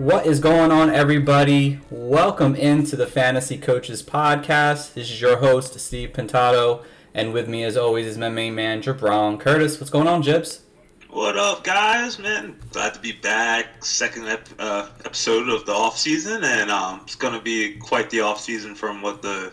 [0.00, 1.78] What is going on, everybody?
[1.90, 4.94] Welcome into the Fantasy Coaches Podcast.
[4.94, 6.82] This is your host, Steve Pintado,
[7.12, 9.78] and with me, as always, is my main man, Jabron Curtis.
[9.78, 10.62] What's going on, Jibs?
[11.10, 12.18] What up, guys?
[12.18, 13.84] Man, glad to be back.
[13.84, 18.22] Second ep- uh, episode of the off season, and um, it's gonna be quite the
[18.22, 19.52] off season from what the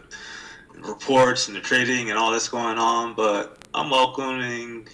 [0.76, 3.16] reports and the trading and all that's going on.
[3.16, 4.88] But I'm welcoming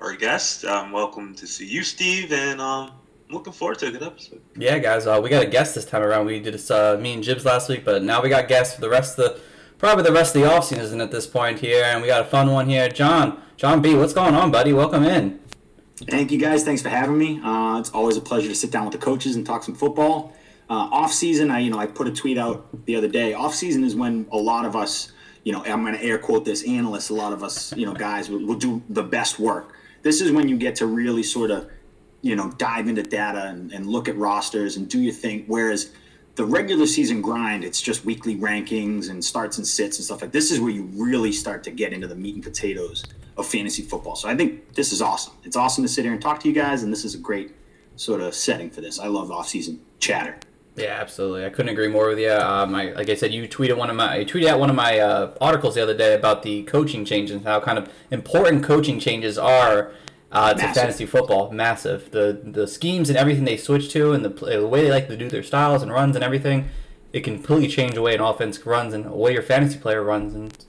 [0.00, 0.64] our guest.
[0.64, 2.92] I'm welcome to see you, Steve, and um,
[3.30, 4.40] looking forward to a good episode.
[4.56, 6.26] Yeah, guys, uh, we got a guest this time around.
[6.26, 8.80] We did this, uh, me and Jibs last week, but now we got guests for
[8.80, 9.40] the rest of the,
[9.78, 12.24] probably the rest of the off season at this point here, and we got a
[12.24, 12.88] fun one here.
[12.88, 14.72] John, John B, what's going on, buddy?
[14.72, 15.40] Welcome in.
[15.96, 16.64] Thank you guys.
[16.64, 17.40] Thanks for having me.
[17.40, 20.32] Uh, it's always a pleasure to sit down with the coaches and talk some football.
[20.68, 23.32] Uh, off season, I you know I put a tweet out the other day.
[23.34, 25.12] Off season is when a lot of us,
[25.44, 27.10] you know, I'm going to air quote this analysts.
[27.10, 29.74] A lot of us, you know, guys will, will do the best work.
[30.02, 31.70] This is when you get to really sort of,
[32.24, 35.44] you know, dive into data and, and look at rosters and do your thing.
[35.46, 35.92] Whereas
[36.36, 40.32] the regular season grind, it's just weekly rankings and starts and sits and stuff like
[40.32, 43.04] this is where you really start to get into the meat and potatoes
[43.36, 44.16] of fantasy football.
[44.16, 45.34] So I think this is awesome.
[45.44, 47.54] It's awesome to sit here and talk to you guys, and this is a great
[47.96, 48.98] sort of setting for this.
[48.98, 50.38] I love off-season chatter.
[50.76, 51.44] Yeah, absolutely.
[51.44, 52.32] I couldn't agree more with you.
[52.32, 54.76] Um, I, like I said, you tweeted one of my, I tweeted out one of
[54.76, 58.64] my uh, articles the other day about the coaching changes, and how kind of important
[58.64, 59.92] coaching changes are
[60.34, 60.82] uh, to Massive.
[60.82, 61.50] fantasy football.
[61.52, 62.10] Massive.
[62.10, 65.16] The the schemes and everything they switch to, and the, the way they like to
[65.16, 66.68] do their styles and runs and everything,
[67.12, 70.02] it can completely change the way an offense runs and the way your fantasy player
[70.02, 70.64] runs, and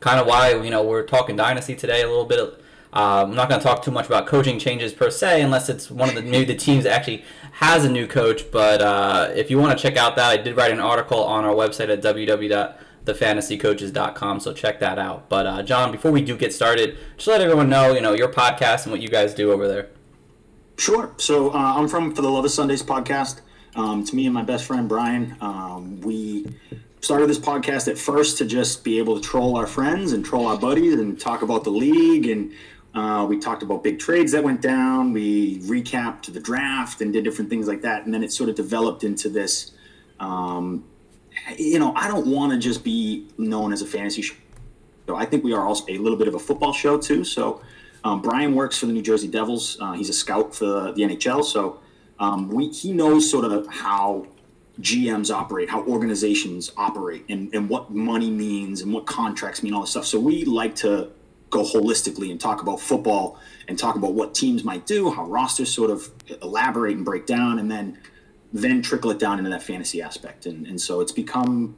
[0.00, 2.56] kind of why you know we're talking dynasty today a little bit.
[2.92, 5.90] Um, I'm not going to talk too much about coaching changes per se, unless it's
[5.90, 8.50] one of the maybe the teams that actually has a new coach.
[8.50, 11.44] But uh, if you want to check out that, I did write an article on
[11.44, 12.02] our website at
[13.04, 15.28] www.thefantasycoaches.com, so check that out.
[15.28, 18.28] But uh, John, before we do get started, just let everyone know, you know, your
[18.28, 19.88] podcast and what you guys do over there.
[20.76, 21.12] Sure.
[21.18, 23.40] So uh, I'm from For the Love of Sundays podcast.
[23.76, 25.36] Um, it's me and my best friend Brian.
[25.40, 26.46] Um, we
[27.00, 30.46] started this podcast at first to just be able to troll our friends and troll
[30.46, 32.26] our buddies and talk about the league.
[32.26, 32.52] And
[32.94, 35.12] uh, we talked about big trades that went down.
[35.12, 38.04] We recapped the draft and did different things like that.
[38.04, 39.72] And then it sort of developed into this.
[40.18, 40.84] Um,
[41.56, 44.34] you know, I don't want to just be known as a fantasy show.
[45.12, 47.24] I think we are also a little bit of a football show too.
[47.24, 47.62] So
[48.04, 49.76] um, Brian works for the New Jersey Devils.
[49.80, 51.44] Uh, he's a scout for the NHL.
[51.44, 51.80] So
[52.18, 54.26] um, we, he knows sort of how
[54.80, 59.82] GMs operate, how organizations operate, and, and what money means and what contracts mean, all
[59.82, 60.06] this stuff.
[60.06, 61.10] So we like to
[61.50, 65.72] go holistically and talk about football and talk about what teams might do, how rosters
[65.72, 66.10] sort of
[66.42, 67.98] elaborate and break down, and then
[68.52, 70.46] then trickle it down into that fantasy aspect.
[70.46, 71.76] And, and so it's become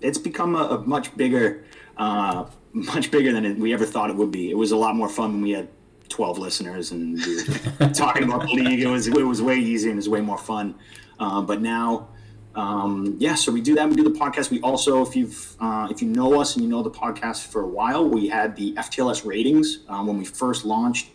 [0.00, 1.64] it's become a, a much bigger
[1.96, 4.50] uh, much bigger than it, we ever thought it would be.
[4.50, 5.68] It was a lot more fun when we had
[6.08, 8.80] 12 listeners and we were talking about the league.
[8.80, 10.74] It was it was way easier and it was way more fun.
[11.18, 12.08] Uh, but now,
[12.54, 13.88] um, yeah, so we do that.
[13.88, 14.50] We do the podcast.
[14.50, 17.62] We also, if you've uh, if you know us and you know the podcast for
[17.62, 21.10] a while, we had the FTLS ratings uh, when we first launched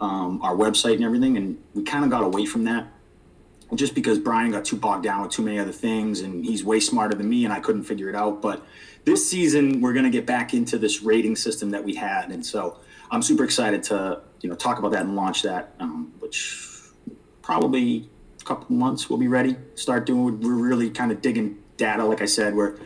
[0.00, 2.88] um, our website and everything, and we kind of got away from that
[3.74, 6.80] just because Brian got too bogged down with too many other things, and he's way
[6.80, 8.42] smarter than me, and I couldn't figure it out.
[8.42, 8.62] But
[9.04, 12.44] this season, we're going to get back into this rating system that we had, and
[12.44, 12.78] so
[13.10, 16.68] I'm super excited to you know talk about that and launch that, um, which
[17.40, 18.08] probably
[18.40, 19.56] a couple months we'll be ready.
[19.74, 20.40] Start doing.
[20.40, 22.78] We're really kind of digging data, like I said, we're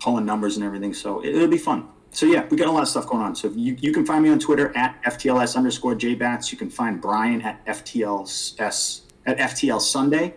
[0.00, 1.88] pulling numbers and everything, so it, it'll be fun.
[2.10, 3.36] So yeah, we got a lot of stuff going on.
[3.36, 6.50] So you, you can find me on Twitter at FTLS underscore JBats.
[6.50, 8.56] You can find Brian at FTLS
[9.28, 10.34] at FTL Sunday.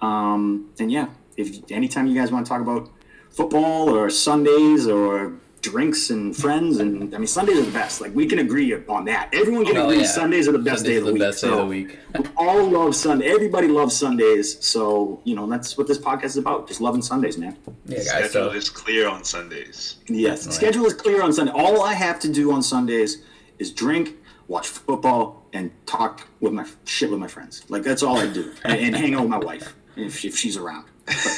[0.00, 2.88] Um, and yeah, if anytime you guys want to talk about
[3.30, 8.00] football or Sundays or drinks and friends, and I mean Sundays are the best.
[8.00, 9.28] Like we can agree on that.
[9.32, 10.06] Everyone can Oh, agree yeah.
[10.06, 11.22] Sundays are the best Sundays day of the the week.
[11.22, 11.98] best day of the week.
[12.16, 13.26] we all love Sunday.
[13.26, 14.64] Everybody loves Sundays.
[14.64, 16.68] So you know that's what this podcast is about.
[16.68, 17.56] Just loving Sundays, man.
[17.86, 18.06] Yeah, guys.
[18.08, 19.96] Schedule So is clear on Sundays.
[20.06, 20.52] Yes, the Definitely.
[20.54, 21.52] schedule is clear on Sunday.
[21.52, 23.24] All I have to do on Sundays
[23.58, 24.14] is drink,
[24.48, 27.64] watch football, and talk with my shit with my friends.
[27.68, 30.56] Like that's all I do, and, and hang out with my wife if, if she's
[30.56, 30.86] around.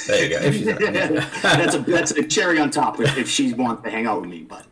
[0.07, 0.37] there you go.
[0.45, 1.29] If she's around, yeah.
[1.43, 4.31] that's a that's a cherry on top if, if she wants to hang out with
[4.31, 4.43] me.
[4.43, 4.67] But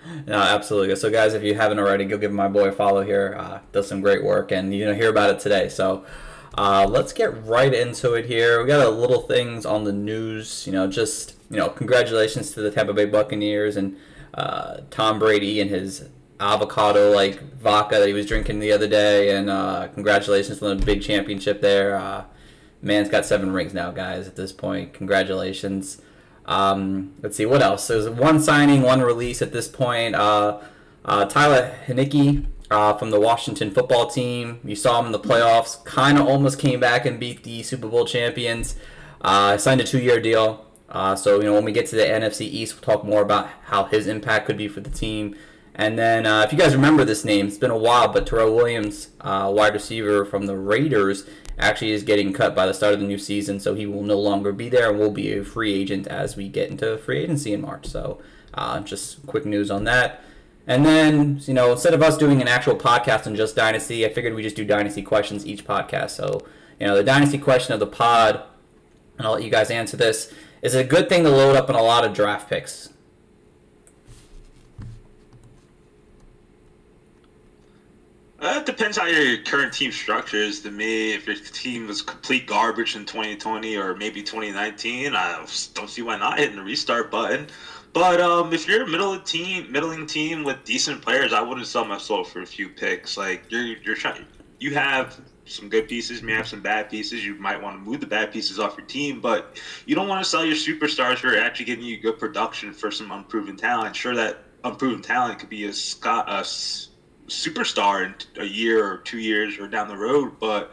[0.26, 0.94] no, absolutely.
[0.96, 3.36] So, guys, if you haven't already, go give my boy a follow here.
[3.38, 5.68] Uh, does some great work, and you know hear about it today.
[5.68, 6.04] So,
[6.56, 8.60] uh, let's get right into it here.
[8.60, 10.66] We got a little things on the news.
[10.66, 13.96] You know, just you know, congratulations to the Tampa Bay Buccaneers and
[14.34, 16.08] uh, Tom Brady and his
[16.40, 20.84] avocado like vodka that he was drinking the other day, and uh, congratulations on the
[20.84, 21.96] big championship there.
[21.96, 22.24] Uh,
[22.82, 24.26] man's got seven rings now, guys.
[24.26, 26.00] At this point, congratulations.
[26.44, 27.86] Um, let's see what else.
[27.88, 30.14] There's one signing, one release at this point.
[30.14, 30.60] Uh,
[31.04, 34.60] uh, Taylor Heinicke uh, from the Washington football team.
[34.64, 35.84] You saw him in the playoffs.
[35.84, 38.76] Kind of almost came back and beat the Super Bowl champions.
[39.20, 40.64] Uh, signed a two-year deal.
[41.16, 43.84] So you know when we get to the NFC East, we'll talk more about how
[43.84, 45.36] his impact could be for the team.
[45.78, 48.54] And then, uh, if you guys remember this name, it's been a while, but Tyrell
[48.54, 51.28] Williams, uh, wide receiver from the Raiders,
[51.58, 54.18] actually is getting cut by the start of the new season, so he will no
[54.18, 57.52] longer be there and will be a free agent as we get into free agency
[57.52, 57.86] in March.
[57.86, 58.18] So,
[58.54, 60.22] uh, just quick news on that.
[60.66, 64.08] And then, you know, instead of us doing an actual podcast on just Dynasty, I
[64.08, 66.10] figured we just do Dynasty questions each podcast.
[66.10, 66.40] So,
[66.80, 68.42] you know, the Dynasty question of the pod,
[69.18, 70.32] and I'll let you guys answer this,
[70.62, 72.88] is a good thing to load up on a lot of draft picks?
[78.48, 80.60] It depends on your current team structure is.
[80.60, 85.44] To me, if your team was complete garbage in 2020 or maybe 2019, I
[85.74, 87.48] don't see why not hitting the restart button.
[87.92, 91.84] But um, if you're a middle team, middling team with decent players, I wouldn't sell
[91.84, 93.16] my soul for a few picks.
[93.16, 94.26] Like you're you're trying,
[94.60, 97.24] you have some good pieces, you may have some bad pieces.
[97.24, 99.46] You might want to move the bad pieces off your team, but
[99.86, 102.92] you don't want to sell your superstars who are actually giving you good production for
[102.92, 103.96] some unproven talent.
[103.96, 106.28] Sure, that unproven talent could be a Scott.
[106.28, 106.44] A,
[107.26, 110.38] superstar in a year or two years or down the road.
[110.40, 110.72] But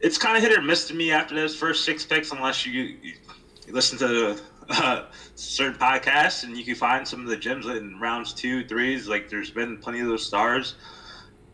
[0.00, 2.96] it's kind of hit or miss to me after those first six picks, unless you,
[3.02, 3.14] you
[3.68, 4.40] listen to
[4.70, 9.08] uh, certain podcasts and you can find some of the gems in rounds two, threes.
[9.08, 10.74] Like there's been plenty of those stars.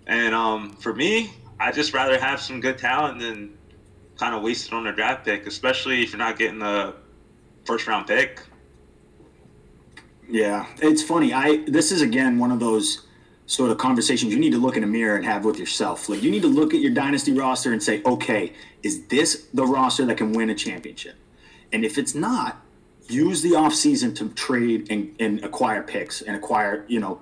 [0.06, 3.56] And um, for me, I just rather have some good talent than
[4.16, 6.94] kind of waste it on a draft pick, especially if you're not getting the
[7.64, 8.40] first round pick.
[10.28, 11.32] Yeah, it's funny.
[11.32, 13.05] I this is again one of those
[13.46, 16.08] sort of conversations you need to look in a mirror and have with yourself.
[16.08, 18.52] Like you need to look at your dynasty roster and say, okay,
[18.82, 21.14] is this the roster that can win a championship?
[21.72, 22.60] And if it's not,
[23.08, 27.20] use the offseason to trade and, and acquire picks and acquire, you know,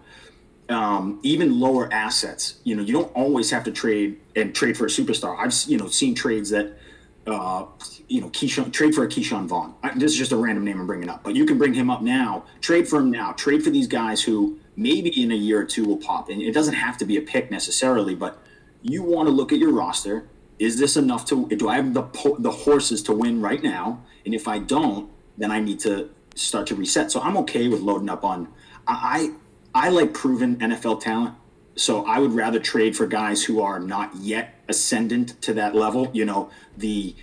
[0.70, 2.58] um, even lower assets.
[2.64, 5.38] You know, you don't always have to trade and trade for a superstar.
[5.38, 6.78] I've you know seen trades that
[7.26, 7.66] uh,
[8.08, 9.74] you know, Ke'Shawn, trade for a Ke'Shawn Vaughn.
[9.82, 11.90] I, this is just a random name I'm bringing up, but you can bring him
[11.90, 12.44] up now.
[12.60, 13.32] Trade for him now.
[13.32, 16.28] Trade for these guys who maybe in a year or two will pop.
[16.28, 18.42] And it doesn't have to be a pick necessarily, but
[18.82, 20.26] you want to look at your roster.
[20.58, 21.46] Is this enough to?
[21.48, 24.04] Do I have the the horses to win right now?
[24.24, 27.10] And if I don't, then I need to start to reset.
[27.10, 28.48] So I'm okay with loading up on.
[28.86, 29.32] I
[29.74, 31.34] I like proven NFL talent.
[31.76, 36.10] So I would rather trade for guys who are not yet ascendant to that level.
[36.12, 37.16] You know, the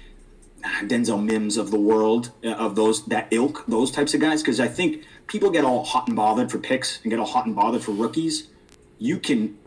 [0.83, 4.41] Denzel Mims of the world, uh, of those that ilk, those types of guys.
[4.41, 7.45] Because I think people get all hot and bothered for picks and get all hot
[7.45, 8.49] and bothered for rookies.
[8.99, 9.57] You can,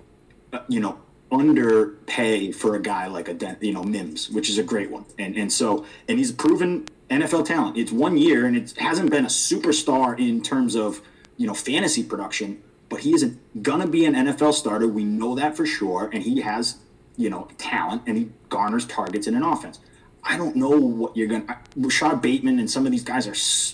[0.52, 1.00] uh, you know,
[1.32, 5.06] underpay for a guy like a you know Mims, which is a great one.
[5.18, 7.78] And and so and he's proven NFL talent.
[7.78, 11.00] It's one year and it hasn't been a superstar in terms of
[11.38, 14.86] you know fantasy production, but he isn't gonna be an NFL starter.
[14.86, 16.76] We know that for sure, and he has
[17.16, 19.80] you know talent and he garners targets in an offense.
[20.24, 21.60] I don't know what you're gonna.
[21.76, 23.26] Rashod Bateman and some of these guys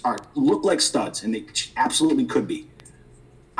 [0.04, 2.69] are are look like studs, and they absolutely could be.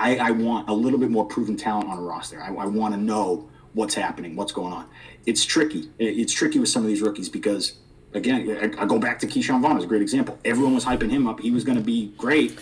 [0.01, 2.41] I, I want a little bit more proven talent on a roster.
[2.41, 4.89] I, I want to know what's happening, what's going on.
[5.27, 5.91] It's tricky.
[5.99, 7.75] It's tricky with some of these rookies because,
[8.15, 10.39] again, I, I go back to Ke'Shawn Vaughn as a great example.
[10.45, 11.41] Everyone was hyping him up.
[11.41, 12.59] He was going to be great.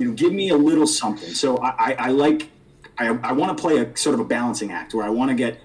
[0.00, 1.30] You know, give me a little something.
[1.30, 2.48] So I, I, I like.
[2.98, 5.36] I, I want to play a sort of a balancing act where I want to
[5.36, 5.60] get.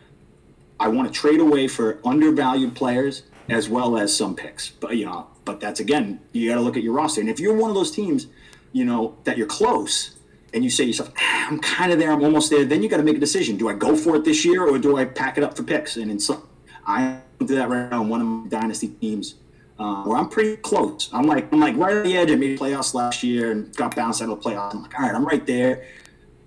[0.80, 4.70] I want to trade away for undervalued players as well as some picks.
[4.70, 7.22] But you know, but that's again, you got to look at your roster.
[7.22, 8.28] And if you're one of those teams,
[8.74, 10.18] you know that you're close,
[10.54, 12.90] and you say to yourself, ah, "I'm kind of there, I'm almost there," then you
[12.90, 15.06] got to make a decision: Do I go for it this year, or do I
[15.06, 15.98] pack it up for picks?
[15.98, 16.48] And in some,
[16.86, 19.36] I do that right now on one of my dynasty teams.
[19.80, 21.08] Uh, where I'm pretty close.
[21.14, 22.32] I'm like I'm like right at the edge.
[22.32, 24.74] I made playoffs last year and got bounced out of the playoffs.
[24.74, 25.86] I'm like, all right, I'm right there.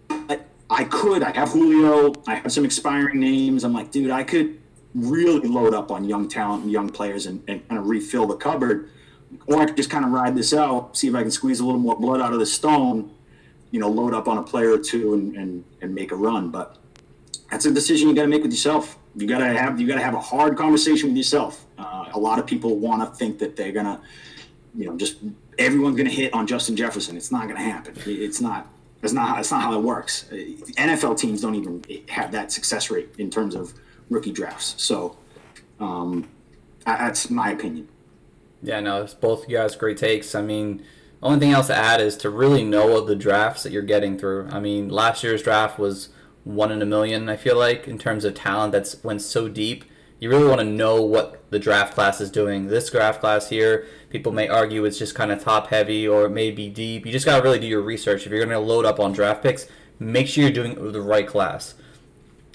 [0.09, 1.23] But I could.
[1.23, 2.13] I have Julio.
[2.27, 3.63] I have some expiring names.
[3.63, 4.61] I'm like, dude, I could
[4.95, 8.37] really load up on young talent and young players and, and kind of refill the
[8.37, 8.91] cupboard.
[9.47, 11.65] Or I could just kind of ride this out, see if I can squeeze a
[11.65, 13.11] little more blood out of the stone,
[13.71, 16.51] you know, load up on a player or two and, and, and make a run.
[16.51, 16.77] But
[17.51, 18.99] that's a decision you got to make with yourself.
[19.17, 21.67] You got to have you got to have a hard conversation with yourself.
[21.79, 24.01] Uh, a lot of people want to think that they're gonna,
[24.75, 25.19] you know, just
[25.59, 27.17] everyone's gonna hit on Justin Jefferson.
[27.17, 27.95] It's not gonna happen.
[28.07, 28.69] It's not.
[29.01, 30.27] That's not that's not how it works.
[30.31, 33.73] NFL teams don't even have that success rate in terms of
[34.11, 34.75] rookie drafts.
[34.77, 35.17] So
[35.79, 36.29] um,
[36.85, 37.89] that's my opinion.
[38.63, 40.35] Yeah, no, it's both you guys great takes.
[40.35, 40.85] I mean,
[41.23, 44.49] only thing else to add is to really know the drafts that you're getting through.
[44.51, 46.11] I mean, last year's draft was
[46.45, 47.29] one in a million.
[47.29, 49.85] I feel like in terms of talent, that's went so deep.
[50.19, 52.67] You really want to know what the draft class is doing.
[52.67, 56.31] This draft class here, people may argue it's just kind of top heavy or it
[56.31, 57.07] may be deep.
[57.07, 58.27] You just got to really do your research.
[58.27, 59.67] If you're going to load up on draft picks,
[59.99, 61.75] make sure you're doing the right class.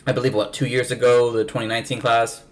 [0.07, 2.43] I believe, what, two years ago, the 2019 class,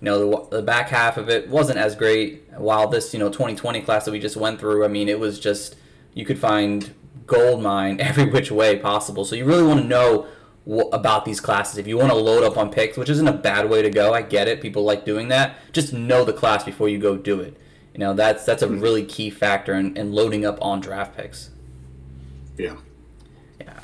[0.00, 2.44] you know, the, the back half of it wasn't as great.
[2.56, 5.38] While this, you know, 2020 class that we just went through, I mean, it was
[5.38, 5.76] just,
[6.14, 6.94] you could find
[7.26, 9.24] gold mine every which way possible.
[9.24, 10.26] So you really want to know
[10.92, 11.78] about these classes.
[11.78, 14.14] If you want to load up on picks, which isn't a bad way to go,
[14.14, 14.60] I get it.
[14.60, 15.56] People like doing that.
[15.72, 17.56] Just know the class before you go do it.
[17.92, 18.80] You know, that's that's a mm-hmm.
[18.80, 21.50] really key factor in, in loading up on draft picks.
[22.56, 22.76] Yeah.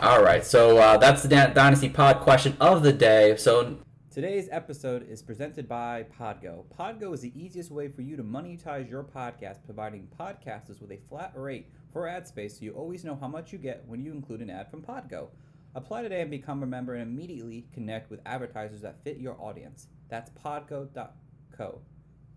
[0.00, 0.45] All right.
[0.47, 3.37] So uh, that's the Dynasty Pod question of the day.
[3.37, 3.78] So
[4.11, 6.64] Today's episode is presented by Podgo.
[6.76, 10.99] Podgo is the easiest way for you to monetize your podcast, providing podcasters with a
[11.09, 14.12] flat rate for ad space so you always know how much you get when you
[14.12, 15.28] include an ad from Podgo.
[15.75, 19.88] Apply today and become a member and immediately connect with advertisers that fit your audience.
[20.09, 21.81] That's podgo.co.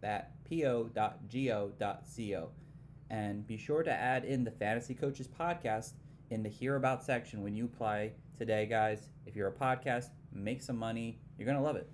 [0.01, 0.89] That po.go.co.
[3.10, 5.94] And be sure to add in the Fantasy Coaches podcast
[6.32, 9.10] in the Hear About section when you apply today, guys.
[9.26, 11.20] If you're a podcast, make some money.
[11.38, 11.90] You're going to love it.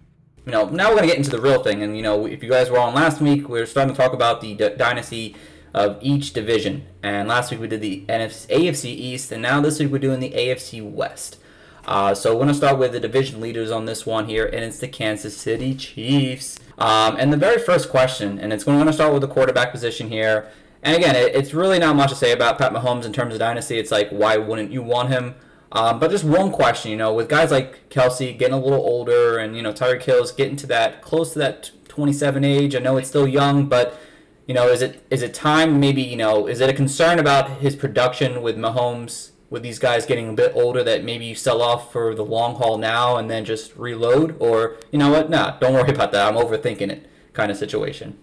[0.46, 1.82] You know, now we're going to get into the real thing.
[1.82, 4.14] And, you know, if you guys were on last week, we were starting to talk
[4.14, 5.36] about the D- Dynasty
[5.74, 6.86] of each division.
[7.04, 10.20] And last week we did the NFC, AFC East, and now this week we're doing
[10.20, 11.40] the AFC West.
[11.86, 14.64] Uh, so we're going to start with the division leaders on this one here, and
[14.64, 16.60] it's the Kansas City Chiefs.
[16.78, 20.10] Um, and the very first question, and it's going to start with the quarterback position
[20.10, 20.50] here.
[20.84, 23.40] And again, it, it's really not much to say about Pat Mahomes in terms of
[23.40, 23.78] dynasty.
[23.78, 25.36] It's like, why wouldn't you want him?
[25.72, 29.38] Um, but just one question, you know, with guys like Kelce getting a little older,
[29.38, 32.76] and you know Tyreek Hill's getting to that close to that 27 age.
[32.76, 34.00] I know it's still young, but
[34.48, 35.80] you know, is it is it time?
[35.80, 39.32] Maybe you know, is it a concern about his production with Mahomes?
[39.50, 42.56] With these guys getting a bit older, that maybe you sell off for the long
[42.56, 45.30] haul now and then just reload, or you know what?
[45.30, 46.28] Nah, don't worry about that.
[46.28, 48.18] I'm overthinking it, kind of situation.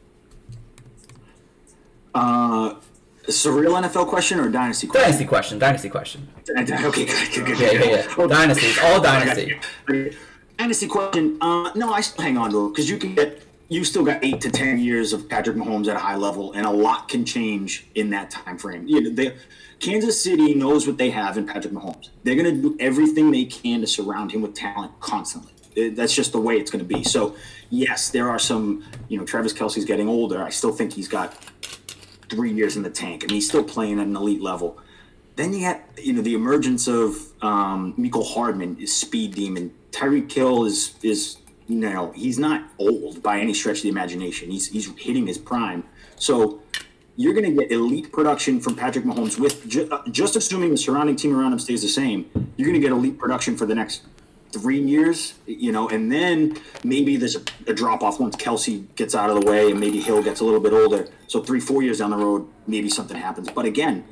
[2.14, 2.74] Uh,
[3.26, 5.02] a real NFL question or dynasty question?
[5.02, 5.58] Dynasty question.
[5.58, 6.28] Dynasty question.
[6.46, 7.58] Okay, good, good, good.
[7.58, 8.14] Yeah, yeah, yeah.
[8.18, 8.66] Oh, dynasty.
[8.66, 9.58] It's all dynasty.
[10.58, 11.38] Dynasty question.
[11.40, 14.22] Uh, no, I still hang on to it because you can get you still got
[14.24, 17.24] eight to ten years of Patrick Mahomes at a high level, and a lot can
[17.24, 18.86] change in that time frame.
[18.86, 19.34] You know, they,
[19.80, 22.10] Kansas City knows what they have in Patrick Mahomes.
[22.22, 25.52] They're going to do everything they can to surround him with talent constantly.
[25.90, 27.02] That's just the way it's going to be.
[27.02, 27.34] So,
[27.70, 28.84] yes, there are some.
[29.08, 30.42] You know, Travis Kelce's getting older.
[30.42, 31.34] I still think he's got
[32.30, 34.78] three years in the tank, and he's still playing at an elite level.
[35.36, 39.72] Then you get, you know, the emergence of um, Mecole Hardman, is speed demon.
[39.90, 44.50] Tyreek Hill is is you know, he's not old by any stretch of the imagination.
[44.50, 45.84] He's he's hitting his prime.
[46.16, 46.62] So
[47.16, 50.76] you're going to get elite production from Patrick Mahomes with ju- uh, just assuming the
[50.76, 52.28] surrounding team around him stays the same.
[52.56, 54.02] You're going to get elite production for the next
[54.54, 59.14] three years, you know, and then maybe there's a, a drop off once Kelce gets
[59.14, 61.08] out of the way and maybe Hill gets a little bit older.
[61.26, 63.50] So three, four years down the road, maybe something happens.
[63.50, 64.04] But again,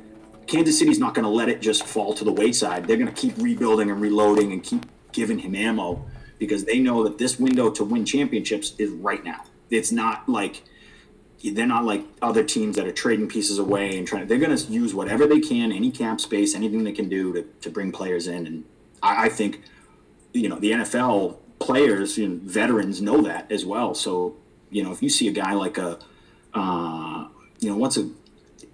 [0.47, 2.87] Kansas City's not going to let it just fall to the wayside.
[2.87, 6.05] They're going to keep rebuilding and reloading and keep giving him ammo
[6.37, 9.45] because they know that this window to win championships is right now.
[9.69, 10.63] It's not like
[11.43, 14.27] they're not like other teams that are trading pieces away and trying.
[14.27, 17.43] They're going to use whatever they can, any cap space, anything they can do to,
[17.61, 18.47] to bring players in.
[18.47, 18.63] And
[19.01, 19.61] I, I think,
[20.33, 23.93] you know, the NFL players, you know, veterans know that as well.
[23.93, 24.35] So,
[24.69, 25.99] you know, if you see a guy like a,
[26.53, 27.27] uh,
[27.59, 28.09] you know, what's a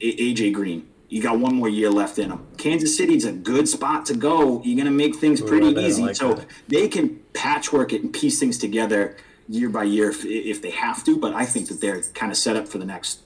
[0.01, 2.47] AJ Green, you got one more year left in them.
[2.57, 4.61] Kansas City's a good spot to go.
[4.63, 6.03] You're going to make things pretty Ooh, easy.
[6.03, 6.45] Like so that.
[6.67, 11.03] they can patchwork it and piece things together year by year if, if they have
[11.05, 11.17] to.
[11.17, 13.21] But I think that they're kind of set up for the next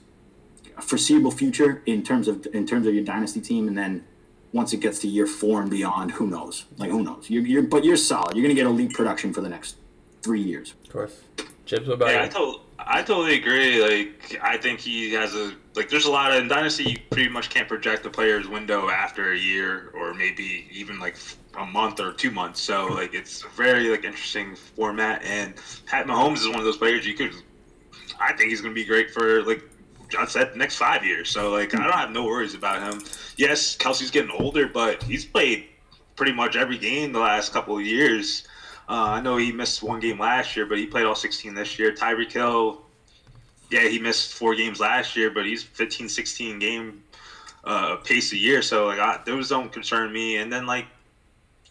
[0.81, 3.67] foreseeable future in terms of in terms of your dynasty team.
[3.67, 4.05] And then
[4.53, 6.65] once it gets to year four and beyond, who knows?
[6.77, 7.29] Like who knows?
[7.29, 8.35] You're, you're but you're solid.
[8.35, 9.75] You're going to get elite production for the next
[10.21, 10.75] three years.
[10.85, 11.21] Of course.
[11.65, 12.25] Chips, what about yeah, you?
[12.25, 13.81] I, told, I totally agree.
[13.81, 17.29] Like I think he has a like there's a lot of in dynasty you pretty
[17.29, 21.17] much can't project the player's window after a year or maybe even like
[21.57, 25.55] a month or two months so like it's a very like interesting format and
[25.85, 27.33] pat mahomes is one of those players you could
[28.19, 29.63] i think he's going to be great for like
[30.09, 33.01] john said next five years so like i don't have no worries about him
[33.37, 35.65] yes Kelce's getting older but he's played
[36.15, 38.47] pretty much every game the last couple of years
[38.89, 41.79] uh, I know he missed one game last year, but he played all 16 this
[41.79, 41.93] year.
[41.93, 42.83] Tyreek Hill
[43.73, 47.03] yeah, he missed four games last year, but he's 15, 16 game
[47.63, 48.61] uh, pace a year.
[48.61, 50.37] So like I, those don't concern me.
[50.37, 50.85] And then like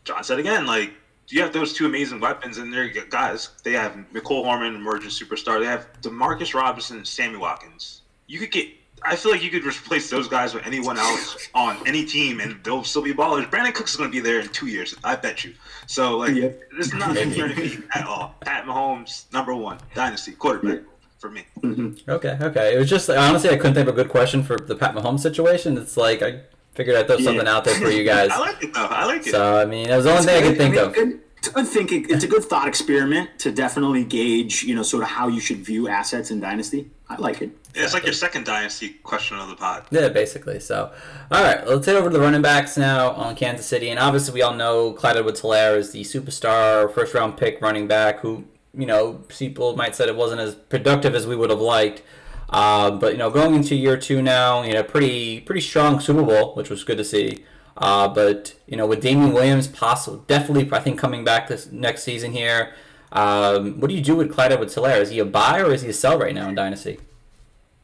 [0.05, 0.93] John said again, like
[1.29, 3.51] you have those two amazing weapons, and they're guys.
[3.63, 5.61] They have Mecole Hardman, emerging superstar.
[5.61, 8.02] They have Demarcus Robinson, Sammy Watkins.
[8.33, 8.67] You could get.
[9.05, 12.57] I feel like you could replace those guys with anyone else on any team, and
[12.65, 13.45] they'll still be ballers.
[13.51, 14.95] Brandin Cooks is going to be there in two years.
[15.05, 15.53] I bet you.
[15.87, 16.49] So like, Yeah.
[16.79, 18.35] it's not concerning me at all.
[18.41, 20.81] Pat Mahomes, number one dynasty quarterback
[21.19, 21.45] for me.
[21.61, 22.11] Mm-hmm.
[22.11, 22.75] Okay, okay.
[22.75, 25.21] It was just honestly, I couldn't think of a good question for the Pat Mahomes
[25.21, 25.77] situation.
[25.77, 26.41] It's like I
[26.75, 28.31] figured I'd throw something out there for you guys.
[28.33, 28.87] I like it though.
[28.87, 29.33] I like it.
[29.33, 30.95] So I mean, it was the only thing I could think mean, of.
[30.95, 32.07] good- It's a good thinking.
[32.09, 35.59] It's a good thought experiment to definitely gauge, you know, sort of how you should
[35.59, 36.89] view assets in dynasty.
[37.13, 37.51] I like it.
[37.75, 39.85] Yeah, it's like your second dynasty question of the pod.
[39.91, 40.61] Yeah, basically.
[40.61, 40.93] So,
[41.31, 43.91] all right, let's head over to the running backs now on Kansas City.
[43.91, 48.45] And obviously, we all know Clyde Edwards-Helaire is the superstar, first-round pick running back who,
[48.75, 52.03] you know, people might said it wasn't as productive as we would have liked.
[52.49, 56.23] Uh, but you know, going into year two now, you know, pretty pretty strong Super
[56.23, 57.45] Bowl, which was good to see.
[57.77, 62.03] Uh, but you know, with Damien Williams, possible, definitely, I think coming back this next
[62.03, 62.75] season here.
[63.13, 65.01] Um, what do you do with Clyde Edwards-Helaire?
[65.01, 66.99] Is he a buy or is he a sell right now in Dynasty?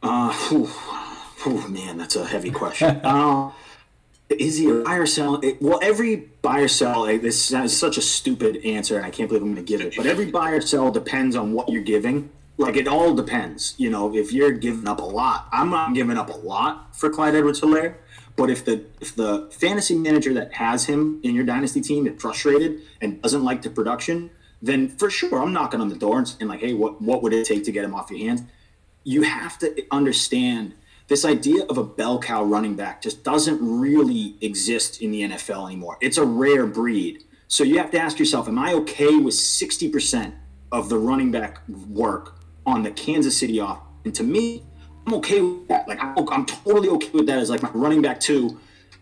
[0.01, 0.65] Uh, whew,
[1.43, 2.99] whew, man, that's a heavy question.
[3.03, 3.51] uh,
[4.29, 5.35] is he a buy or sell?
[5.41, 9.11] It, well, every buy or sell, eh, this is such a stupid answer, and I
[9.11, 9.95] can't believe I'm going to give it.
[9.95, 12.29] But every buy or sell depends on what you're giving.
[12.57, 13.75] Like, it all depends.
[13.77, 17.09] You know, if you're giving up a lot, I'm not giving up a lot for
[17.09, 17.95] Clyde Edwards Helaire.
[18.35, 22.21] But if the if the fantasy manager that has him in your dynasty team is
[22.21, 24.29] frustrated and doesn't like the production,
[24.61, 27.33] then for sure I'm knocking on the door and saying like, hey, what what would
[27.33, 28.43] it take to get him off your hands?
[29.03, 30.73] you have to understand
[31.07, 35.65] this idea of a bell cow running back just doesn't really exist in the NFL
[35.65, 35.97] anymore.
[36.01, 37.23] It's a rare breed.
[37.47, 40.33] So you have to ask yourself, am I okay with 60%
[40.71, 42.35] of the running back work
[42.65, 43.81] on the Kansas City off?
[44.05, 44.63] And to me,
[45.07, 45.87] I'm okay with that.
[45.87, 48.59] Like I'm, I'm totally okay with that as like my running back too.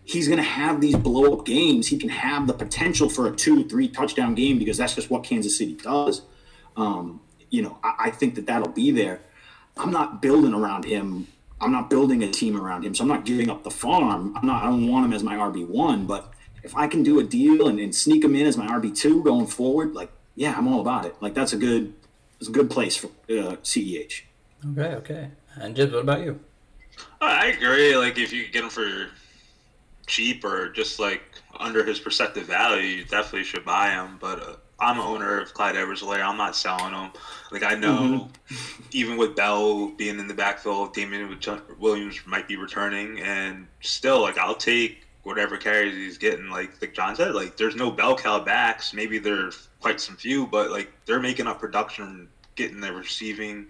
[0.08, 1.86] He's going to have these blow up games.
[1.86, 5.22] He can have the potential for a two, three touchdown game because that's just what
[5.22, 6.22] Kansas City does.
[6.78, 9.20] Um, you know, I, I think that that'll be there.
[9.76, 11.26] I'm not building around him.
[11.60, 12.94] I'm not building a team around him.
[12.94, 14.34] So I'm not giving up the farm.
[14.34, 14.62] I'm not.
[14.62, 16.06] I don't want him as my RB one.
[16.06, 18.96] But if I can do a deal and, and sneak him in as my RB
[18.96, 21.16] two going forward, like yeah, I'm all about it.
[21.20, 21.92] Like that's a good,
[22.40, 24.22] it's a good place for uh, CEH.
[24.70, 25.30] Okay, okay.
[25.56, 26.40] And Jibs, what about you?
[27.20, 27.94] I agree.
[27.94, 29.08] Like if you get him for
[30.08, 31.22] cheap or just like
[31.58, 34.18] under his perceptive value, you definitely should buy him.
[34.20, 36.24] But uh, I'm an owner of Clyde Edwards-Helaire.
[36.24, 37.10] I'm not selling him.
[37.50, 38.28] Like I know,
[38.92, 41.38] even with Bell being in the backfield, Damien
[41.78, 46.48] Williams might be returning, and still, like I'll take whatever carries he's getting.
[46.48, 48.94] Like like John said, like there's no bell cow backs.
[48.94, 53.66] Maybe there's quite some few, but like they're making up production, getting the receiving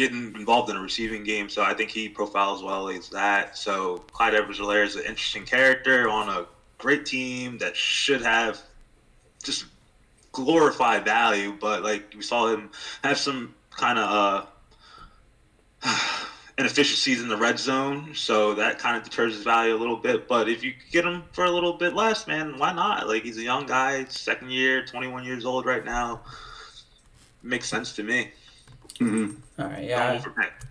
[0.00, 3.58] getting involved in a receiving game, so I think he profiles well as that.
[3.58, 6.46] So Clyde Edwards-Helaire is an interesting character on a
[6.78, 8.58] great team that should have
[9.42, 9.66] just
[10.32, 12.70] glorified value, but like we saw him
[13.04, 14.46] have some kind of
[15.84, 15.96] uh,
[16.58, 20.26] inefficiencies in the red zone, so that kind of deters his value a little bit.
[20.26, 23.06] But if you get him for a little bit less, man, why not?
[23.06, 26.22] Like he's a young guy, second year, 21 years old right now.
[27.42, 28.30] Makes sense to me.
[29.58, 30.12] All right, yeah.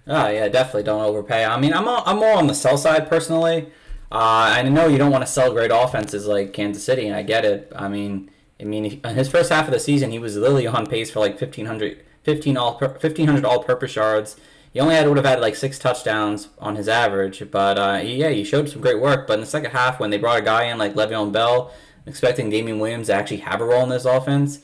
[0.08, 1.46] Oh yeah, definitely don't overpay.
[1.46, 3.68] I mean, I'm all, I'm more on the sell side personally.
[4.12, 7.22] Uh, I know you don't want to sell great offenses like Kansas City, and I
[7.24, 7.72] get it.
[7.76, 10.88] I mean, I mean, in his first half of the season, he was literally on
[10.88, 14.36] pace for like 1500, 15 all 1500 all-purpose yards.
[14.74, 18.16] He only had would have had like six touchdowns on his average, but uh, he-
[18.18, 19.28] yeah, he showed some great work.
[19.28, 21.72] But in the second half, when they brought a guy in like Le'Veon Bell,
[22.08, 24.60] expecting Damien Williams to actually have a role in this offense,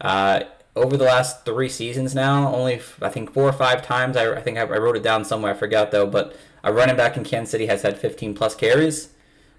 [0.00, 0.44] uh,
[0.76, 4.16] over the last three seasons now, only I think four or five times.
[4.16, 5.52] I, I think I, I wrote it down somewhere.
[5.52, 6.06] I forgot though.
[6.06, 9.10] But a running back in Kansas City has had 15 plus carries,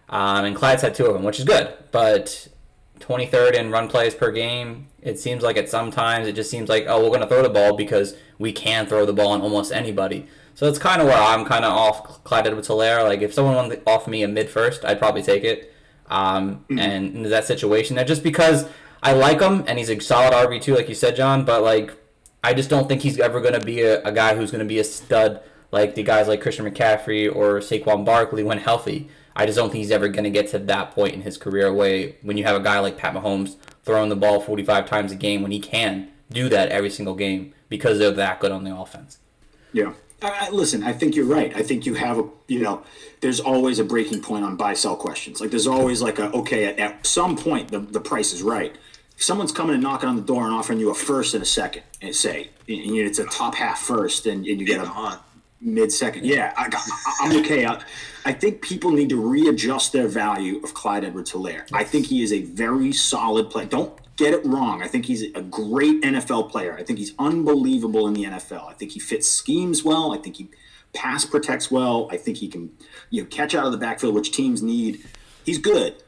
[0.09, 1.73] um, and Clyde's had two of them, which is good.
[1.91, 2.47] But
[2.99, 4.87] 23rd in run plays per game.
[5.01, 7.49] It seems like at some times it just seems like oh we're gonna throw the
[7.49, 10.27] ball because we can throw the ball on almost anybody.
[10.55, 13.03] So it's kind of where I'm kind of off Clyde Edwards-Helaire.
[13.03, 15.73] Like if someone wanted to offer me a mid first, I'd probably take it.
[16.09, 18.65] Um, And in that situation, there just because
[19.05, 21.45] I like him and he's a solid RB two, like you said, John.
[21.45, 21.95] But like
[22.43, 24.83] I just don't think he's ever gonna be a, a guy who's gonna be a
[24.83, 25.41] stud
[25.71, 29.09] like the guys like Christian McCaffrey or Saquon Barkley when healthy.
[29.35, 31.73] I just don't think he's ever going to get to that point in his career
[31.73, 35.15] way when you have a guy like Pat Mahomes throwing the ball 45 times a
[35.15, 38.73] game when he can do that every single game because they're that good on the
[38.73, 39.17] offense.
[39.73, 39.93] Yeah.
[40.51, 41.53] Listen, I think you're right.
[41.55, 42.83] I think you have a, you know,
[43.19, 45.41] there's always a breaking point on buy sell questions.
[45.41, 48.75] Like there's always like a, okay, at, at some point the, the price is right.
[49.17, 51.45] If someone's coming and knocking on the door and offering you a first and a
[51.45, 55.19] second, and say, and it's a top half first, and, and you get Get a
[55.61, 56.25] mid second.
[56.25, 56.65] Yeah, I,
[57.25, 57.65] am okay.
[57.65, 57.81] I,
[58.25, 61.67] I, think people need to readjust their value of Clyde Edwards Helaire.
[61.73, 63.65] I think he is a very solid player.
[63.65, 64.81] Don't get it wrong.
[64.81, 66.77] I think he's a great NFL player.
[66.77, 68.69] I think he's unbelievable in the NFL.
[68.69, 70.13] I think he fits schemes well.
[70.13, 70.49] I think he
[70.93, 72.07] pass protects well.
[72.11, 72.71] I think he can,
[73.09, 75.03] you know, catch out of the backfield, which teams need.
[75.45, 76.04] He's good, but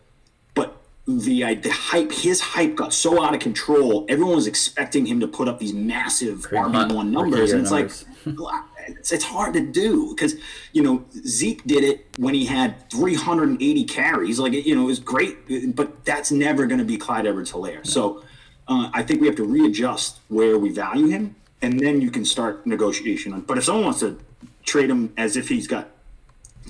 [1.07, 4.05] the the hype, his hype got so out of control.
[4.09, 8.05] Everyone was expecting him to put up these massive RB one numbers, and it's numbers.
[8.25, 8.63] like.
[8.87, 10.35] it's, it's hard to do because
[10.73, 14.37] you know Zeke did it when he had 380 carries.
[14.37, 17.87] Like you know, it was great, but that's never going to be Clyde Edwards-Helaire.
[17.87, 18.23] So
[18.67, 22.25] uh, I think we have to readjust where we value him, and then you can
[22.25, 23.39] start negotiation.
[23.41, 24.19] But if someone wants to
[24.65, 25.87] trade him as if he's got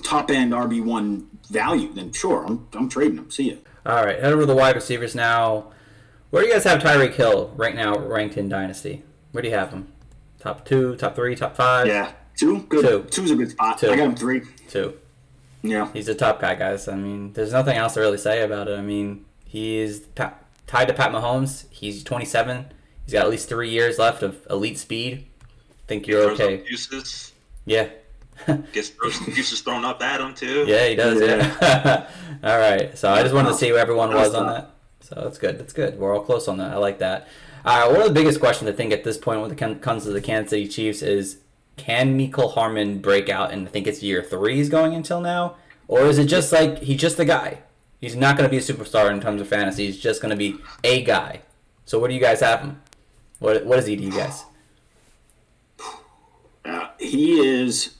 [0.04, 3.32] top end RB one value, then sure, I'm I'm trading him.
[3.32, 3.58] See you.
[3.86, 5.72] All right, head over to the wide receivers now.
[6.30, 9.02] Where do you guys have Tyreek Hill right now, ranked in Dynasty?
[9.32, 9.88] Where do you have him?
[10.38, 11.86] Top two, top three, top five.
[11.86, 12.60] Yeah, two.
[12.68, 12.84] Good.
[12.84, 13.02] Two.
[13.10, 13.78] Two's a good spot.
[13.78, 13.90] Two.
[13.90, 14.42] I got him three.
[14.68, 14.98] Two.
[15.62, 15.90] Yeah.
[15.92, 16.86] He's a top guy, guys.
[16.86, 18.78] I mean, there's nothing else to really say about it.
[18.78, 20.34] I mean, he's pa-
[20.66, 21.64] tied to Pat Mahomes.
[21.70, 22.66] He's 27.
[23.04, 25.26] He's got at least three years left of elite speed.
[25.42, 26.62] I think you're okay.
[26.68, 27.32] Uses.
[27.64, 27.88] Yeah.
[28.72, 28.92] Gets
[29.26, 30.64] uses thrown up at him too.
[30.66, 31.20] Yeah, he does.
[31.20, 32.08] Yeah.
[32.42, 32.96] all right.
[32.96, 34.74] So I just wanted to see where everyone was on that.
[35.00, 35.58] So that's good.
[35.58, 35.98] That's good.
[35.98, 36.72] We're all close on that.
[36.72, 37.28] I like that.
[37.64, 40.10] Uh, one of the biggest questions I think at this point when it comes to
[40.10, 41.38] the Kansas City Chiefs is
[41.76, 43.52] can Mecole Hardman break out?
[43.52, 46.78] And I think it's year three he's going until now, or is it just like
[46.78, 47.60] he's just a guy?
[48.00, 49.86] He's not going to be a superstar in terms of fantasy.
[49.86, 51.42] He's just going to be a guy.
[51.84, 52.82] So what do you guys have him?
[53.38, 54.44] What what is he to you guys?
[56.64, 57.94] Uh, he is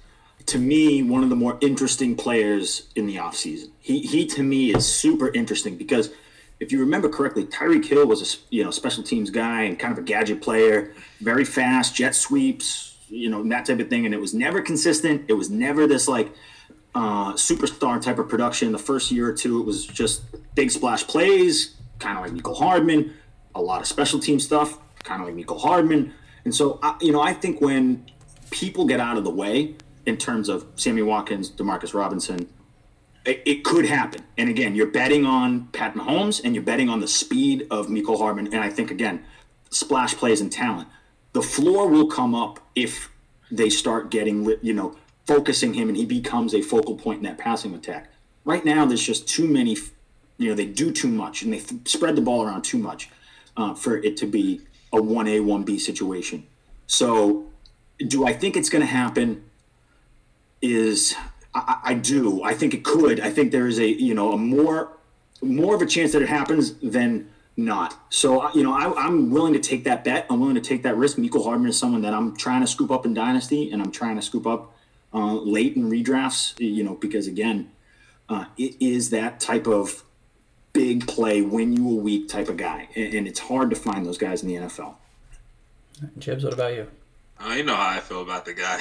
[0.49, 3.71] to me one of the more interesting players in the offseason.
[3.81, 6.11] He he to me is super interesting because
[6.61, 9.93] if you remember correctly, Tyreek Hill was a you know special teams guy and kind
[9.93, 14.15] of a gadget player, very fast, jet sweeps, you know that type of thing, and
[14.15, 15.25] it was never consistent.
[15.29, 16.33] It was never this like
[16.95, 18.73] uh, superstar type of production.
[18.73, 20.23] The first year or two, it was just
[20.55, 23.15] big splash plays, kind of like Mecole Hardman,
[23.55, 26.13] a lot of special team stuff, kind of like Mecole Hardman.
[26.45, 28.07] And so, I, you know, I think when
[28.51, 29.75] people get out of the way
[30.09, 32.49] in terms of Sammy Watkins, Demarcus Robinson,
[33.27, 34.25] it, it, could happen.
[34.39, 38.19] And again, you're betting on Pat Mahomes and you're betting on the speed of Mecole
[38.19, 38.47] Hardman.
[38.47, 39.23] And I think, again,
[39.71, 40.89] splash plays and talent.
[41.35, 43.11] The floor will come up if
[43.51, 47.37] they start getting, you know, focusing him and he becomes a focal point in that
[47.37, 48.11] passing attack.
[48.47, 49.77] Right now, there's just too many,
[50.39, 53.11] you know, they do too much and they th- spread the ball around too much
[53.59, 56.47] uh, for it to be a 1A, 1B situation.
[56.87, 57.45] So,
[57.99, 59.45] do I think it's going to happen?
[60.61, 61.15] Is
[61.55, 62.43] I, I, do.
[62.43, 63.21] I think it could.
[63.21, 64.91] I think there is a you know a more
[65.43, 67.99] more of a chance that it happens than not.
[68.11, 70.27] So you know I, am willing to take that bet.
[70.31, 71.17] I'm willing to take that risk.
[71.17, 74.17] Mecole Hardman is someone that I'm trying to scoop up in dynasty, and I'm trying
[74.17, 74.75] to scoop up
[75.15, 76.59] uh, late in redrafts.
[76.59, 77.71] You know because again,
[78.29, 80.05] uh, it is that type of
[80.73, 84.07] big play, win you a week type of guy, and, and it's hard to find
[84.07, 84.95] those guys in the NFL.
[86.19, 86.87] Jibs, what about you?
[87.41, 88.79] Uh, you know how I feel about the guy.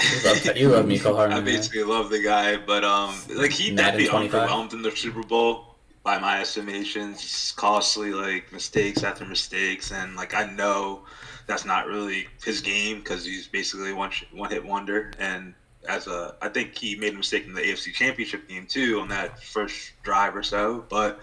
[0.55, 1.37] You love, Mecole Hardman.
[1.37, 1.89] I basically man.
[1.89, 6.17] love the guy, but um, like he did be overwhelmed in the Super Bowl by
[6.17, 7.21] my estimations.
[7.21, 11.03] He's costly, like mistakes after mistakes, and like I know
[11.45, 15.11] that's not really his game because he's basically one one hit wonder.
[15.19, 15.53] And
[15.87, 19.07] as a, I think he made a mistake in the AFC Championship game too on
[19.09, 20.83] that first drive or so.
[20.89, 21.19] But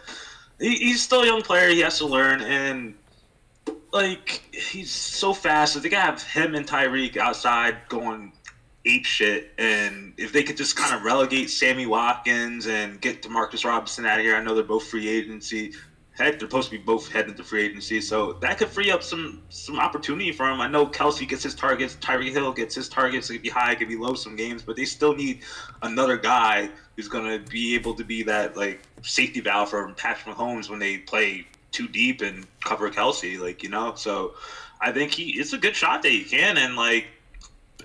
[0.60, 1.68] he, he's still a young player.
[1.68, 2.94] He has to learn, and
[3.94, 5.76] like he's so fast.
[5.76, 8.32] If they could have him and Tyreek outside going
[8.84, 13.64] ape shit, and if they could just kind of relegate Sammy Watkins and get Demarcus
[13.64, 15.72] Robinson out of here, I know they're both free agency.
[16.10, 19.02] Heck, they're supposed to be both heading to free agency, so that could free up
[19.02, 20.60] some some opportunity for him.
[20.60, 23.30] I know Kelce gets his targets, Tyreek Hill gets his targets.
[23.30, 25.40] It could be high, it could be low some games, but they still need
[25.82, 30.70] another guy who's gonna be able to be that like safety valve for Patrick Mahomes
[30.70, 33.94] when they play too deep and cover Kelce, like you know.
[33.96, 34.34] So
[34.80, 37.06] I think he it's a good shot that he can, and like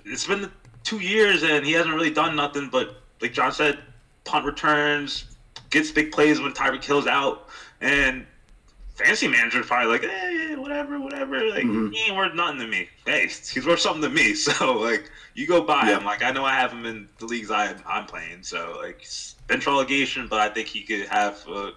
[0.04, 0.50] it's been
[0.82, 3.78] two years and he hasn't really done nothing but like John said,
[4.24, 5.24] punt returns,
[5.70, 7.48] gets big plays when Tyreek Hill's out,
[7.80, 8.26] and
[8.94, 11.38] fantasy manager's probably like, hey, whatever, whatever.
[11.48, 11.90] Like mm-hmm.
[11.90, 12.88] he ain't worth nothing to me.
[13.06, 14.34] Hey, he's worth something to me.
[14.40, 15.98] So like, you go buy yeah.
[15.98, 16.04] him.
[16.04, 18.42] Like I know I have him in the leagues I I'm playing.
[18.42, 19.06] So like,
[19.46, 21.72] bench relegation, but I think he could have a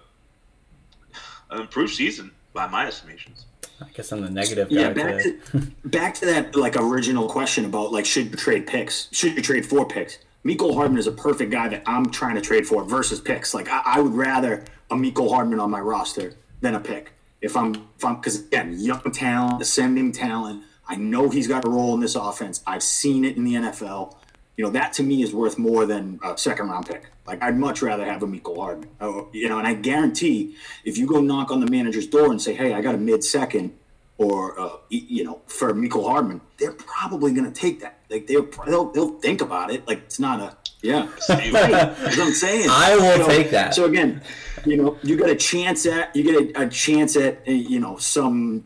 [1.54, 3.46] an improved season by my estimations.
[3.80, 4.74] I guess I'm the negative guy.
[4.76, 5.40] yeah, back to,
[5.84, 9.08] back to that like original question about like should you trade picks?
[9.12, 10.18] Should you trade four picks?
[10.44, 13.54] Mecole Hardman is a perfect guy that I'm trying to trade for versus picks.
[13.54, 17.12] Like I, I would rather a Mecole Hardman on my roster than a pick.
[17.40, 20.64] If I'm if I'm because again, young talent, ascending talent.
[20.86, 22.62] I know he's got a role in this offense.
[22.66, 24.14] I've seen it in the NFL.
[24.56, 27.10] You know, that to me is worth more than a second round pick.
[27.26, 28.90] Like I'd much rather have a Mecole Hardman.
[29.00, 32.40] Oh, you know, and I guarantee if you go knock on the manager's door and
[32.40, 33.72] say, "Hey, I got a mid second
[34.18, 37.98] or uh, you know, for Mecole Hardman, they're probably going to take that.
[38.10, 39.86] Like they'll, they'll they'll think about it.
[39.88, 41.06] Like it's not a yeah.
[41.28, 42.68] What I'm saying.
[42.70, 43.74] I will So- take that.
[43.74, 44.22] So again,
[44.66, 47.96] you know, you get a chance at you get a, a chance at you know
[47.96, 48.64] some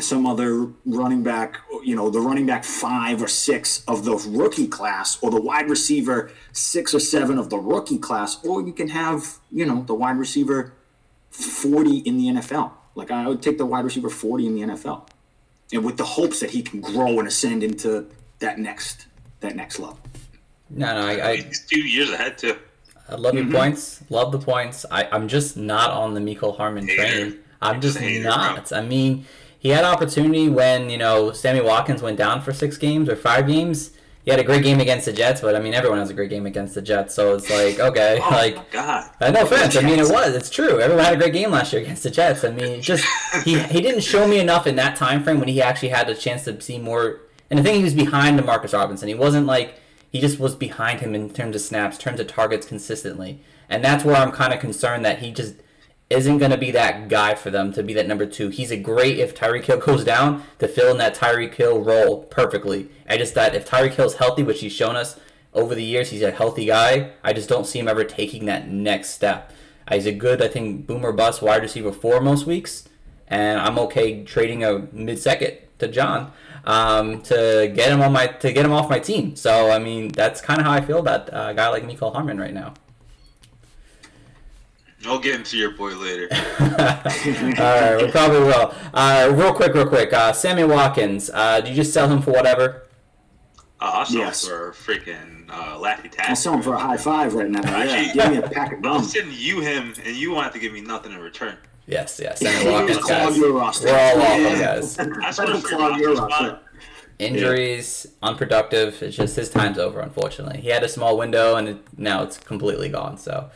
[0.00, 4.66] some other running back, you know, the running back five or six of the rookie
[4.68, 8.88] class, or the wide receiver six or seven of the rookie class, or you can
[8.88, 10.72] have, you know, the wide receiver
[11.30, 12.72] 40 in the NFL.
[12.94, 15.08] Like I would take the wide receiver 40 in the NFL.
[15.72, 18.06] And with the hopes that he can grow and ascend into
[18.38, 19.06] that next
[19.40, 19.98] that next level.
[20.70, 22.56] No, no, I, I, He's two years ahead too.
[23.08, 23.50] I love Mm-hmm.
[23.50, 24.02] your points.
[24.08, 24.86] Love the points.
[24.90, 27.38] I, I'm just not on the Mecole Hardman train.
[27.60, 28.72] I'm just just a hater, not.
[28.72, 29.26] I mean,
[29.64, 33.48] he had opportunity when you know Sammy Watkins went down for six games or five
[33.48, 33.90] games.
[34.24, 36.30] He had a great game against the Jets, but I mean, everyone has a great
[36.30, 38.70] game against the Jets, so it's like okay, Oh like.
[38.70, 39.10] god.
[39.20, 39.76] Uh, no offense.
[39.76, 40.34] I mean, it was.
[40.34, 40.80] It's true.
[40.80, 42.44] Everyone had a great game last year against the Jets.
[42.44, 43.04] I mean, just
[43.44, 46.14] he he didn't show me enough in that time frame when he actually had a
[46.14, 47.20] chance to see more.
[47.50, 49.08] And I think he was behind Demarcus Robinson.
[49.08, 49.74] He wasn't like
[50.10, 53.40] he just was behind him in terms of snaps, terms of targets consistently.
[53.68, 55.54] And that's where I'm kind of concerned that he just
[56.14, 58.48] isn't going to be that guy for them to be that number two.
[58.48, 62.24] He's a great if Tyreek Hill goes down to fill in that Tyreek Hill role
[62.24, 62.88] perfectly.
[63.08, 65.18] I just thought if Tyreek Hill's healthy, which he's shown us
[65.52, 67.12] over the years, he's a healthy guy.
[67.22, 69.52] I just don't see him ever taking that next step.
[69.90, 72.88] He's a good, I think, boomer bust wide receiver for most weeks,
[73.28, 76.32] and I'm okay trading a mid second to John
[76.64, 79.36] um, to get him on my to get him off my team.
[79.36, 82.38] So I mean, that's kind of how I feel about a guy like Mecole Hardman
[82.38, 82.74] right now.
[85.06, 86.28] I'll get into your boy later.
[86.60, 88.74] All right, we probably will.
[88.92, 90.12] Uh, real quick, real quick.
[90.12, 91.30] Uh, Sammy Watkins.
[91.32, 92.82] Uh, do you just sell him for whatever?
[93.80, 94.46] Uh, I'll sell Yes.
[94.46, 96.30] for freaking uh, Laffy Taffy.
[96.30, 97.60] I'll sell him for a high five right now.
[97.62, 99.04] Yeah, Actually- give me a pack of I'll gum.
[99.04, 101.56] send you him, and you won't have to give me nothing in return.
[101.86, 102.38] Yes, yes.
[102.40, 103.36] Sammy Watkins, Just clog guys.
[103.38, 103.86] your roster.
[103.88, 104.58] We're all welcome, Yeah.
[104.76, 104.96] guys.
[104.96, 106.46] That's Let what him clog your roster roster.
[106.46, 106.60] spot.
[107.18, 109.00] Injuries, unproductive.
[109.02, 110.60] It's just his time's over, unfortunately.
[110.60, 113.18] He had a small window, and it, now it's completely gone.
[113.18, 113.50] So,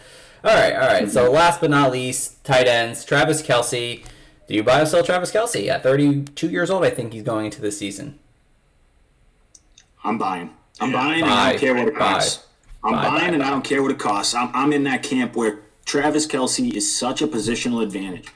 [0.49, 1.11] all right, all right.
[1.11, 3.05] So, last but not least, tight ends.
[3.05, 4.05] Travis Kelce.
[4.47, 6.85] Do you buy or sell Travis Kelce at 32 years old?
[6.85, 8.19] I think he's going into this season.
[10.05, 10.51] I'm buying.
[10.81, 10.97] I'm Yeah.
[10.97, 11.99] buying, and I don't care what it Buy.
[11.99, 12.47] costs.
[12.85, 13.47] I'm Buy, buying, buy, and buy.
[13.47, 14.35] I don't care what it costs.
[14.35, 18.29] I'm, I'm in that camp where Travis Kelce is such a positional advantage.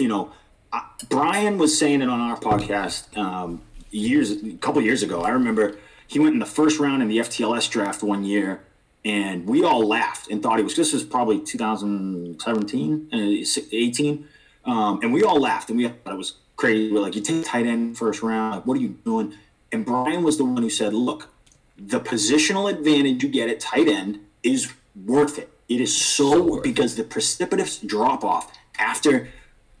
[0.00, 0.32] You know,
[0.72, 5.22] I, Brian was saying it on our podcast um, years, a couple years ago.
[5.22, 8.62] I remember he went in the first round in the FTLS draft one year,
[9.04, 10.76] and we all laughed and thought he was.
[10.76, 14.28] This was probably 2017, uh, 18,
[14.64, 16.92] um, and we all laughed and we thought it was crazy.
[16.92, 18.56] We're like, you take tight end first round.
[18.56, 19.34] Like, what are you doing?
[19.72, 21.28] And Brian was the one who said, look,
[21.76, 24.72] the positional advantage you get at tight end is
[25.04, 25.50] worth it.
[25.68, 26.62] It is so, it.
[26.62, 29.28] because the precipitous drop off after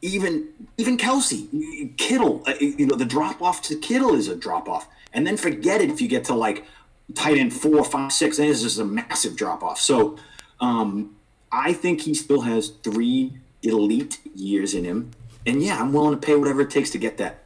[0.02, 4.68] even even Kelce, Kittle, uh, you know, the drop off to Kittle is a drop
[4.68, 6.64] off, and then forget it if you get to like
[7.14, 8.38] tight end four, five, six.
[8.38, 9.80] It's just a massive drop off.
[9.80, 10.16] So,
[10.60, 11.16] um,
[11.52, 15.10] I think he still has three elite years in him,
[15.46, 17.44] and yeah, I'm willing to pay whatever it takes to get that.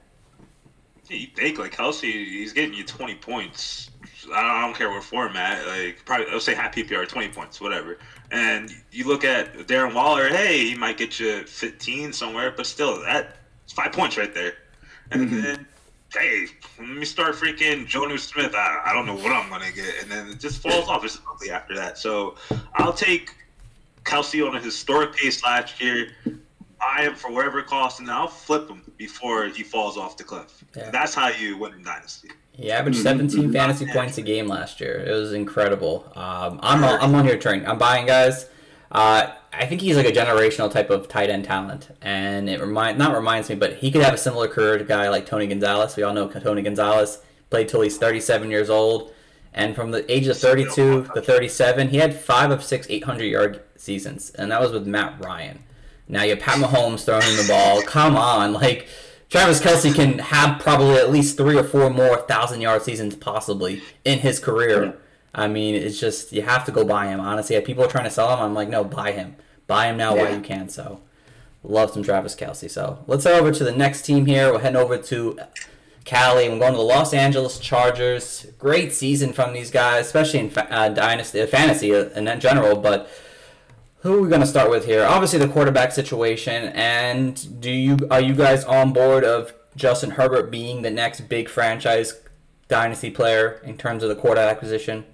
[1.09, 3.91] You think like Kelce, he's getting you 20 points.
[4.33, 5.67] I don't, care what format.
[5.67, 7.99] Like probably, let's say half PPR, 20 points, whatever.
[8.31, 10.29] And you look at Darren Waller.
[10.29, 14.55] Hey, he might get you 15 somewhere, but still, that's five points right there.
[15.11, 15.67] And then,
[16.13, 16.47] hey,
[16.79, 18.55] let me start freaking Jonnu Smith.
[18.55, 21.25] I, I don't know what I'm gonna get, and then it just falls off just
[21.25, 21.99] quickly after that.
[21.99, 22.37] So
[22.75, 23.35] I'll take
[24.05, 26.09] Kelce on a historic pace last year.
[26.81, 30.25] I am for whatever it costs, and I'll flip him before he falls off the
[30.25, 30.65] cliff.
[30.77, 30.91] Yeah.
[30.91, 32.31] That's how you win in Dynasty.
[32.53, 34.99] He averaged 17 fantasy points a game last year.
[35.01, 36.11] It was incredible.
[36.15, 37.67] Um, I'm, on, I'm on your train.
[37.67, 38.49] I'm buying guys.
[38.91, 42.99] Uh, I think he's like a generational type of tight end talent, and it remind
[42.99, 45.47] not reminds me, but he could have a similar career to a guy like Tony
[45.47, 45.97] Gonzalez.
[45.97, 47.21] We all know Tony Gonzalez
[47.51, 49.13] played till he's 37 years old,
[49.53, 53.63] and from the age of 32 to 37, he had five of six 800 yard
[53.77, 55.65] seasons, and that was with Matt Ryan.
[56.09, 57.83] Now you have Pat Mahomes throwing the ball.
[57.87, 58.89] Come on, like
[59.29, 63.83] Travis Kelce can have probably at least three or four more thousand yard seasons possibly
[64.05, 64.97] in his career.
[65.39, 67.21] I mean, it's just you have to go buy him.
[67.21, 69.97] Honestly, if people are trying to sell him, I'm like, no, buy him, buy him
[69.97, 70.69] now while you can.
[70.69, 71.01] So,
[71.63, 72.71] love some Travis Kelce.
[72.71, 74.53] So let's head over to the next team here.
[74.53, 75.39] We're heading over to
[76.05, 76.49] Cali.
[76.49, 78.47] We're going to the Los Angeles Chargers.
[78.59, 82.77] Great season from these guys, especially in fa- uh, dynasty, uh, fantasy uh, in general,
[82.77, 83.09] but.
[84.03, 85.05] Who are we going to start with here?
[85.05, 86.69] Obviously, the quarterback situation.
[86.69, 91.49] And do you are you guys on board of Justin Herbert being the next big
[91.49, 92.15] franchise
[92.69, 95.05] dynasty player in terms of the quarterback acquisition?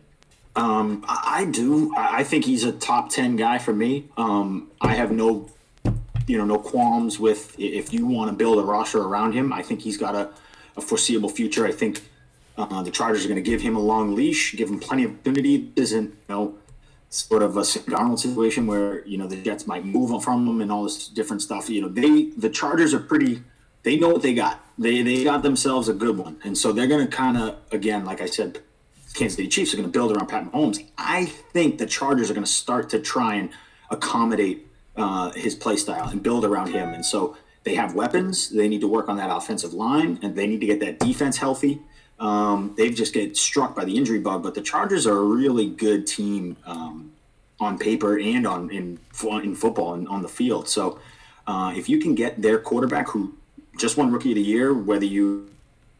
[0.57, 1.93] Um, I do.
[1.97, 4.09] I think he's a top ten guy for me.
[4.17, 5.51] Um, I have no,
[6.27, 9.53] you know, no qualms with if you want to build a roster around him.
[9.53, 10.31] I think he's got a,
[10.77, 11.67] a foreseeable future.
[11.67, 12.03] I think
[12.57, 15.13] uh, the Chargers are going to give him a long leash, give him plenty of
[15.13, 15.73] opportunity.
[15.75, 16.55] Isn't you know
[17.15, 20.61] sort of a Darnold situation where you know the Jets might move on from him
[20.61, 21.69] and all this different stuff.
[21.69, 23.43] You know, they the Chargers are pretty.
[23.83, 24.65] They know what they got.
[24.79, 28.05] They they got themselves a good one, and so they're going to kind of again,
[28.05, 28.61] like I said,
[29.15, 30.85] Kansas City Chiefs are going to build around Pat Mahomes.
[30.99, 33.51] I think the Chargers are going to start to try and
[33.91, 36.93] accommodate uh, his play style and build around him.
[36.93, 38.51] And so they have weapons.
[38.51, 41.37] They need to work on that offensive line, and they need to get that defense
[41.37, 41.81] healthy.
[42.21, 45.69] Um, they've just get struck by the injury bug, but the Chargers are a really
[45.69, 47.13] good team um,
[47.61, 48.99] on paper and on in
[49.43, 50.69] in football and on the field.
[50.69, 50.99] So
[51.47, 53.35] uh, if you can get their quarterback who
[53.79, 55.51] just won Rookie of the Year, whether you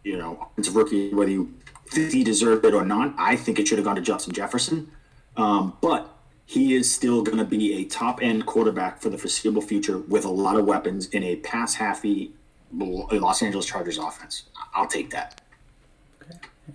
[0.05, 1.53] you know offensive rookie, whether you
[1.89, 4.91] think he deserved it or not, I think it should have gone to Justin Jefferson.
[5.37, 6.11] Um, but
[6.47, 10.25] he is still going to be a top end quarterback for the foreseeable future with
[10.25, 12.33] a lot of weapons in a pass happy
[12.73, 14.45] Los Angeles Chargers offense.
[14.75, 15.41] I'll take that.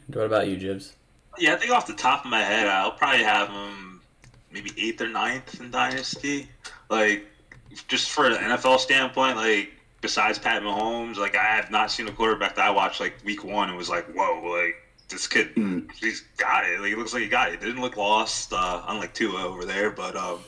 [0.07, 0.95] What about you, Jibs?
[1.37, 4.01] Yeah, I think off the top of my head, I'll probably have him
[4.51, 6.49] maybe eighth or ninth in Dynasty.
[6.89, 7.25] Like,
[7.87, 12.11] just for an NFL standpoint, like, besides Pat Mahomes, like, I have not seen a
[12.11, 14.75] quarterback that I watched, like, week one and was like, whoa, like,
[15.09, 15.49] this kid,
[15.99, 16.79] he's got it.
[16.79, 17.59] Like, he looks like he got it.
[17.59, 20.39] Didn't look lost, uh, unlike Tua over there, but, um,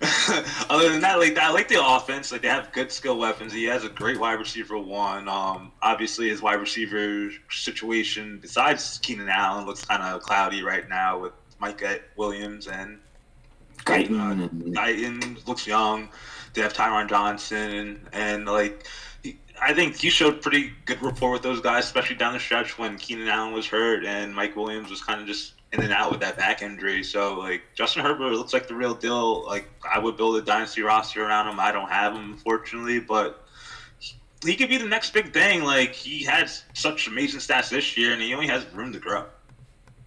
[0.70, 2.32] other than that, like I like the offense.
[2.32, 3.52] Like they have good skill weapons.
[3.52, 5.28] He has a great wide receiver one.
[5.28, 11.18] Um, obviously his wide receiver situation, besides Keenan Allen, looks kind of cloudy right now
[11.18, 11.82] with Mike
[12.16, 12.98] Williams and
[13.84, 16.08] Guyton uh, Guyton looks young.
[16.54, 18.86] They have Tyron Johnson and, and like
[19.64, 22.98] I think he showed pretty good rapport with those guys, especially down the stretch when
[22.98, 26.20] Keenan Allen was hurt and Mike Williams was kind of just in and out with
[26.20, 27.02] that back injury.
[27.02, 29.44] So like Justin Herbert looks like the real deal.
[29.46, 31.58] Like I would build a dynasty roster around him.
[31.58, 33.44] I don't have him unfortunately, but
[33.98, 35.64] he- he could be the next big thing.
[35.64, 39.24] Like he had such amazing stats this year, and he only has room to grow.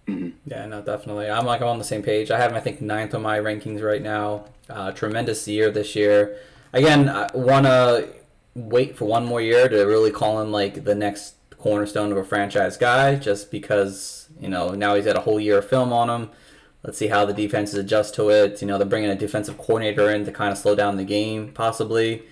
[0.06, 0.30] Mm-hmm.
[0.46, 1.28] Yeah, no, definitely.
[1.28, 2.30] I'm like I'm on the same page.
[2.30, 4.46] I have him, I think, ninth on my rankings right now.
[4.70, 6.38] Uh, tremendous year this year.
[6.72, 8.08] Again, I want to
[8.54, 12.24] wait for one more year to really call him like the next cornerstone of a
[12.24, 16.08] franchise guy, just because you know now he's had a whole year of film on
[16.08, 16.30] him.
[16.82, 18.60] Let's see how the defenses adjust to it.
[18.62, 21.52] You know, they're bringing a defensive coordinator in to kind of slow down the game,
[21.52, 22.22] possibly.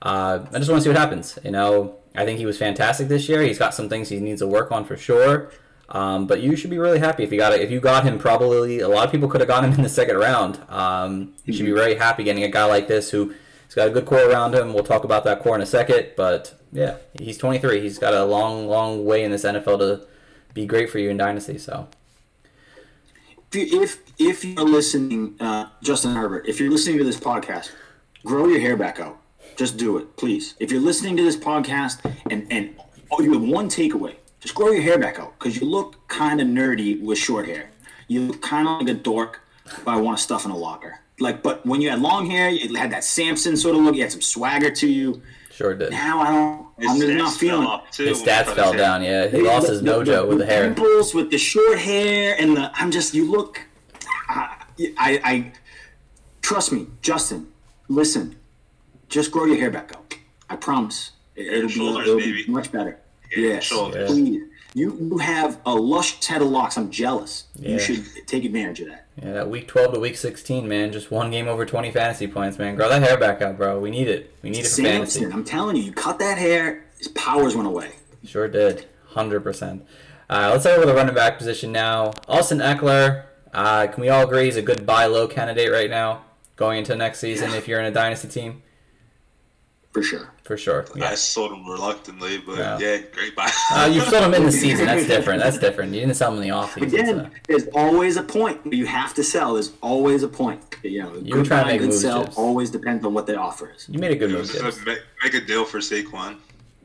[0.00, 1.38] Uh, I just want to see what happens.
[1.44, 3.42] You know, I think he was fantastic this year.
[3.42, 5.52] He's got some things he needs to work on for sure.
[5.90, 7.60] Um, but you should be really happy if you got it.
[7.60, 9.90] If you got him, probably a lot of people could have got him in the
[9.90, 10.58] second round.
[10.70, 13.34] Um, you should be very happy getting a guy like this who
[13.72, 14.74] has got a good core around him.
[14.74, 16.10] We'll talk about that core in a second.
[16.14, 17.80] But yeah, he's 23.
[17.80, 20.06] He's got a long, long way in this NFL to
[20.52, 21.56] be great for you in dynasty.
[21.56, 21.88] So
[23.52, 27.70] if if you're listening, uh, Justin Herbert, if you're listening to this podcast,
[28.24, 29.18] grow your hair back out.
[29.56, 30.54] Just do it, please.
[30.60, 31.98] If you're listening to this podcast
[32.30, 32.76] and and
[33.10, 36.40] oh, you have one takeaway, just grow your hair back out because you look kind
[36.42, 37.70] of nerdy with short hair.
[38.08, 39.40] You look kind of like a dork,
[39.84, 41.01] but I want to stuff in a locker.
[41.22, 43.94] Like, but when you had long hair, you had that Samson sort of look.
[43.94, 45.22] You had some swagger to you.
[45.50, 45.90] sure did.
[45.90, 46.66] Now I don't.
[46.78, 47.66] I'm just stats not feeling.
[47.66, 48.76] fell too, His when stats fell his hair.
[48.76, 49.02] down.
[49.02, 50.64] Yeah, he lost his mojo with the hair.
[50.64, 52.70] Pimples with the short hair and the.
[52.74, 53.14] I'm just.
[53.14, 53.60] You look.
[54.28, 54.56] I,
[54.98, 55.52] I, I.
[56.42, 57.48] Trust me, Justin.
[57.88, 58.36] Listen.
[59.08, 60.14] Just grow your hair back out.
[60.48, 61.12] I promise.
[61.36, 62.98] It, will be, it'll be much better.
[63.36, 64.10] Yeah, yes, shoulders.
[64.10, 64.42] please.
[64.74, 66.76] You you have a lush head of locks.
[66.78, 67.44] I'm jealous.
[67.56, 67.72] Yeah.
[67.72, 69.01] You should take advantage of that.
[69.20, 70.90] Yeah, that week 12 to week 16, man.
[70.92, 72.76] Just one game over 20 fantasy points, man.
[72.76, 73.78] Grow that hair back out, bro.
[73.78, 74.34] We need it.
[74.42, 75.24] We need it for fantasy.
[75.24, 77.92] I'm telling you, you cut that hair, his powers went away.
[78.24, 78.86] Sure did.
[79.12, 79.82] 100%.
[80.30, 82.12] Uh, let's talk about the running back position now.
[82.26, 86.24] Austin Ekeler, uh, can we all agree he's a good buy low candidate right now
[86.56, 88.62] going into next season if you're in a dynasty team?
[89.92, 90.30] For sure.
[90.44, 90.86] For sure.
[91.02, 92.78] I sold him reluctantly, but Yeah.
[92.78, 93.50] yeah, great buy.
[93.72, 94.86] Uh, you sold him in the season.
[94.86, 95.42] That's different.
[95.42, 95.92] That's different.
[95.92, 96.82] You didn't sell him in the offseason.
[96.82, 97.30] Again, So.
[97.46, 98.60] there's always a point.
[98.72, 99.52] You have to sell.
[99.54, 100.62] There's always a point.
[100.82, 102.38] You know, You were good trying to buy, make good moves, sell Jibs.
[102.38, 103.86] always depends on what the offer is.
[103.90, 104.64] You made a good move, was Gibbs.
[104.64, 106.36] just make, make a deal for Saquon.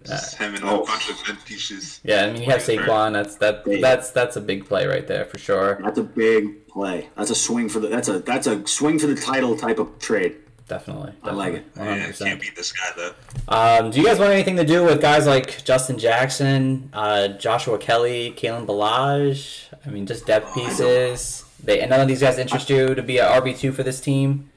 [0.05, 0.81] Just him and Oh.
[0.83, 1.99] a bunch of good pieces.
[2.03, 2.79] Yeah, I mean you have Right.
[2.79, 3.13] Saquon.
[3.13, 3.63] That's that.
[3.81, 5.79] That's that's a big play right there for sure.
[5.83, 7.09] That's a big play.
[7.17, 7.87] That's a swing for the.
[7.89, 10.35] That's a that's a swing for the title type of trade.
[10.67, 11.13] Definitely.
[11.23, 11.65] I like it.
[11.75, 13.13] One hundred Yeah, can't beat this guy though.
[13.47, 17.77] Um, do you guys want anything to do with guys like Justin Jackson, uh, Joshua
[17.77, 19.67] Kelley, Kalen Ballage?
[19.85, 21.45] I mean, just depth pieces.
[21.63, 24.01] They and none of these guys interest you to be a RB two for this
[24.01, 24.49] team.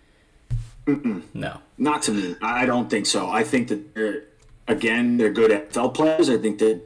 [1.33, 1.59] No.
[1.79, 2.35] Not to me.
[2.43, 3.31] I don't think so.
[3.31, 4.25] I think that they're
[4.67, 6.29] again they're good NFL players.
[6.29, 6.81] I think they're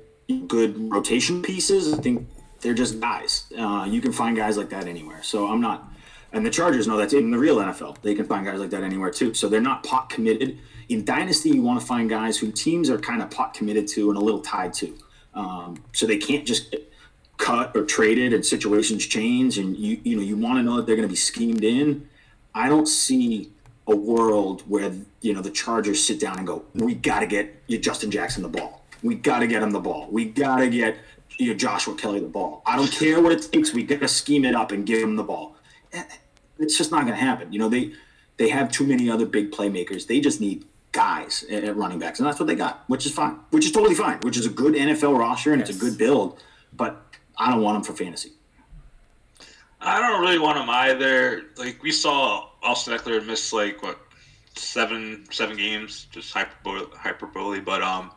[0.46, 1.92] good rotation pieces.
[1.94, 2.28] I think
[2.60, 3.44] They're just guys.
[3.58, 5.22] Uh, you can find guys like that anywhere.
[5.22, 5.90] So I'm not.
[6.34, 8.02] And the Chargers know that in the real NFL.
[8.02, 9.34] They can find guys like that anywhere too.
[9.34, 10.58] So they're not pot committed.
[10.88, 14.10] In Dynasty, you want to find guys who teams are kind of pot committed to
[14.10, 14.98] and a little tied to.
[15.34, 16.74] Um, so they can't just
[17.36, 20.86] cut or traded and situations change and you you know you want to know that
[20.86, 22.08] they're going to be schemed in.
[22.54, 23.52] I don't see
[23.86, 27.68] a world where you know the Chargers sit down and go, "We got to get
[27.80, 28.84] Justin Jackson the ball.
[29.04, 30.08] We got to get him the ball.
[30.10, 30.96] We got to get
[31.38, 32.62] you know, Joshua Kelley the ball.
[32.66, 33.72] I don't care what it takes.
[33.72, 35.56] We got to scheme it up and give him the ball.
[36.58, 37.52] It's just not going to happen.
[37.52, 37.92] You know they
[38.36, 40.06] they have too many other big playmakers.
[40.06, 43.38] They just need guys at running backs, and that's what they got, which is fine,
[43.50, 45.70] which is totally fine, which is a good NFL roster and yes.
[45.70, 46.42] it's a good build.
[46.72, 47.02] But
[47.36, 48.32] I don't want them for fantasy.
[49.80, 51.42] I don't really want them either.
[51.56, 53.98] Like we saw Austin Ekeler miss like what
[54.56, 57.60] seven seven games, just hyperbole, hyperbole.
[57.60, 58.10] But um,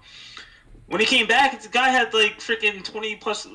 [0.88, 3.47] when he came back, the guy had like freaking twenty plus,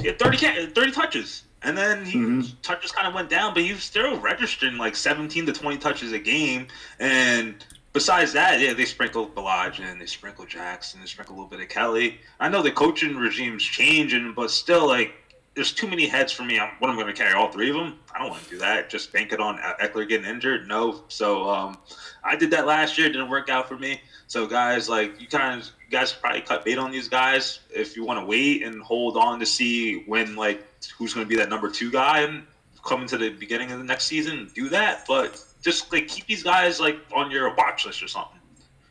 [0.00, 2.60] he had 30, 30 touches, and then he mm-hmm.
[2.62, 6.12] touches kind of went down, but he was still registering like seventeen to twenty touches
[6.12, 6.66] a game,
[6.98, 11.60] and besides that, yeah, they sprinkle and they sprinkle Jackson, they sprinkle a little bit
[11.60, 12.18] of Kelley.
[12.40, 15.12] I know the coaching regime's changing, but still, like,
[15.54, 16.58] there's too many heads for me.
[16.58, 17.98] I'm, what I'm going to carry all three of them.
[18.14, 18.88] I don't want to do that.
[18.88, 20.66] Just bank it on Ekeler getting injured.
[20.66, 21.04] No.
[21.08, 21.76] So um,
[22.24, 23.06] I did that last year.
[23.08, 24.00] It didn't work out for me.
[24.26, 27.96] So guys, like you kind of you guys probably cut bait on these guys if
[27.96, 31.36] you want to wait and hold on to see when like who's going to be
[31.36, 32.44] that number two guy and
[32.84, 34.50] coming to the beginning of the next season.
[34.54, 38.40] Do that, but just like keep these guys like on your watch list or something,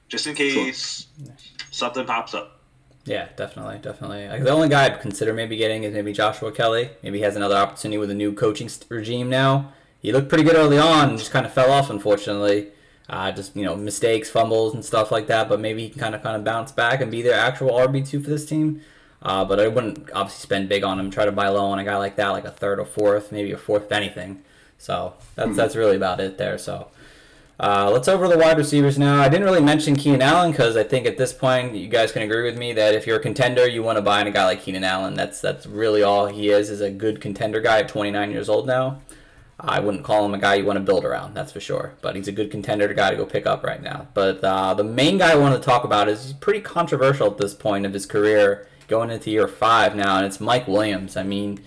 [0.08, 1.36] just in case sure.
[1.72, 2.62] something pops up.
[3.06, 4.28] Yeah, definitely, definitely.
[4.28, 6.92] Like, the only guy I'd consider maybe getting is maybe Joshua Kelley.
[7.02, 9.74] Maybe he has another opportunity with a new coaching regime now.
[10.02, 12.70] He looked pretty good early on, and just kind of fell off, unfortunately.
[13.10, 15.50] Uh, just you know mistakes, fumbles, and stuff like that.
[15.50, 18.08] But maybe he can kind of kind of bounce back and be their actual RB
[18.08, 18.82] two for this team.
[19.22, 21.12] Uh, but I wouldn't obviously spend big on him.
[21.12, 23.52] Try to buy low on a guy like that, like a third or fourth, maybe
[23.52, 24.44] a fourth, if anything.
[24.78, 26.58] So that's that's really about it there.
[26.58, 26.88] So
[27.60, 29.22] uh, let's over the wide receivers now.
[29.22, 32.24] I didn't really mention Keenan Allen because I think at this point you guys can
[32.24, 34.46] agree with me that if you're a contender, you want to buy in a guy
[34.46, 35.14] like Keenan Allen.
[35.14, 38.66] That's that's really all he is is a good contender guy at 29 years old
[38.66, 39.02] now.
[39.60, 41.94] I wouldn't call him a guy you want to build around, that's for sure.
[42.02, 44.08] But he's a good contender guy to go pick up right now.
[44.16, 47.54] But uh, the main guy I want to talk about is pretty controversial at this
[47.54, 51.16] point of his career, going into year five now, and it's Mike Williams.
[51.18, 51.62] I mean,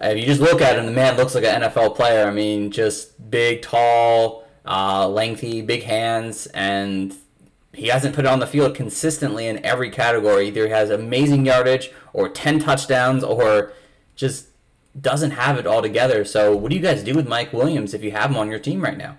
[0.00, 2.26] if you just look at him, the man looks like an NFL player.
[2.26, 7.12] I mean, just big, tall, uh, lengthy, big hands, and
[7.72, 10.46] he hasn't put it on the field consistently in every category.
[10.46, 13.72] Either he has amazing yardage, or 10 touchdowns, or
[14.14, 14.46] just
[14.98, 16.24] doesn't have it all together.
[16.24, 18.60] So, what do you guys do with Mike Williams if you have him on your
[18.60, 19.16] team right now?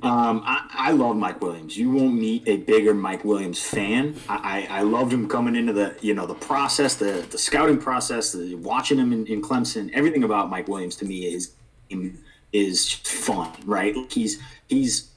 [0.00, 1.76] Um, I, I, love Mike Williams.
[1.76, 4.14] You won't meet a bigger Mike Williams fan.
[4.28, 8.30] I, I, loved him coming into the you know the process, the the scouting process,
[8.30, 9.90] the, watching him in, in Clemson.
[9.92, 11.52] Everything about Mike Williams to me is
[12.52, 13.96] is fun, right?
[14.12, 15.10] He's he's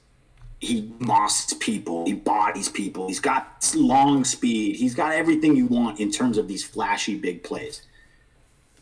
[0.59, 5.99] he mosses people, he bodies people, he's got long speed, he's got everything you want
[5.99, 7.81] in terms of these flashy big plays.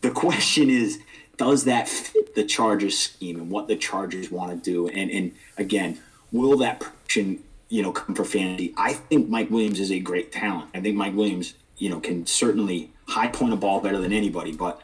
[0.02, 1.00] The question is,
[1.40, 4.88] does that fit the Chargers scheme and what the Chargers want to do?
[4.90, 5.98] And and again,
[6.32, 8.74] will that production you know come for fantasy?
[8.78, 10.70] I think Mike Williams is a great talent.
[10.76, 14.52] I think Mike Williams you know can certainly high point a ball better than anybody,
[14.52, 14.82] but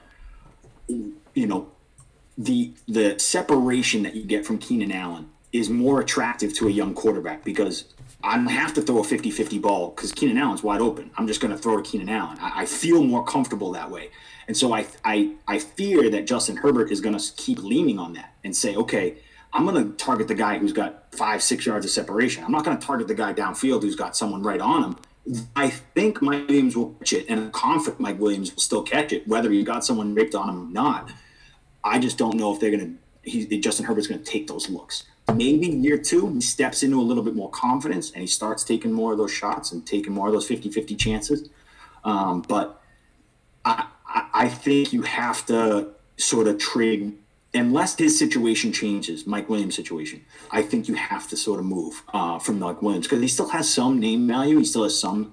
[0.88, 1.68] you know
[2.38, 6.94] the the separation that you get from Keenan Allen is more attractive to a young
[6.94, 7.84] quarterback because
[8.24, 11.12] I don't have to throw a 50-50 ball because Keenan Allen's wide open.
[11.18, 12.38] I'm just going to throw to Keenan Allen.
[12.42, 14.10] I, I, feel more comfortable that way.
[14.48, 18.14] And so I, I, I fear that Justin Herbert is going to keep leaning on
[18.14, 19.18] that and say, okay,
[19.54, 22.44] I'm going to target the guy who's got five, six yards of separation.
[22.44, 24.98] I'm not going to target the guy downfield who's got someone right on him.
[25.56, 29.12] I think Mike Williams will catch it, and I'm confident Mike Williams will still catch
[29.12, 31.12] it, whether he got someone raped on him or not.
[31.84, 35.06] I just don't know if they're going to, Justin Herbert's going to take those looks.
[35.34, 38.92] Maybe year two, he steps into a little bit more confidence and he starts taking
[38.92, 41.50] more of those shots and taking more of those 50 50 chances.
[42.04, 42.80] Um, but
[43.64, 43.88] I,
[44.34, 47.18] I think you have to sort of trade
[47.56, 52.04] unless his situation changes, Mike Williams' situation, I think you have to sort of move
[52.14, 55.32] uh, from Mike Williams because he still has some name value, he still has some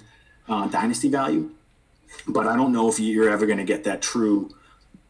[0.49, 1.51] uh, dynasty value,
[2.28, 4.51] but I don't know if you're ever going to get that true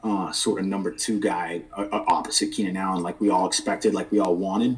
[0.03, 3.95] uh, sort of number two guy uh, uh, opposite Keenan Allen like we all expected,
[3.95, 4.77] like we all wanted,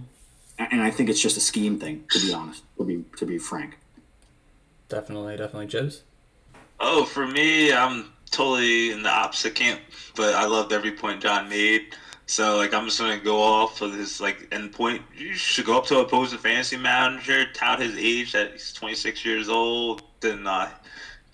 [0.59, 3.39] and I think it's just a scheme thing, to be honest, to be to be
[3.39, 3.79] frank.
[4.89, 6.03] Definitely, definitely, Jibs.
[6.79, 9.81] Oh, for me, I'm totally in the opposite camp,
[10.17, 11.95] but I loved every point John made.
[12.27, 15.03] So like I'm just gonna go off of this like end point.
[15.17, 19.25] You should go up to a opposing fantasy manager, tout his age that he's 26
[19.25, 20.71] years old, then uh,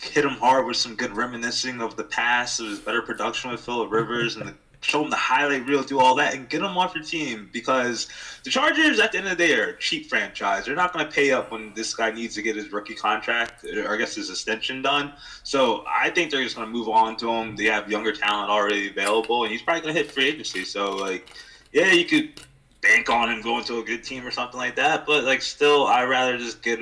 [0.00, 3.60] hit him hard with some good reminiscing of the past, of his better production with
[3.60, 6.76] Philip Rivers, and the, show him the highlight reel, do all that, and get him
[6.76, 8.08] off your team because
[8.44, 10.64] the Chargers, at the end of the day, are a cheap franchise.
[10.64, 13.64] They're not going to pay up when this guy needs to get his rookie contract,
[13.64, 15.12] or I guess his extension done.
[15.42, 17.56] So I think they're just going to move on to him.
[17.56, 20.64] They have younger talent already available, and he's probably going to hit free agency.
[20.64, 21.30] So, like,
[21.72, 22.40] yeah, you could
[22.80, 25.86] bank on him going to a good team or something like that, but, like, still,
[25.86, 26.80] I'd rather just get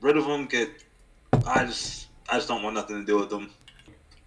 [0.00, 0.70] rid of him, get.
[1.46, 2.04] I just.
[2.28, 3.50] I just don't want nothing to do with them.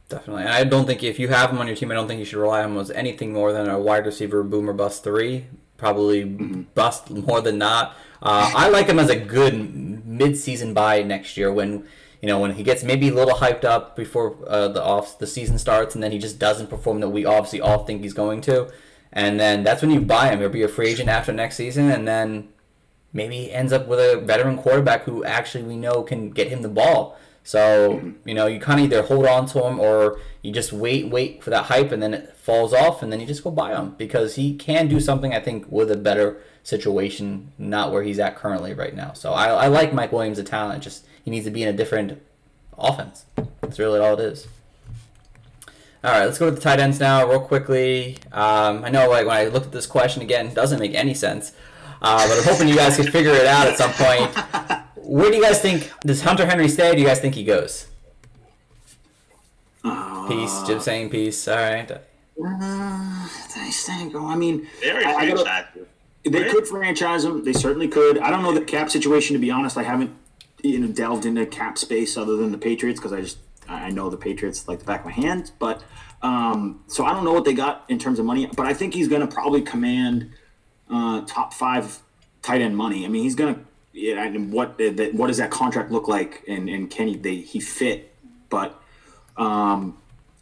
[0.10, 0.44] Definitely.
[0.44, 2.26] And I don't think if you have him on your team, I don't think you
[2.26, 5.46] should rely on him as anything more than a wide receiver boomer bust three.
[5.78, 7.96] Probably bust more than not.
[8.22, 11.86] Uh, I like him as a good mid-season buy next year when
[12.22, 15.28] you know when he gets maybe a little hyped up before uh, the off the
[15.28, 18.42] season starts, and then he just doesn't perform that we obviously all think he's going
[18.42, 18.70] to.
[19.14, 20.40] And then that's when you buy him.
[20.40, 22.50] He'll be a free agent after next season, and then
[23.14, 26.62] maybe he ends up with a veteran quarterback who actually we know can get him
[26.62, 27.18] the ball.
[27.50, 31.08] So you know you kind of either hold on to him or you just wait,
[31.10, 33.74] wait for that hype, and then it falls off, and then you just go buy
[33.74, 35.34] him because he can do something.
[35.34, 39.14] I think with a better situation, not where he's at currently right now.
[39.14, 40.84] So I, I like Mike Williams, a talent.
[40.84, 42.22] Just he needs to be in a different
[42.78, 43.26] offense.
[43.62, 44.48] That's really all it is.
[46.04, 48.18] All right, let's go to the tight ends now, real quickly.
[48.32, 51.16] Um, I know, like when I looked at this question again, it doesn't make any
[51.16, 51.54] sense,
[52.00, 54.86] uh, but I'm hoping you guys can figure it out at some point.
[55.10, 56.92] Where do you guys think does Hunter Henry stay?
[56.92, 57.88] Or do you guys think he goes?
[60.28, 61.48] Peace, Jim saying peace.
[61.48, 61.90] All right.
[61.90, 61.98] Uh,
[62.40, 64.16] I think.
[64.16, 65.66] I mean, Very I- I gotta-
[66.24, 66.52] They Right?
[66.52, 67.44] could franchise him.
[67.44, 68.20] They certainly could.
[68.20, 69.34] I don't know the cap situation.
[69.34, 70.12] To be honest, I haven't
[70.62, 73.38] you know delved into cap space other than the Patriots because I just
[73.68, 75.52] I know the Patriots like the back of my hand.
[75.58, 75.82] But
[76.22, 78.46] um, so I don't know what they got in terms of money.
[78.56, 80.30] But I think he's going to probably command
[80.92, 82.00] uh, top five
[82.44, 83.06] tight end money.
[83.06, 83.62] I mean, he's going to.
[84.00, 86.44] Yeah, and what that what does that contract look like?
[86.48, 88.16] And and can he they he fit?
[88.50, 88.82] But
[89.36, 89.98] um,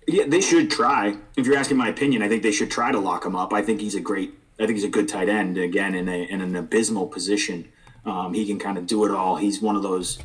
[0.07, 1.17] yeah, they should try.
[1.35, 3.53] If you're asking my opinion, I think they should try to lock him up.
[3.53, 4.33] I think he's a great.
[4.59, 5.57] I think he's a good tight end.
[5.57, 7.67] Again, in a in an abysmal position,
[8.05, 9.37] um, he can kind of do it all.
[9.37, 10.19] He's one of those,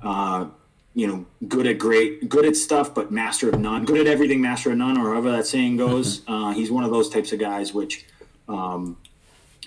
[0.00, 0.46] uh,
[0.94, 3.84] you know, good at great, good at stuff, but master of none.
[3.84, 6.22] Good at everything, master of none, or however that saying goes.
[6.28, 8.06] Uh, he's one of those types of guys which.
[8.48, 8.96] Um,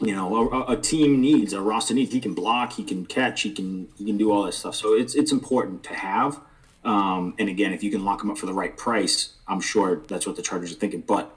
[0.01, 2.11] you know, a, a team needs, a roster needs.
[2.13, 4.75] He can block, he can catch, he can he can do all this stuff.
[4.75, 6.39] So it's it's important to have.
[6.83, 10.01] Um, and again, if you can lock him up for the right price, I'm sure
[10.07, 11.01] that's what the Chargers are thinking.
[11.01, 11.33] But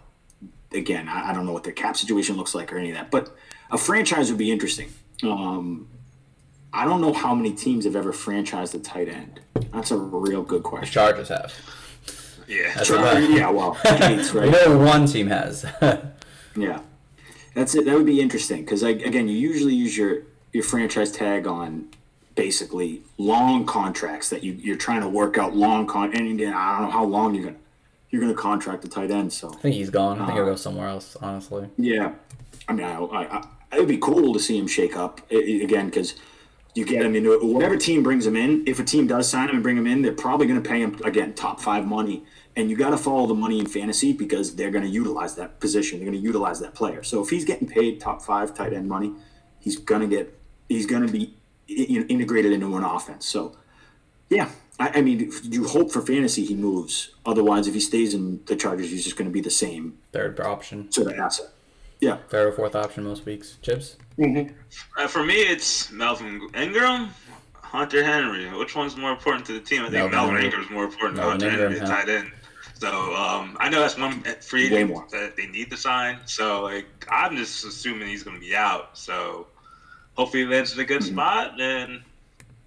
[0.73, 3.11] again, I, I don't know what their cap situation looks like or any of that.
[3.13, 3.35] But
[3.71, 4.91] a franchise would be interesting.
[5.23, 5.89] Um,
[6.73, 9.41] I don't know how many teams have ever franchised a tight end.
[9.73, 11.29] That's a real good question The question.
[11.29, 12.47] Chargers have.
[12.49, 12.75] Yeah.
[12.75, 14.51] That's Char- yeah, well, Gates, I right?
[14.51, 15.65] know one team has.
[16.59, 16.81] Yeah,
[17.57, 17.87] that's it.
[17.87, 21.89] That would be interesting because again, you usually use your your franchise tag on
[22.35, 26.15] basically long contracts that you you're trying to work out long con.
[26.15, 27.57] And again, I don't know how long you're gonna
[28.11, 29.33] you're gonna contract the tight end.
[29.33, 30.21] So I think he's gone.
[30.21, 31.17] I think he'll go uh, somewhere else.
[31.21, 31.69] Honestly.
[31.79, 32.13] yeah,
[32.69, 33.45] I mean, I, I, I
[33.77, 36.15] it would be cool to see him shake up I- I- again because.
[36.77, 37.43] You get him into it.
[37.43, 40.03] Whatever team brings him in, if a team does sign him and bring him in,
[40.03, 42.25] they're probably going to pay him again top five money.
[42.55, 45.59] And you got to follow the money in fantasy because they're going to utilize that
[45.59, 45.99] position.
[45.99, 47.03] They're going to utilize that player.
[47.03, 49.15] So if he's getting paid top five tight end money,
[49.59, 50.39] he's going to get.
[50.69, 51.35] He's going to be
[51.67, 53.25] you know, integrated into an offense.
[53.25, 53.57] So
[54.29, 57.11] yeah, I, I mean, you hope for fantasy he moves.
[57.25, 60.39] Otherwise, if he stays in the Chargers, he's just going to be the same Third
[60.41, 60.93] option.
[60.93, 61.47] sort of asset.
[62.01, 62.19] Yeah.
[62.29, 63.57] Third or fourth option most weeks.
[63.63, 63.97] Chips.
[64.19, 67.11] Uh, for me, it's Melvin Ingram,
[67.55, 68.47] Hunter Henry.
[68.59, 69.81] Which one's more important to the team?
[69.83, 70.63] I think Melvin Melvin, Ingram.
[70.63, 72.03] is more important Melvin to Hunter Ingram, Henry, yeah.
[72.05, 72.33] tight end.
[72.75, 76.19] So um, I know that's one free agent that they need to sign.
[76.27, 78.97] So like, I'm just assuming he's going to be out.
[78.99, 79.47] So
[80.15, 81.15] hopefully he lands in a good Mm-hmm.
[81.15, 81.61] spot.
[81.61, 82.03] And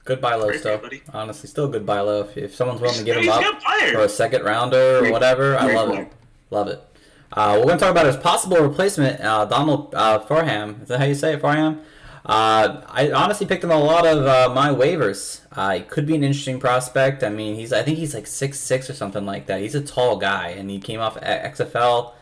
[0.06, 0.84] Good buy low stuff.
[0.88, 1.00] still.
[1.14, 2.22] Honestly, still good buy low.
[2.22, 3.94] If, if someone's willing to give he's him up player.
[3.94, 6.02] for a second rounder or Great- whatever, I love player.
[6.04, 6.12] it.
[6.50, 6.84] Love it.
[7.32, 10.82] Uh, we're going to talk about his possible replacement, uh, Donald uh, Farham.
[10.82, 11.80] Is that how you say it, Farham?
[12.26, 15.42] Uh, I honestly picked him on a lot of uh, my waivers.
[15.52, 17.24] Uh, he could be an interesting prospect.
[17.24, 19.62] I mean, he's I think he's like six six or something like that.
[19.62, 22.14] He's a tall guy, and he came off a- XFL.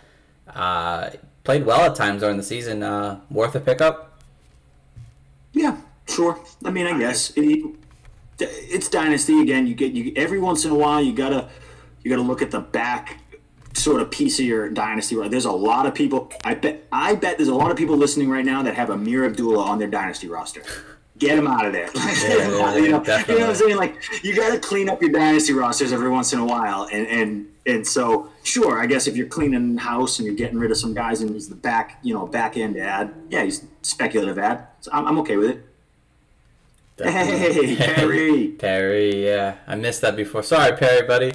[0.47, 1.10] Uh,
[1.43, 2.84] played well at times during the season.
[2.84, 4.22] Uh, worth a pickup.
[5.51, 5.78] Yeah,
[6.08, 6.39] sure.
[6.64, 7.66] I mean, I guess it,
[8.39, 9.68] it's dynasty again.
[9.68, 11.49] You get you every once in a while you gotta
[12.03, 13.20] you gotta look at the back
[13.78, 15.15] sort of piece of your dynasty.
[15.15, 16.32] Right, there's a lot of people.
[16.43, 19.25] I bet I bet there's a lot of people listening right now that have Ameer
[19.25, 20.63] Abdullah on their dynasty roster.
[21.17, 21.89] Get him out of there.
[21.95, 22.05] yeah,
[22.45, 23.30] you, know, you know what.
[23.49, 23.75] I'm saying?
[23.75, 27.07] Like you got to clean up your dynasty rosters every once in a while, and
[27.07, 30.78] and and so sure, I guess if you're cleaning house and you're getting rid of
[30.78, 34.67] some guys and he's the back, you know, back end ad, yeah, he's speculative ad.
[34.82, 35.63] So I'm, I'm okay with it.
[36.97, 38.47] Hey, Perry.
[38.59, 39.57] Perry, yeah.
[39.67, 40.43] I missed that before.
[40.43, 41.34] Sorry, Perry, buddy.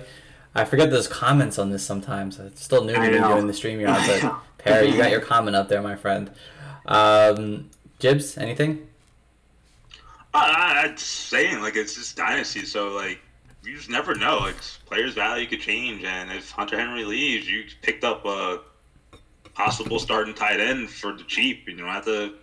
[0.55, 2.39] I forget those comments on this sometimes.
[2.39, 4.37] It's still new to doing the StreamYard, but.
[4.59, 6.31] Perry, you got your comment up there, my friend.
[6.87, 8.87] Um, Jibs, anything?
[10.35, 13.19] I, I'm saying like it's just dynasty, so like
[13.65, 14.39] you just never know.
[14.39, 18.61] Like players' value could change, and if Hunter Henry leaves, you picked up a
[19.55, 21.65] possible starting tight end for the cheap.
[21.67, 22.35] and You don't have to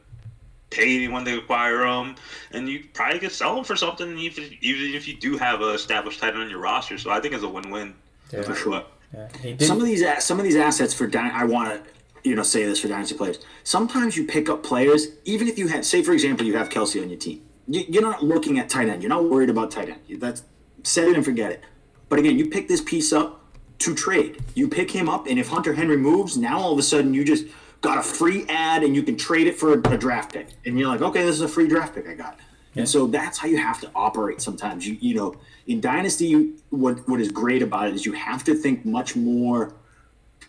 [0.70, 2.16] pay anyone to acquire them,
[2.52, 5.74] and you probably could sell them for something, even even if you do have a
[5.74, 6.98] established tight end on your roster.
[6.98, 7.96] So I think it's a win-win.
[8.32, 8.42] Yeah.
[8.42, 8.92] no matter what.
[9.14, 9.56] Yeah.
[9.60, 12.66] Some of these some of these assets for dy- I want to you know say
[12.66, 13.40] this for dynasty players.
[13.64, 17.02] Sometimes you pick up players even if you had say for example you have Kelce
[17.02, 17.42] on your team.
[17.68, 19.02] You, you're not looking at tight end.
[19.02, 20.22] You're not worried about tight end.
[20.22, 20.44] That's
[20.84, 21.64] set it and forget it.
[22.08, 23.42] But again, you pick this piece up
[23.80, 24.44] to trade.
[24.56, 27.24] You pick him up, and if Hunter Henry moves, now all of a sudden you
[27.24, 27.46] just
[27.82, 30.48] got a free ad and you can trade it for a, a draft pick.
[30.66, 32.38] And you're like, okay, this is a free draft pick I got.
[32.76, 34.88] And so that's how you have to operate sometimes.
[34.88, 35.36] You you know,
[35.68, 39.16] in Dynasty, you, what what is great about it is you have to think much
[39.16, 39.74] more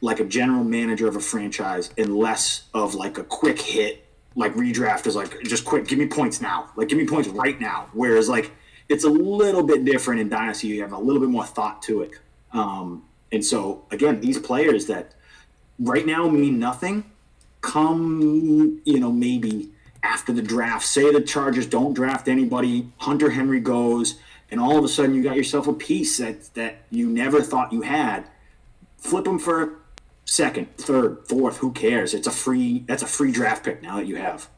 [0.01, 4.07] like a general manager of a franchise and less of like a quick hit
[4.37, 7.61] like redraft is like just quick give me points now like give me points right
[7.61, 8.53] now whereas like
[8.89, 12.03] it's a little bit different in dynasty you have a little bit more thought to
[12.03, 12.13] it
[12.53, 13.03] um,
[13.33, 15.15] and so again these players that
[15.81, 17.05] right now mean nothing
[17.61, 19.71] come you know maybe
[20.03, 24.19] after the draft say the chargers don't draft anybody hunter henry goes
[24.51, 27.73] and all of a sudden you got yourself a piece that that you never thought
[27.73, 28.25] you had
[28.97, 29.81] flip them for
[30.31, 31.59] second, third, fourth.
[31.59, 32.15] Who cares?
[32.15, 32.85] It's a free.
[32.87, 34.49] That's a free draft pick now that you have.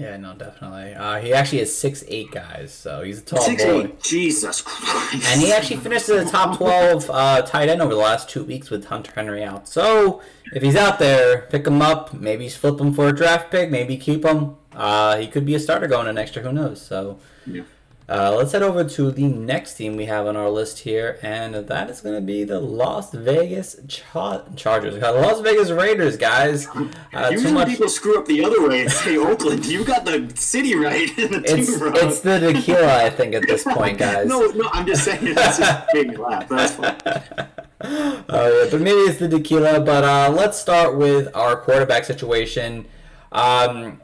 [0.00, 0.94] Yeah, no, definitely.
[0.94, 3.80] Uh, he actually is six eight guys, so he's a tall Six boy.
[3.84, 4.02] eight.
[4.02, 5.26] Jesus Christ.
[5.30, 8.42] And he actually finished as a top 12 uh, tight end over the last two
[8.44, 9.68] weeks with Hunter Henry out.
[9.68, 10.22] So
[10.54, 12.14] if he's out there, pick him up.
[12.14, 13.70] Maybe flip him for a draft pick.
[13.70, 14.56] Maybe keep him.
[14.74, 16.44] Uh, he could be a starter going in next year.
[16.46, 16.80] Who knows?
[16.80, 17.62] So Yeah.
[18.10, 21.54] Uh, let's head over to the next team we have on our list here, and
[21.54, 24.94] that is going to be the Las Vegas Char- Chargers.
[24.94, 26.66] We got the Las Vegas Raiders, guys.
[26.66, 27.68] Uh, too Usually much.
[27.68, 29.64] people screw up the other way and say Oakland.
[29.64, 31.92] You got the city right and the It's team wrong.
[31.96, 34.26] it's the tequila, I think, at this point, guys.
[34.26, 34.68] no, no.
[34.72, 35.32] I'm just saying.
[35.34, 36.48] That's just made me laugh.
[36.48, 37.46] That's fine.
[37.82, 39.80] Oh yeah, but maybe it's the tequila.
[39.80, 42.84] But uh, let's start with our quarterback situation.
[43.32, 44.02] Um,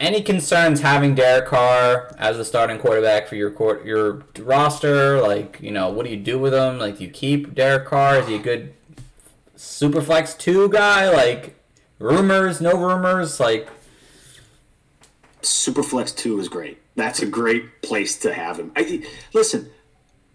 [0.00, 5.20] any concerns having Derek Carr as the starting quarterback for your court, your roster?
[5.20, 6.78] Like, you know, what do you do with him?
[6.78, 8.18] Like, do you keep Derek Carr?
[8.18, 8.74] Is he a good
[9.56, 11.10] super flex two guy?
[11.10, 11.56] Like,
[11.98, 13.40] rumors, no rumors?
[13.40, 13.68] Like,
[15.42, 16.78] Superflex two is great.
[16.96, 18.72] That's a great place to have him.
[18.74, 19.70] I, listen,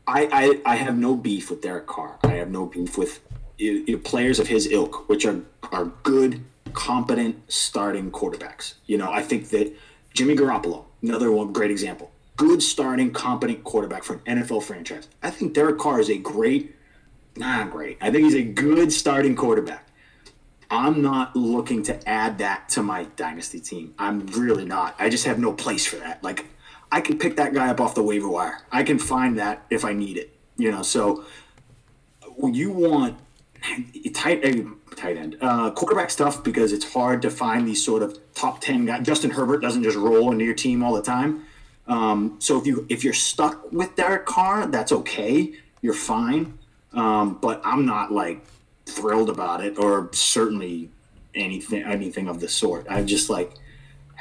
[0.08, 2.18] I, I I have no beef with Derek Carr.
[2.24, 3.20] I have no beef with
[3.58, 5.42] you players of his ilk, which are
[5.72, 6.44] are good,
[6.74, 8.76] competent starting quarterbacks.
[8.86, 9.74] You know, I think that
[10.14, 15.08] Jimmy Garoppolo, another one great example, good starting, competent quarterback for an NFL franchise.
[15.22, 16.76] I think Derek Carr is a great,
[17.36, 17.98] not great.
[18.02, 19.88] I think he's a good starting quarterback.
[20.70, 23.94] I'm not looking to add that to my dynasty team.
[24.00, 24.96] I'm really not.
[24.98, 26.24] I just have no place for that.
[26.24, 26.48] Like,
[26.92, 28.60] I can pick that guy up off the waiver wire.
[28.72, 30.36] I can find that if I need it.
[30.58, 31.26] You know, so
[32.44, 33.18] you want
[34.14, 38.18] tight a tight end uh, quarterback stuff because it's hard to find these sort of
[38.34, 39.06] top ten guys.
[39.06, 41.46] Justin Herbert doesn't just roll into your team all the time.
[41.88, 45.54] Um, so if you if you're stuck with Derek Carr, that's okay.
[45.82, 46.58] You're fine.
[46.94, 48.46] Um, but I'm not like
[48.86, 50.90] thrilled about it or certainly
[51.34, 52.86] anything anything of the sort.
[52.90, 53.52] I'm just like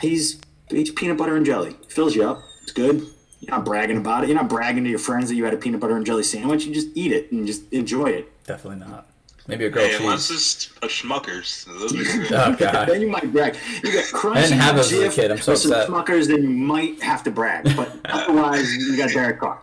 [0.00, 0.40] he's
[0.70, 1.76] he's peanut butter and jelly.
[1.88, 2.42] Fills you up.
[2.62, 3.06] It's good.
[3.40, 4.28] You're not bragging about it.
[4.28, 6.64] You're not bragging to your friends that you had a peanut butter and jelly sandwich.
[6.64, 8.44] You just eat it and just enjoy it.
[8.46, 9.08] definitely not.
[9.48, 10.70] Maybe a grilled Hey, unless cheese.
[10.76, 11.64] it's a Schmuckers.
[11.64, 11.92] Those
[12.30, 12.34] are.
[12.52, 12.88] Oh, God.
[12.88, 13.56] then you might brag.
[13.82, 15.30] You got crunchy I didn't have those as a kid.
[15.32, 15.88] I'm so with some upset.
[15.88, 17.64] Smuckers, then you might have to brag.
[17.76, 19.60] But otherwise, you got Derek Carr.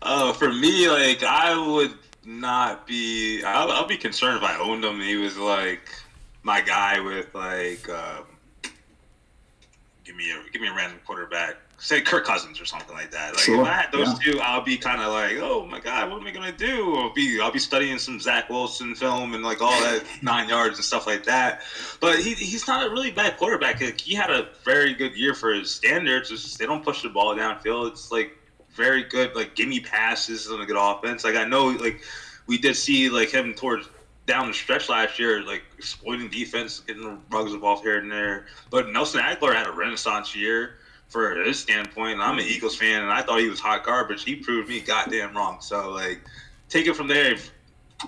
[0.00, 1.92] Uh, for me, like I would
[2.24, 3.42] not be.
[3.44, 5.00] I'll, I'll be concerned if I owned him.
[5.00, 5.90] He was like
[6.42, 8.24] my guy with like, um,
[10.04, 11.56] give me a give me a random quarterback.
[11.80, 13.34] Say Kirk Cousins or something like that.
[13.34, 14.32] Like Sure, if I had those yeah.
[14.32, 16.96] two, I'll be kind of like, oh my god, what am I gonna do?
[16.96, 20.76] I'll be I'll be studying some Zach Wilson film and like all that nine yards
[20.76, 21.62] and stuff like that.
[22.00, 23.80] But he, he's not a really bad quarterback.
[23.80, 26.30] Like, he had a very good year for his standards.
[26.30, 27.92] Just, they don't push the ball downfield.
[27.92, 28.36] It's like
[28.70, 31.22] very good, like gimme passes on a good offense.
[31.22, 32.02] Like I know, like
[32.48, 33.88] we did see like him towards
[34.26, 38.46] down the stretch last year, like exploiting defense, getting the rugs off here and there.
[38.68, 40.77] But Nelson Agholor had a renaissance year
[41.08, 42.14] for his standpoint.
[42.14, 42.52] And I'm an mm-hmm.
[42.52, 44.24] Eagles fan, and I thought he was hot garbage.
[44.24, 45.60] He proved me goddamn wrong.
[45.60, 46.20] So like,
[46.68, 47.32] take it from there.
[47.32, 47.52] If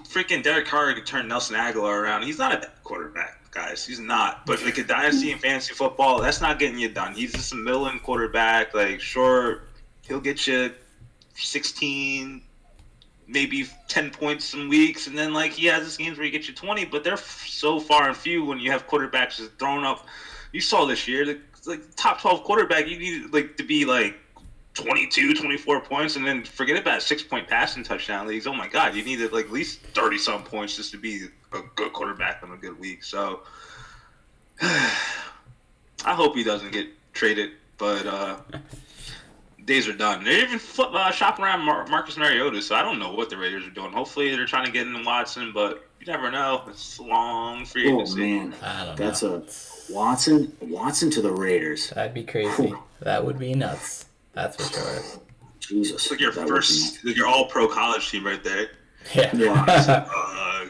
[0.04, 3.50] freaking Derek Carr could turn Nelson Agholor around, he's not a bad quarterback.
[3.50, 3.84] guys.
[3.84, 4.46] He's not.
[4.46, 4.66] But mm-hmm.
[4.66, 7.14] like a dynasty in fantasy football, that's not getting you done.
[7.14, 8.74] He's just a middle quarterback.
[8.74, 9.62] Like, sure,
[10.06, 10.72] he'll get you
[11.34, 12.42] 16,
[13.26, 16.48] maybe 10 points some weeks, and then like he has his games where he gets
[16.48, 16.84] you 20.
[16.86, 20.06] But they're f- so far and few when you have quarterbacks just thrown up.
[20.52, 24.16] You saw this year, like, like top 12 quarterback, you need like to be like
[24.74, 28.46] 22, 24 points, and then forget about six point passing touchdown leagues.
[28.46, 31.60] Oh my God, you needed like at least 30 some points just to be a
[31.74, 33.02] good quarterback on a good week.
[33.04, 33.40] So
[34.62, 38.36] I hope he doesn't get traded, but uh,
[39.64, 40.24] days are done.
[40.24, 43.36] They're even flip, uh, shopping around Mar- Marcus Mariota, so I don't know what the
[43.36, 43.92] Raiders are doing.
[43.92, 46.62] Hopefully, they're trying to get in Watson, but you never know.
[46.68, 48.20] It's long free Oh agency.
[48.20, 49.34] man, I don't that's know.
[49.34, 49.42] a
[49.92, 50.56] Watson.
[50.60, 51.90] Watson to the Raiders.
[51.90, 52.72] That'd be crazy.
[53.00, 54.06] That would be nuts.
[54.32, 55.20] That's for sure.
[55.58, 58.42] Jesus, It's like your that would be first, like your all pro college team right
[58.42, 58.70] there.
[59.14, 59.34] Yeah.
[59.34, 60.06] Yeah.
[60.16, 60.66] Uh,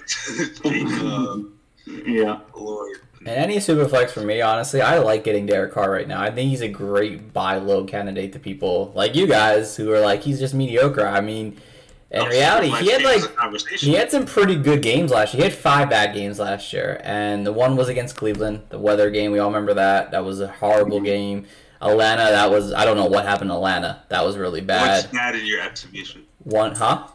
[0.63, 1.53] Jacob,
[2.07, 2.41] Yeah.
[2.57, 2.99] Lord.
[3.21, 6.23] And any super flex for me, honestly, I like getting Derek Carr right now.
[6.23, 10.01] I think he's a great buy low candidate to people like you guys who are
[10.01, 11.07] like he's just mediocre.
[11.07, 11.57] I mean,
[12.11, 13.23] in reality, he had like
[13.79, 15.45] he had some pretty good games last year.
[15.45, 19.11] He had five bad games last year, and the one was against Cleveland, the weather
[19.11, 19.31] game.
[19.31, 20.11] We all remember that.
[20.11, 21.47] That was a horrible game.
[21.81, 24.03] Atlanta, that was I don't know what happened to Atlanta.
[24.09, 25.05] That was really bad.
[25.05, 25.35] What's bad.
[25.35, 26.25] in your estimation?
[26.43, 27.07] One, huh?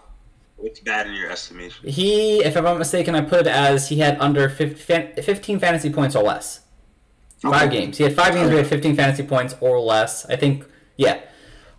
[0.58, 1.88] What's bad in your estimation?
[1.90, 5.90] He, if I'm not mistaken, I put it as he had under 15 15 fantasy
[5.92, 6.62] points or less.
[7.42, 7.82] Five Okay.
[7.82, 7.98] games.
[7.98, 10.26] He had five games he had 15 fantasy points or less.
[10.28, 10.66] I think,
[10.96, 11.20] yeah.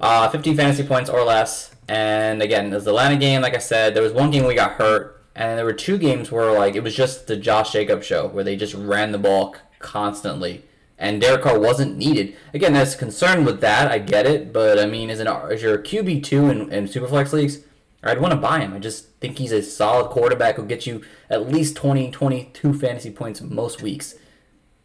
[0.00, 1.74] Uh, 15 fantasy points or less.
[1.88, 3.94] And again, there's the Atlanta game, like I said.
[3.94, 5.24] There was one game we got hurt.
[5.34, 8.42] And there were two games where, like, it was just the Josh Jacobs show where
[8.42, 10.64] they just ran the ball constantly.
[10.98, 12.34] And Derek Carr wasn't needed.
[12.54, 13.90] Again, there's concern with that.
[13.90, 14.52] I get it.
[14.52, 17.60] But, I mean, as, an, as your QB2 in, in Superflex leagues,
[18.02, 18.72] I'd want to buy him.
[18.72, 23.10] I just think he's a solid quarterback who gets you at least 20, 22 fantasy
[23.10, 24.14] points most weeks.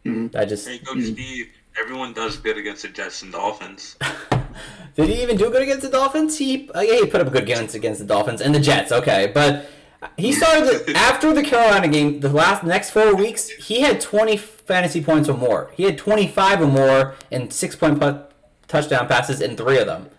[0.04, 0.36] Mm-hmm.
[0.36, 1.48] I just Hey, Coach Steve.
[1.80, 3.96] Everyone does good against the Jets and Dolphins.
[4.94, 6.36] Did he even do good against the Dolphins?
[6.36, 8.92] He uh, yeah, he put up a good games against the Dolphins and the Jets.
[8.92, 9.66] Okay, but
[10.18, 12.20] he started the, after the Carolina game.
[12.20, 15.70] The last next four weeks, he had twenty fantasy points or more.
[15.74, 18.30] He had twenty five or more and six point put,
[18.68, 20.10] touchdown passes in three of them.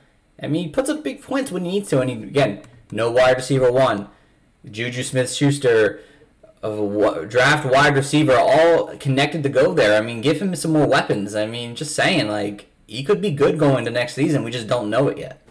[0.42, 2.02] I mean, he puts up big points when he needs to.
[2.02, 4.10] And he, again, no wide receiver one.
[4.70, 6.00] Juju Smith Schuster,
[6.64, 9.98] of a draft wide receiver, all connected to go there.
[9.98, 11.36] I mean, give him some more weapons.
[11.36, 14.44] I mean, just saying, like he could be good going to next season.
[14.44, 15.42] We just don't know it yet.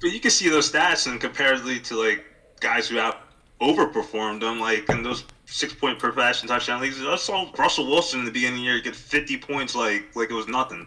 [0.00, 2.24] But you can see those stats and comparatively to like
[2.60, 3.20] guys who out
[3.60, 7.00] overperformed them, like in those six point per passing touchdown leagues.
[7.04, 10.30] I saw Russell Wilson in the beginning of the year get fifty points like like
[10.30, 10.86] it was nothing.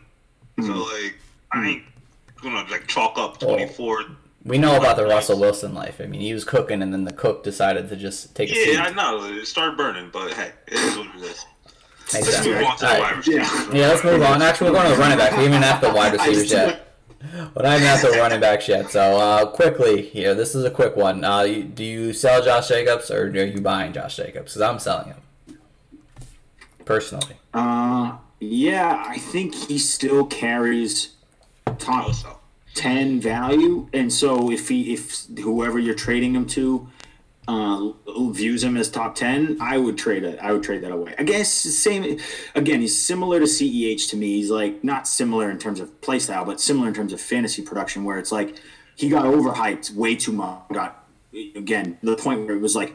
[0.60, 0.80] So hmm.
[0.80, 1.16] like
[1.52, 1.66] I hmm.
[1.66, 1.84] ain't
[2.42, 4.06] gonna like chalk up twenty four.
[4.44, 6.02] We know about the Russell Wilson life.
[6.02, 8.74] I mean, he was cooking, and then the cook decided to just take a seat.
[8.74, 11.46] Yeah, I know it started burning, but hey, it is what it is.
[12.14, 13.00] Let's move on to the Alright.
[13.02, 13.50] wide receivers.
[13.52, 13.74] Yeah.
[13.74, 14.42] Yeah, let's move on.
[14.42, 15.38] Actually, we're going to the running back.
[15.38, 16.88] We haven't have the wide I receivers just- yet.
[17.56, 18.90] We're not even the running backs yet.
[18.90, 21.24] So uh, quickly here, this is a quick one.
[21.24, 24.54] Uh, do you sell Josh Jacobs or are you buying Josh Jacobs?
[24.56, 25.58] Because I'm selling him
[26.84, 27.36] personally.
[27.54, 31.14] Uh, yeah, I think he still carries
[31.78, 32.10] top
[32.74, 36.88] Also, 10 value and so if he if whoever you're trading him to
[37.48, 37.92] uh,
[38.32, 41.24] views him as top 10 i would trade it i would trade that away i
[41.24, 42.18] guess same
[42.56, 46.20] again he's similar to ceh to me he's like not similar in terms of play
[46.20, 48.60] style but similar in terms of fantasy production where it's like
[48.96, 51.08] he got overhyped way too much got
[51.56, 52.94] again the point where it was like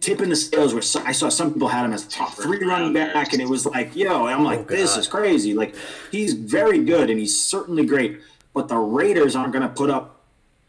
[0.00, 3.32] tipping the scales where I saw some people had him as top three running back,
[3.32, 5.54] and it was like, yo, I'm like, Oh, this is crazy.
[5.54, 5.74] Like,
[6.10, 8.20] he's very good and he's certainly great,
[8.54, 10.24] but the Raiders aren't going to put up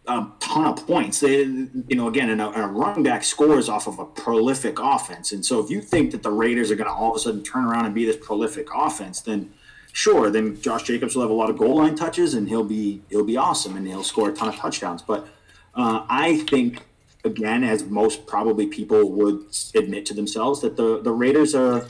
[0.07, 1.19] a ton of points.
[1.19, 4.79] They, you know, again, and a, and a running back scores off of a prolific
[4.79, 7.19] offense, and so if you think that the Raiders are going to all of a
[7.19, 9.53] sudden turn around and be this prolific offense, then
[9.91, 13.01] sure, then Josh Jacobs will have a lot of goal line touches and he'll be
[13.09, 15.01] he'll be awesome and he'll score a ton of touchdowns.
[15.01, 15.27] But
[15.75, 16.83] uh, I think
[17.23, 21.87] again, as most probably people would admit to themselves, that the the Raiders are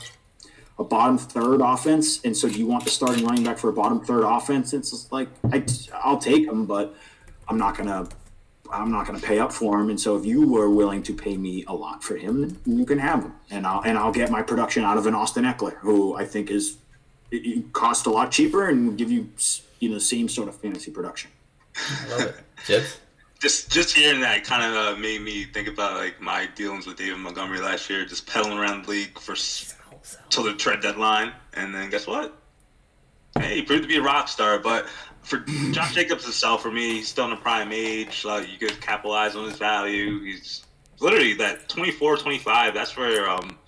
[0.80, 3.72] a bottom third offense, and so do you want the starting running back for a
[3.72, 4.72] bottom third offense?
[4.72, 5.62] It's just like I,
[6.02, 6.96] I'll take him, but
[7.48, 8.08] I'm not gonna
[8.72, 9.90] I'm not gonna pay up for him.
[9.90, 12.86] And so if you were willing to pay me a lot for him, then you
[12.86, 15.76] can have him, and I'll and I'll get my production out of an Austin Ekeler,
[15.76, 16.78] who I think is
[17.30, 19.28] it, it costs a lot cheaper and will give you
[19.80, 21.30] you know the same sort of fantasy production.
[21.76, 22.36] I love it.
[22.66, 22.98] Jibs?
[23.40, 26.96] just just hearing that kind of uh, made me think about like my dealings with
[26.96, 29.34] David Montgomery last year, just pedaling around the league for
[30.10, 32.36] s- till the trade deadline, and then guess what?
[33.38, 34.58] Hey, he proved to be a rock star.
[34.58, 34.86] But
[35.22, 35.38] for
[35.70, 38.24] Josh Jacobs himself, for me, he's still in a prime age.
[38.24, 40.22] Like you could capitalize on his value.
[40.22, 40.64] He's
[41.00, 42.74] literally that 24, 25.
[42.74, 43.58] That's where um,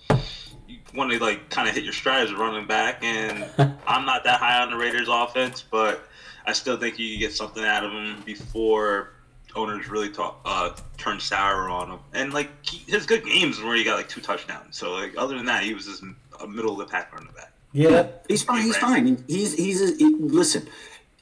[0.67, 3.45] you, want to like kind of hit your stride as a running back, and
[3.87, 6.07] I'm not that high on the Raiders offense, but
[6.45, 9.13] I still think you get something out of him before
[9.55, 11.99] owners really talk, uh, turn sour on him.
[12.13, 14.77] And like he, his good games where he got like two touchdowns.
[14.77, 16.03] So like other than that, he was just
[16.43, 17.51] a middle of the pack running back.
[17.71, 18.61] Yeah, He's fine.
[18.63, 19.23] He's fine.
[19.27, 20.67] He's he's a, he- listen.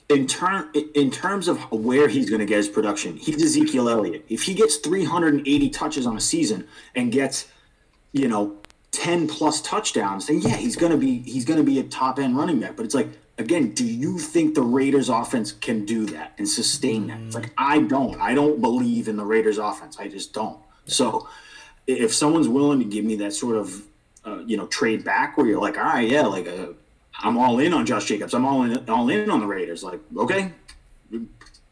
[0.10, 4.26] In term in terms of where he's going to get his production, he's Ezekiel Elliott.
[4.28, 7.48] If he gets 380 touches on a season and gets,
[8.12, 8.58] you know,
[8.92, 12.20] 10 plus touchdowns, then yeah, he's going to be he's going to be a top
[12.20, 12.76] end running back.
[12.76, 13.08] But it's like
[13.38, 17.20] again, do you think the Raiders offense can do that and sustain that?
[17.22, 18.20] It's like I don't.
[18.20, 19.98] I don't believe in the Raiders offense.
[19.98, 20.60] I just don't.
[20.88, 21.30] So
[21.88, 23.84] if someone's willing to give me that sort of
[24.26, 26.68] uh, you know trade back where you're like all right yeah like uh,
[27.20, 30.00] i'm all in on josh jacobs i'm all in all in on the raiders like
[30.18, 30.52] okay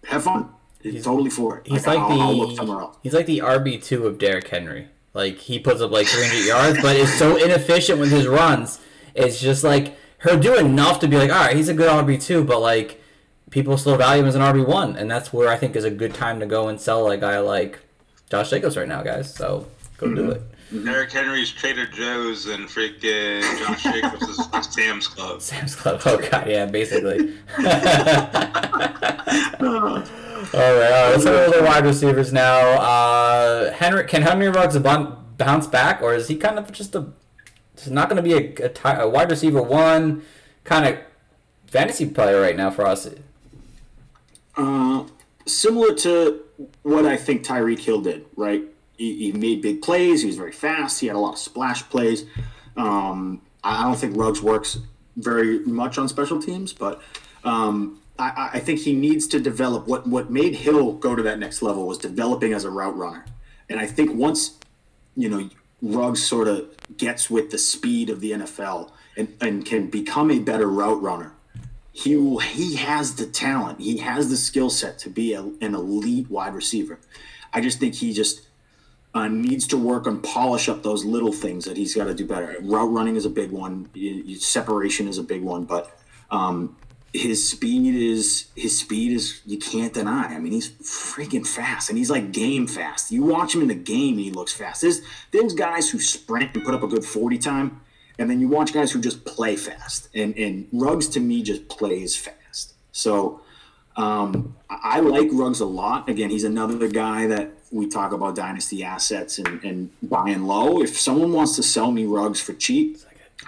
[0.05, 0.49] have fun
[0.81, 3.83] He's, totally for it he's Like, like I'll, I'll the else he's like the RB
[3.83, 4.87] two of Derrick Henry.
[5.13, 8.79] Like he puts up like 300 yards, but is so inefficient with his runs.
[9.15, 12.21] It's just like he'll do enough to be like, all right, he's a good RB
[12.21, 13.01] two, but like
[13.49, 15.91] people still value him as an RB one, and that's where I think is a
[15.91, 17.79] good time to go and sell a guy like
[18.29, 19.33] Josh Jacobs right now, guys.
[19.33, 20.41] So go do it.
[20.71, 25.41] Derrick Henry's Trader Joe's and freaking Josh Jacobs is Sam's Club.
[25.41, 26.01] Sam's Club.
[26.05, 27.35] Oh god, yeah, basically.
[27.57, 28.05] all right,
[30.53, 31.09] all right.
[31.09, 32.59] Let's go to the wide receivers now.
[32.79, 37.07] Uh, Henry, can Henry Ruggs bounce back, or is he kind of just a?
[37.73, 40.21] It's not going to be a, a, ti- a wide receiver one
[40.65, 40.99] kind of
[41.67, 43.09] fantasy player right now for us.
[44.57, 45.03] uh,
[45.45, 46.41] similar to
[46.83, 48.63] what i think tyreek hill did right
[48.99, 50.21] he, he made big plays.
[50.21, 50.99] He was very fast.
[50.99, 52.25] He had a lot of splash plays.
[52.77, 54.77] Um, I I don't think Ruggs works
[55.17, 57.01] very much on special teams, but
[57.43, 59.87] um, I, I- think he needs to develop.
[59.87, 63.25] What what made Hill go to that next level was developing as a route runner,
[63.69, 64.57] and I think once
[65.15, 65.49] you know
[65.81, 70.39] Ruggs sort of gets with the speed of the NFL and, and can become a
[70.39, 71.31] better route runner,
[71.93, 75.73] he will, he has the talent, he has the skill set to be a, an
[75.75, 76.99] elite wide receiver.
[77.53, 78.41] I just think he just
[79.13, 82.25] uh, needs to work on polish up those little things that he's got to do
[82.25, 82.55] better.
[82.61, 83.89] Route running is a big one.
[84.39, 85.99] Separation is a big one, but
[86.29, 86.77] um,
[87.11, 90.27] his speed is his speed is you can't deny.
[90.27, 93.11] I mean, he's freaking fast, and he's like game fast.
[93.11, 94.81] You watch him in the game, and he looks fast.
[94.81, 95.01] There's
[95.31, 97.81] there's guys who sprint and put up a good forty time,
[98.19, 100.07] and then you watch guys who just play fast.
[100.13, 102.75] And and Ruggs to me just plays fast.
[102.91, 103.41] So.
[103.95, 106.07] Um, I like Ruggs a lot.
[106.09, 110.81] Again, he's another guy that we talk about dynasty assets and, and buying low.
[110.81, 112.97] If someone wants to sell me Ruggs for cheap,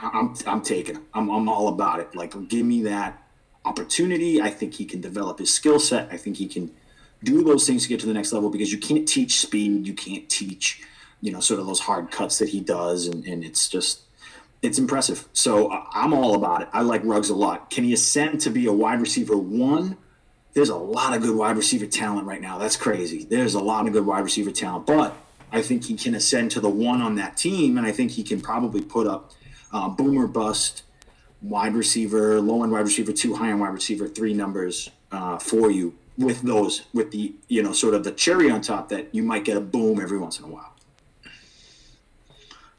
[0.01, 1.05] I'm, I'm taking him.
[1.13, 2.15] I'm, I'm all about it.
[2.15, 3.23] Like, give me that
[3.65, 4.41] opportunity.
[4.41, 6.09] I think he can develop his skill set.
[6.11, 6.71] I think he can
[7.23, 9.87] do those things to get to the next level because you can't teach speed.
[9.87, 10.81] You can't teach,
[11.21, 13.07] you know, sort of those hard cuts that he does.
[13.07, 14.01] And, and it's just,
[14.61, 15.27] it's impressive.
[15.33, 16.69] So I- I'm all about it.
[16.73, 17.69] I like Ruggs a lot.
[17.69, 19.97] Can he ascend to be a wide receiver one?
[20.53, 22.57] There's a lot of good wide receiver talent right now.
[22.57, 23.23] That's crazy.
[23.23, 25.15] There's a lot of good wide receiver talent, but
[25.51, 28.23] I think he can ascend to the one on that team, and I think he
[28.23, 29.31] can probably put up
[29.71, 30.83] uh, boomer bust
[31.41, 35.71] wide receiver, low end wide receiver two, high end wide receiver three numbers uh, for
[35.71, 39.23] you with those with the you know sort of the cherry on top that you
[39.23, 40.73] might get a boom every once in a while.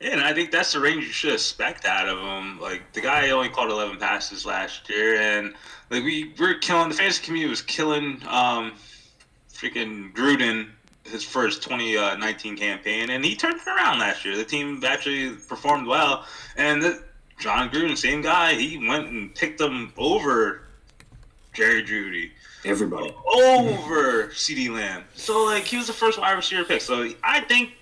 [0.01, 2.59] Yeah, and I think that's the range you should expect out of him.
[2.61, 5.55] Like the guy only caught 11 passes last year, and
[5.93, 8.73] like we we're killing the fantasy community was killing um,
[9.53, 10.69] freaking Gruden
[11.05, 14.37] his first 2019 campaign, and he turned it around last year.
[14.37, 16.25] The team actually performed well,
[16.57, 17.03] and the,
[17.39, 20.63] Jon Gruden, same guy, he went and picked them over
[21.53, 22.31] Jerry Jeudy
[22.65, 23.15] Everybody.
[23.35, 25.05] over CeeDee Lamb.
[25.15, 26.81] So like he was the first wide receiver pick.
[26.81, 27.73] So I think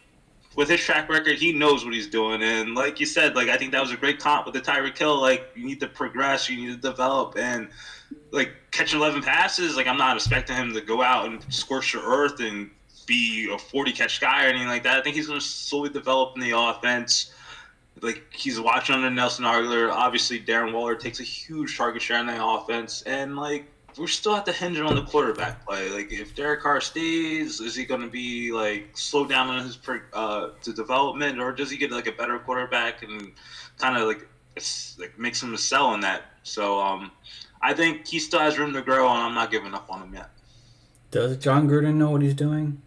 [0.56, 2.42] with his track record, he knows what he's doing.
[2.42, 4.98] And like you said, like I think that was a great comp with the Tyreek
[4.98, 5.20] Hill.
[5.20, 7.68] Like you need to progress, you need to develop, and
[8.30, 9.76] like catching 11 passes.
[9.76, 12.70] Like I'm not expecting him to go out and scorch the earth and
[13.06, 14.98] be a 40 catch guy or anything like that.
[14.98, 17.32] I think he's going to slowly develop in the offense.
[18.00, 19.90] Like he's watching under Nelson Agholor.
[19.90, 23.66] Obviously, Darren Waller takes a huge target share in the offense, and like
[23.98, 25.90] we're still at the hinge on the quarterback play.
[25.90, 29.78] Like if Derek Carr stays, is he going to be like slow down on his
[30.12, 33.32] uh to development, or does he get like a better quarterback and
[33.76, 34.26] kind of like
[34.98, 36.22] like makes him a sell in that?
[36.42, 37.10] So um,
[37.62, 40.14] I think he still has room to grow, and I'm not giving up on him
[40.14, 40.30] yet.
[41.10, 42.80] Does Jon Gruden know what he's doing?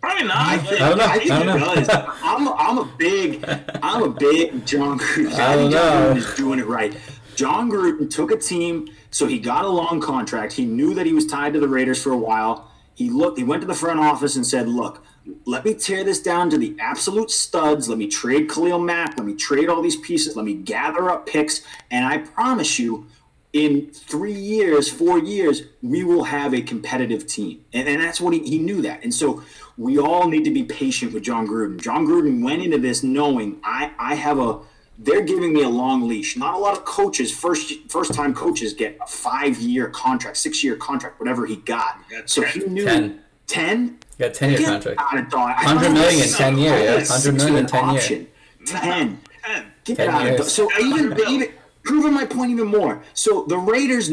[0.00, 0.36] Probably not.
[0.36, 1.04] I, think, I don't know.
[1.04, 1.74] I think I don't he know.
[1.74, 1.88] Does.
[2.22, 3.44] I'm, I'm a big,
[3.82, 5.32] I'm a big Jon Gruden.
[5.34, 6.14] I I think Jon.
[6.14, 6.96] Gruden is doing it right.
[7.34, 10.52] Jon Gruden took a team, so he got a long contract.
[10.52, 12.70] He knew that he was tied to the Raiders for a while.
[12.94, 13.38] He looked.
[13.38, 15.04] He went to the front office and said, "Look,
[15.46, 17.88] let me tear this down to the absolute studs.
[17.88, 19.16] Let me trade Khalil Mack.
[19.16, 20.36] Let me trade all these pieces.
[20.36, 23.06] Let me gather up picks, and I promise you."
[23.52, 27.64] In three years, four years, we will have a competitive team.
[27.74, 29.02] And, and that's what he, he knew that.
[29.04, 29.42] And so
[29.76, 31.80] we all need to be patient with Jon Gruden.
[31.80, 34.60] Jon Gruden went into this knowing I, I have a
[34.98, 36.36] they're giving me a long leash.
[36.36, 40.62] Not a lot of coaches, first first time coaches get a five year contract, six
[40.62, 41.98] year contract, whatever he got.
[42.10, 42.52] got So 10.
[42.52, 43.20] he knew 10.
[43.46, 43.98] 10?
[44.18, 45.00] You got ten year contract.
[45.00, 45.50] out of dog.
[45.56, 46.92] I 100 thought it million was in 10 year, yeah.
[46.92, 47.94] a 100 million in 10 year.
[47.94, 48.26] option.
[48.66, 49.20] 10.
[49.44, 49.72] Ten.
[49.84, 50.38] Get 10 out of years.
[50.38, 50.48] dog.
[50.48, 51.48] So Ten even, even
[51.84, 53.02] proving my point even more.
[53.14, 54.10] So the Raiders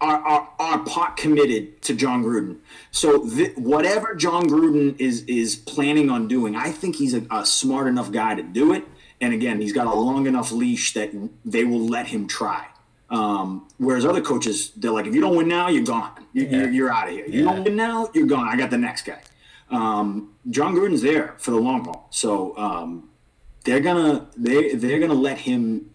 [0.00, 2.58] are are, are pot committed to Jon Gruden.
[2.90, 7.44] So th- whatever Jon Gruden is is planning on doing, I think he's a, a
[7.44, 8.84] smart enough guy to do it.
[9.20, 11.10] And again, he's got a long enough leash that
[11.44, 12.66] they will let him try.
[13.10, 16.12] Um, whereas other coaches, they're like, if you don't win now, you're gone.
[16.34, 16.58] You, Yeah.
[16.58, 17.26] you're, you're out of here.
[17.26, 17.52] You Yeah.
[17.54, 18.46] don't win now, you're gone.
[18.46, 19.20] I got the next guy.
[19.70, 23.10] Um, Jon Gruden's there for the long haul, so um,
[23.64, 25.87] they're gonna they they're gonna let him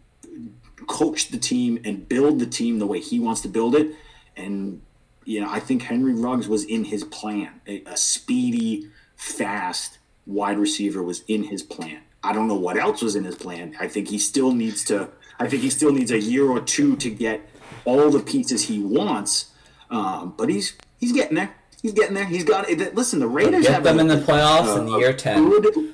[0.84, 3.92] coach the team and build the team the way he wants to build it.
[4.36, 4.82] And
[5.26, 7.62] you know, I think Henry Ruggs was in his plan.
[7.68, 12.00] A, a speedy, fast wide receiver was in his plan.
[12.24, 13.76] I don't know what else was in his plan.
[13.80, 15.10] I think he still needs to.
[15.40, 17.42] I think he still needs a year or two to get
[17.86, 19.52] all the pieces he wants.
[19.90, 21.54] Um, but he's he's getting there.
[21.82, 22.26] He's getting there.
[22.26, 22.96] He's got it.
[22.96, 25.50] Listen, the Raiders Get have them a- in the playoffs a- in a year 10.
[25.50, 25.94] Good,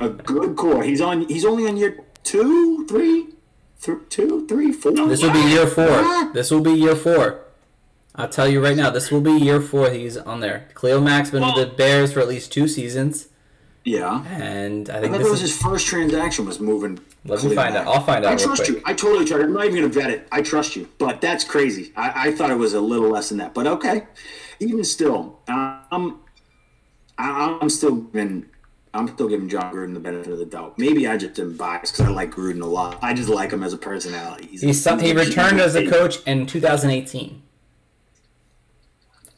[0.00, 0.82] a good core.
[0.82, 1.28] He's on.
[1.28, 3.28] He's only on year two, three,
[3.82, 4.92] th- two, three, four.
[4.92, 5.86] This will be year four.
[5.86, 6.34] What?
[6.34, 7.40] This will be year four.
[8.14, 9.90] I'll tell you right now, this will be year four.
[9.90, 10.68] He's on there.
[10.74, 13.28] Khalil Mack's been with the Bears for at least two seasons,
[13.84, 14.24] Yeah.
[14.26, 15.52] and I I think thought this that was is.
[15.52, 16.98] his first transaction was moving.
[17.24, 17.86] Let me find Mack.
[17.86, 17.94] out.
[17.94, 18.76] I'll find out I real trust quick.
[18.78, 18.82] you.
[18.84, 19.40] I totally trust.
[19.40, 19.46] you.
[19.46, 20.26] I'm not even gonna vet it.
[20.32, 21.92] I trust you, but that's crazy.
[21.96, 24.06] I, I thought it was a little less than that, but okay.
[24.58, 26.18] Even still, I'm
[27.18, 28.46] I- I'm still giving
[28.92, 30.76] I'm still giving Jon Gruden the benefit of the doubt.
[30.78, 32.98] Maybe I just am biased because I like Gruden a lot.
[33.02, 34.48] I just like him as a personality.
[34.48, 37.40] He's, He's some, he returned as a coach in 2018.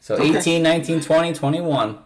[0.00, 0.36] So Okay.
[0.38, 1.98] 18, 19, 20, 21.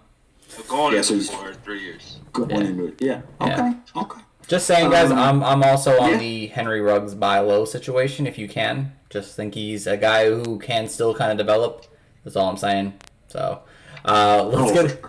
[0.58, 2.18] We're going Yeah, so he's- for three years.
[2.32, 2.94] Good one into it.
[3.00, 3.22] Yeah.
[3.40, 3.52] Okay.
[3.56, 3.74] Yeah.
[4.02, 4.20] Okay.
[4.48, 6.16] Just saying, guys, Um, I'm, I'm also on yeah.
[6.18, 8.92] the Henry Ruggs buy low situation if you can.
[9.10, 11.86] Just think he's a guy who can still kind of develop.
[12.24, 12.94] That's all I'm saying.
[13.28, 13.60] So
[14.04, 15.02] uh, let's Oh, get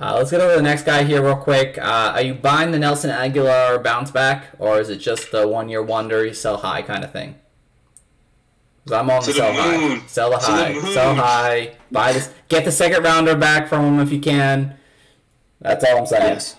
[0.00, 1.78] uh, let's get over to the next guy here real quick.
[1.78, 5.68] Uh, are you buying the Nelson Agholor bounce back, or is it just the one
[5.68, 7.36] year wonder, you sell high kind of thing?
[8.84, 10.92] 'Cause I'm on To the the sell high, sell the To the high, moon.
[10.94, 11.72] sell high.
[11.90, 14.76] Buy this, get the second rounder back from him if you can.
[15.60, 16.22] That's all I'm saying.
[16.34, 16.56] Yes.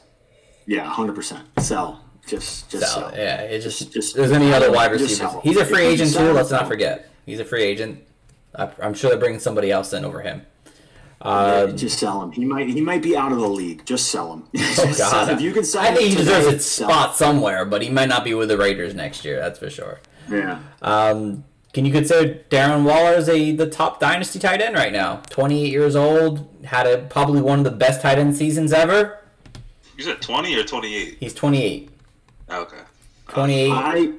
[0.66, 0.84] Yeah.
[0.90, 1.46] Hundred percent.
[1.60, 2.04] Sell.
[2.28, 3.10] Just just sell.
[3.10, 3.18] sell.
[3.18, 5.42] Yeah, it just, Just- just- there's any other wide just receivers.
[5.44, 6.34] He's a free agent sell, too.
[6.34, 7.10] Let's not forget.
[7.26, 8.04] He's a free agent.
[8.54, 10.46] I, I'm sure they're bringing somebody else in over him.
[11.20, 12.32] Yeah, Uh, just sell him.
[12.32, 13.86] He might he might be out of the league.
[13.86, 14.44] Just sell him.
[14.46, 16.60] oh Just sell- God, if you can sell I him think he today, deserves a
[16.60, 19.40] spot somewhere, but he might not be with the Raiders next year.
[19.40, 20.00] That's for sure.
[20.30, 20.60] Yeah.
[20.82, 21.44] Um,
[21.74, 25.22] can you consider Darren Waller as a the top dynasty tight end right now?
[25.30, 29.20] 28 years old, had a probably one of the best tight end seasons ever.
[29.98, 31.18] You said 20 or 28?
[31.20, 31.90] He's 28.
[32.52, 32.78] Okay.
[33.30, 33.72] 28.
[33.72, 34.12] I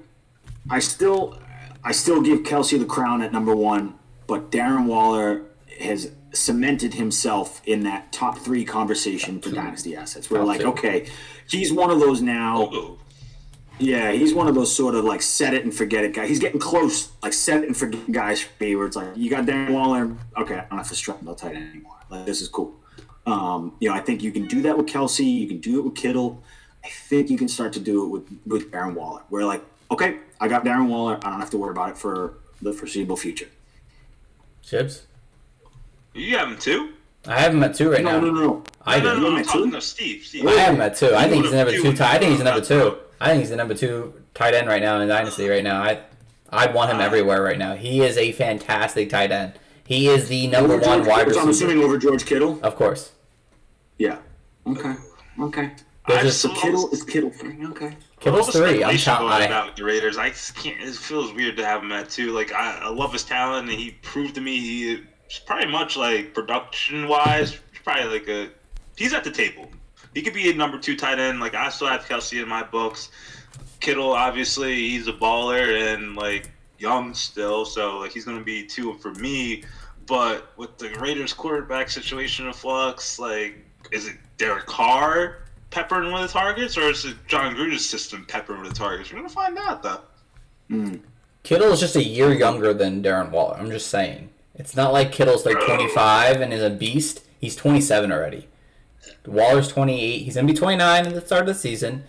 [0.70, 1.38] I still
[1.84, 3.94] I still give Kelce the crown at number one,
[4.26, 5.42] but Darren Waller
[5.80, 10.30] has cemented himself in that top three conversation for dynasty assets.
[10.30, 10.68] We're Top like, two.
[10.68, 11.08] okay,
[11.48, 12.68] he's one of those now.
[12.72, 12.98] Oh,
[13.78, 16.26] Yeah, he's one of those sort of like set it and forget it guy.
[16.26, 18.76] He's getting close, like set it and forget guys for me.
[18.76, 21.54] Where it's like you got Darren Waller, okay, I don't have to stress about tight
[21.54, 21.96] end anymore.
[22.10, 22.74] Like this is cool.
[23.26, 25.24] Um, you know, I think you can do that with Kelce.
[25.24, 26.42] You can do it with Kittle.
[26.84, 29.22] I think you can start to do it with with Darren Waller.
[29.28, 31.18] Where like, okay, I got Darren Waller.
[31.22, 33.48] I don't have to worry about it for the foreseeable future.
[34.62, 35.06] Chips.
[36.18, 36.92] You have him too?
[37.26, 38.26] I have him at two right No, now.
[38.26, 38.64] no, no, no.
[38.86, 39.20] I no, do.
[39.20, 39.70] no, no, I'm have talking two?
[39.72, 40.24] to Steve.
[40.24, 40.46] Steve.
[40.46, 41.14] I have him at two.
[41.14, 41.92] I think he's the number two.
[41.94, 42.14] Tight.
[42.14, 42.96] I think he's the number two.
[43.20, 45.82] I think he's the number two tight end right now in Dynasty right now.
[45.82, 46.00] I
[46.50, 47.74] I'd want him everywhere right now.
[47.74, 49.54] He is a fantastic tight end.
[49.84, 52.58] He is the number Over one George wide Kittle, so I'm assuming over George Kittle.
[52.62, 53.12] Of course.
[53.98, 54.18] Yeah.
[54.66, 54.94] Okay.
[55.40, 55.70] Okay.
[56.06, 57.66] There's I just- just So Kittle is Kittle three.
[57.66, 57.96] Okay.
[58.20, 58.82] Kittle's All three.
[58.84, 60.16] I'm speculation telling going I, the Raiders.
[60.16, 60.80] I just can't.
[60.80, 62.30] It feels weird to have him at two.
[62.32, 66.34] Like I, I love his talent, and he proved to me he's pretty much like
[66.34, 68.50] production wise, probably like a.
[68.96, 69.68] He's at the table.
[70.14, 71.40] He could be a number two tight end.
[71.40, 73.10] Like I still have Kelce in my books.
[73.80, 78.94] Kittle, obviously, he's a baller and like young still, so like he's gonna be two
[78.94, 79.62] for me.
[80.06, 86.22] But with the Raiders quarterback situation in flux, like is it Derek Carr peppering with
[86.22, 89.12] the targets, or is it Jon Gruden's system peppering with the targets?
[89.12, 90.00] We're gonna find out though.
[90.68, 90.96] Hmm.
[91.42, 93.56] Kittle is just a year younger than Darren Waller.
[93.56, 94.28] I'm just saying.
[94.58, 97.24] It's not like Kittle's like 25 and is a beast.
[97.40, 98.48] He's 27 already.
[99.24, 100.18] Waller's 28.
[100.18, 102.04] He's gonna be 29 at the start of the season.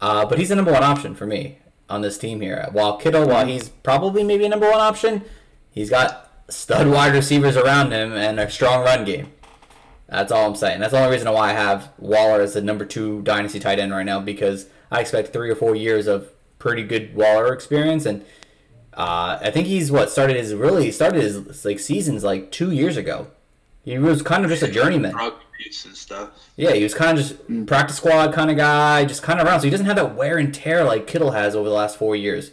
[0.00, 1.58] Uh, but he's the number one option for me
[1.88, 2.68] on this team here.
[2.72, 5.24] While Kittle, while he's probably maybe a number one option,
[5.70, 9.32] he's got stud wide receivers around him and a strong run game.
[10.08, 10.80] That's all I'm saying.
[10.80, 13.92] That's the only reason why I have Waller as the number two dynasty tight end
[13.92, 18.24] right now because I expect three or four years of pretty good Waller experience, and
[18.98, 22.96] uh, I think he's what started his really started his like seasons like two years
[22.96, 23.28] ago.
[23.84, 25.12] He was kind of just a journeyman.
[25.12, 26.30] Drug abuse and stuff.
[26.56, 29.60] Yeah, he was kind of just practice squad kind of guy, just kind of around.
[29.60, 32.16] So he doesn't have that wear and tear like Kittle has over the last four
[32.16, 32.50] years.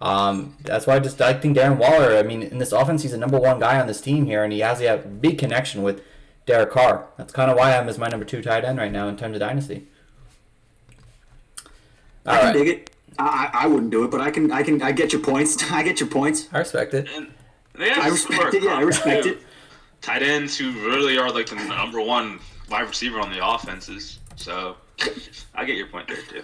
[0.00, 2.16] Um, that's why I just I think Darren Waller.
[2.16, 4.52] I mean, in this offense, he's the number one guy on this team here, and
[4.52, 6.02] he has a big connection with
[6.44, 7.06] Derek Carr.
[7.16, 9.36] That's kind of why I'm as my number two tight end right now in terms
[9.36, 9.86] of dynasty.
[12.26, 12.90] All I can right, dig it.
[13.18, 15.56] I, I I wouldn't do it, but I can I can I get your points.
[15.70, 16.48] I get your points.
[16.52, 17.08] I respect it.
[17.14, 17.32] And
[17.74, 18.62] they have I respect it.
[18.62, 19.42] Yeah, I respect it.
[20.00, 22.38] Tight ends who really are like the number one
[22.70, 24.18] wide receiver on the offenses.
[24.36, 24.76] So
[25.54, 26.42] I get your point there too.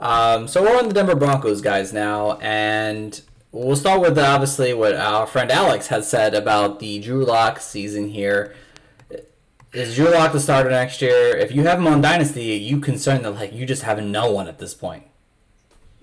[0.00, 3.20] Um, so we're on the Denver Broncos guys now, and
[3.50, 8.08] we'll start with obviously what our friend Alex has said about the Drew Lock season
[8.08, 8.54] here.
[9.72, 11.36] Is Drew Lock the starter next year?
[11.36, 14.46] If you have him on Dynasty, you concerned that like you just have no one
[14.46, 15.04] at this point.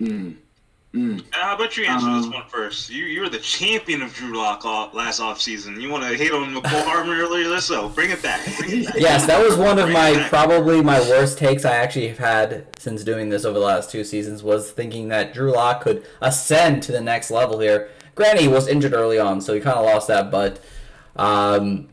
[0.00, 2.88] Uh, how about you answer this Um, one first?
[2.90, 5.80] You you were the champion of Drew Lock off, last offseason.
[5.80, 7.48] You want to hate on Mecole Hardman earlier?
[7.48, 7.88] Let's go.
[7.90, 8.40] Bring it back.
[8.58, 8.94] Bring it back.
[8.96, 12.66] Yes, that was one of Bring my probably my worst takes I actually have had
[12.78, 16.82] since doing this over the last two seasons was thinking that Drew Lock could ascend
[16.84, 17.90] to the next level here.
[18.14, 20.60] Granny he was injured early on, so he kind of lost that, but
[21.16, 21.88] um,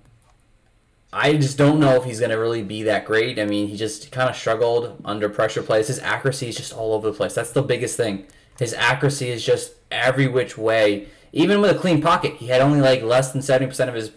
[1.13, 3.37] I just don't know if he's going to really be that great.
[3.37, 5.87] I mean, he just kind of struggled under pressure plays.
[5.87, 7.35] His accuracy is just all over the place.
[7.35, 8.25] That's the biggest thing.
[8.57, 11.07] His accuracy is just every which way.
[11.31, 14.11] Even with a clean pocket, he had only like less than 70% of his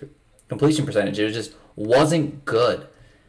[0.48, 1.18] completion percentage.
[1.18, 2.86] It was just wasn't good.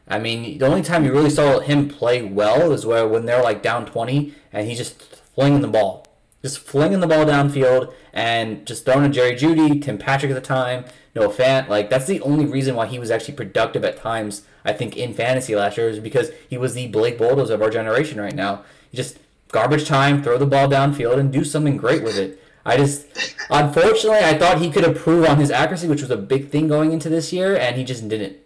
[0.08, 3.44] I mean, the only time you really saw him play well is where when they're
[3.44, 5.02] like down 20 and he's just
[5.36, 6.08] flinging the ball.
[6.42, 10.42] Just flinging the ball downfield and just throwing to Jerry Jeudy, Tim Patrick at the
[10.42, 10.86] time,
[11.18, 11.68] Noah Fant.
[11.68, 15.14] Like, that's the only reason why he was actually productive at times, I think, in
[15.14, 18.64] fantasy last year, is because he was the Blake Bortles of our generation right now.
[18.94, 22.42] Just garbage time, throw the ball downfield, and do something great with it.
[22.66, 23.06] I just,
[23.50, 26.92] unfortunately, I thought he could improve on his accuracy, which was a big thing going
[26.92, 28.38] into this year, and he just didn't.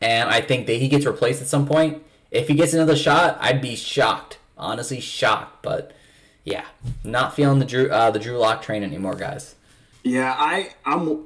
[0.00, 2.02] And I think that he gets replaced at some point.
[2.30, 5.62] If he gets another shot, I'd be shocked, honestly shocked.
[5.62, 5.92] But
[6.44, 6.64] yeah,
[7.04, 9.54] not feeling the Drew uh, the Drew Lock train anymore, guys.
[10.02, 11.24] Yeah, I I'm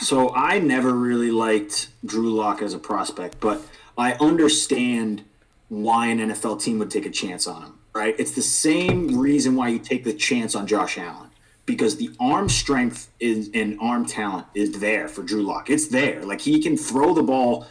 [0.00, 3.62] so I never really liked Drew Lock as a prospect, but
[3.96, 5.24] I understand
[5.68, 7.78] why an NFL team would take a chance on him.
[7.94, 8.14] Right?
[8.18, 11.30] It's the same reason why you take the chance on Josh Allen
[11.66, 15.68] because the arm strength is and arm talent is there for Drew Lock.
[15.68, 16.22] It's there.
[16.22, 17.66] Like he can throw the ball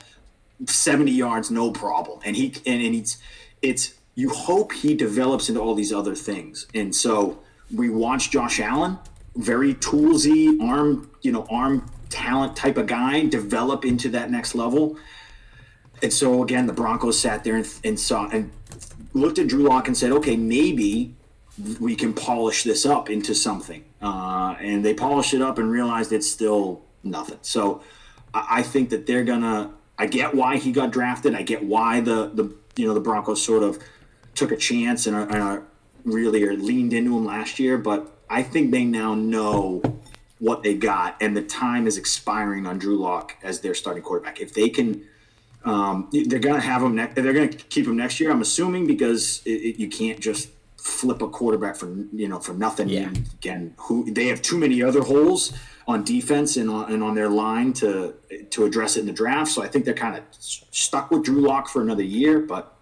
[0.66, 3.18] 70 yards no problem and he and, and it's
[3.62, 7.40] it's you hope he develops into all these other things and so
[7.74, 8.98] we watched josh allen
[9.36, 14.98] very toolsy arm you know arm talent type of guy develop into that next level
[16.02, 18.52] and so again the broncos sat there and, and saw and
[19.14, 21.14] looked at drew lock and said okay maybe
[21.80, 26.12] we can polish this up into something uh, and they polished it up and realized
[26.12, 27.82] it's still nothing so
[28.34, 29.72] I I think that they're gonna.
[29.98, 31.34] I get why he got drafted.
[31.34, 33.80] I get why the the you know the Broncos sort of
[34.36, 35.64] took a chance and and
[36.04, 37.78] really leaned into him last year.
[37.78, 39.82] But I think they now know
[40.40, 44.40] what they got, and the time is expiring on Drew Lock as their starting quarterback.
[44.40, 45.04] If they can,
[45.66, 46.96] um, they're gonna have him.
[46.96, 48.32] Ne- they're gonna keep him next year.
[48.32, 52.54] I'm assuming because it, it, you can't just flip a quarterback for you know for
[52.54, 52.90] nothing.
[52.90, 53.08] Yeah.
[53.08, 55.54] And again, who they have too many other holes
[55.88, 58.14] on defense and on, and on their line to
[58.52, 59.52] to address it in the draft.
[59.52, 62.40] So I think they're kind of stuck with Drew Lock for another year.
[62.40, 62.76] But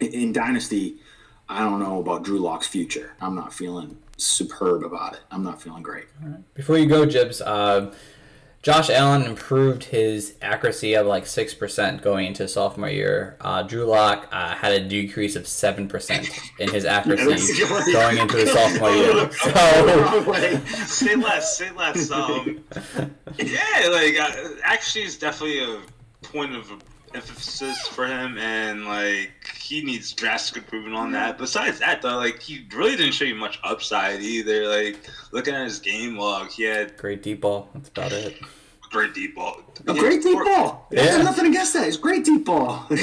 [0.00, 0.96] in, in dynasty,
[1.48, 3.14] I don't know about Drew Lock's future.
[3.20, 5.20] I'm not feeling superb about it.
[5.30, 6.06] I'm not feeling great.
[6.54, 7.92] Before you go, Jibs, uh,
[8.62, 13.38] Josh Allen improved his accuracy of like six percent going into sophomore year.
[13.40, 16.28] Uh, Drew Lock uh, had a decrease of seven percent
[16.58, 19.30] in his accuracy going into his sophomore year.
[19.40, 20.32] So.
[20.86, 21.56] say less.
[21.56, 22.10] Say less.
[22.10, 22.62] Um,
[23.38, 25.80] yeah, like uh, actually, is definitely a
[26.22, 26.70] point of
[27.14, 31.38] emphasis for him, and like he needs drastic improvement on that.
[31.38, 34.66] Besides that, though, like he really didn't show you much upside either.
[34.68, 34.98] Like
[35.32, 37.68] looking at his game log, he had Great deep ball.
[37.74, 38.36] That's about it.
[38.90, 39.60] great deep ball.
[39.86, 40.88] A great deep Or- ball.
[40.90, 41.04] Yeah.
[41.04, 41.86] There's nothing against that.
[41.86, 42.84] It's great deep ball.
[42.88, 42.98] great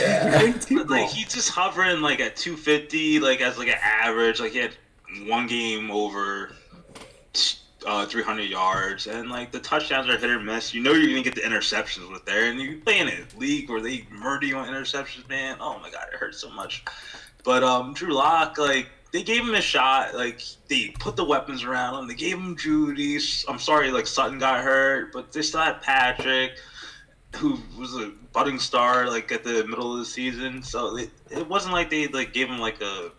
[0.62, 0.98] deep But ball.
[0.98, 4.40] like he's just hovering like at 250, like as like an average.
[4.40, 4.72] Like he had
[5.26, 6.52] one game over
[7.88, 10.74] uh, 300 yards, and like the touchdowns are hit or miss.
[10.74, 13.70] You know you're gonna get the interceptions with there, and you play in a league
[13.70, 15.58] where they murder you on interceptions, man.
[15.62, 16.84] Oh my god, it hurts so much.
[17.46, 20.14] But um, Drew Lock, like they gave him a shot.
[20.14, 22.08] Like they put the weapons around him.
[22.10, 23.46] They gave him Jeudy.
[23.48, 26.58] I'm sorry, like Sutton got hurt, but they still had Patrick,
[27.38, 30.62] who was a budding star like at the middle of the season.
[30.62, 33.12] So it, it wasn't like they like gave him like a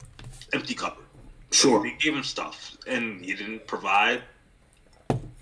[0.53, 1.07] empty cupboard.
[1.53, 1.83] Sure.
[1.83, 4.21] They gave him stuff, and he didn't provide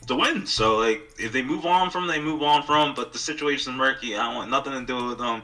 [0.07, 0.47] the win.
[0.47, 2.95] So like, if they move on from, they move on from.
[2.95, 4.17] But the situation's murky.
[4.17, 5.43] I want nothing to do with him.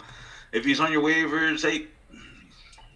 [0.52, 1.86] If he's on your waivers, hey,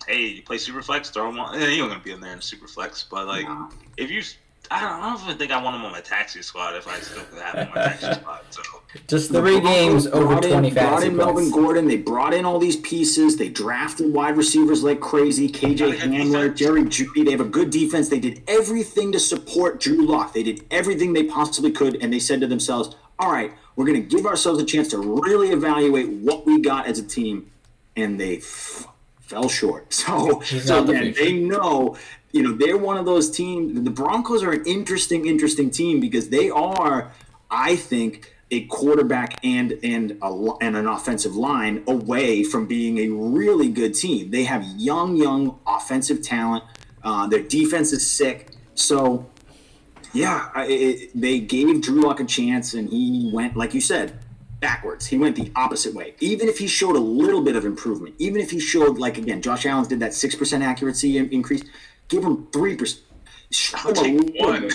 [0.07, 1.57] hey, you play Superflex, throw him on.
[1.57, 3.71] Eh, he ain't gonna be in there in Superflex, but like, Nah.
[3.97, 4.23] if you,
[4.71, 6.99] I don't, I don't even think I want him on my taxi squad if I
[6.99, 8.41] still could have him on my taxi squad.
[8.51, 8.63] So
[9.07, 11.51] Just three games over brought in- 20 Brought fantasy in Melvin.
[11.51, 11.87] Gordon.
[11.89, 13.37] They brought in all these pieces.
[13.37, 15.49] They drafted wide receivers like crazy.
[15.49, 16.55] KJ Hamler.
[16.55, 17.25] Jerry Jeudy.
[17.25, 18.09] They have a good defense.
[18.09, 20.33] They did everything to support Drew Lock.
[20.33, 24.03] They did everything they possibly could, and they said to themselves, "All right, we're going
[24.03, 27.51] to give ourselves a chance to really evaluate what we got as a team,"
[27.97, 28.87] and they f-
[29.21, 29.93] fell short.
[29.93, 31.97] So, so not the again, they know.
[32.33, 33.83] You know, they're one of those teams.
[33.83, 37.13] The Broncos are an interesting, interesting team because they are,
[37.51, 43.09] I think, a quarterback and and a, and an offensive line away from being a
[43.09, 44.31] really good team.
[44.31, 46.65] They have young, young offensive talent.
[47.03, 48.51] Uh, their defense is sick.
[48.75, 49.31] So,
[50.13, 54.19] yeah, it, they gave Drew Lock a chance, and he went, like you said,
[54.61, 55.07] backwards.
[55.07, 56.15] He went the opposite way.
[56.21, 59.43] Even if he showed a little bit of improvement, even if he showed, like again,
[59.43, 61.63] Josh Allen did that six percent accuracy increase.
[62.09, 63.03] Give him three percent.
[63.51, 64.71] Take one.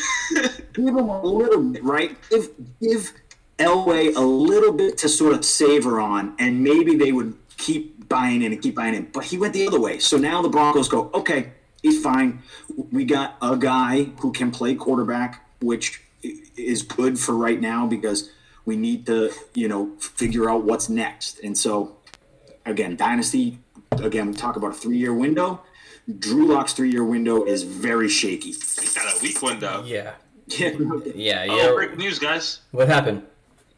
[0.74, 2.18] give him a little bit, right?
[2.30, 2.50] Give
[2.82, 3.14] give
[3.58, 8.42] Elway a little bit to sort of savor on, and maybe they would keep buying
[8.42, 9.10] in and keep buying in.
[9.12, 10.00] But he went the other way.
[10.00, 11.52] So now the Broncos go, okay,
[11.82, 12.42] he's fine.
[12.92, 16.02] We got a guy who can play quarterback, which
[16.56, 18.30] is good for right now because
[18.66, 21.40] we need to, you know, figure out what's next.
[21.40, 21.98] And so,
[22.66, 23.60] again, dynasty.
[23.92, 25.62] Again, we talk about a three-year window.
[26.20, 28.48] Drew Lock's three-year window is very shaky.
[28.52, 29.84] He's got a weak window.
[29.86, 30.14] Yeah.
[30.48, 30.72] Yeah.
[31.16, 31.72] Yeah, Oh, yeah.
[31.74, 32.60] breaking news, guys.
[32.72, 33.24] What happened?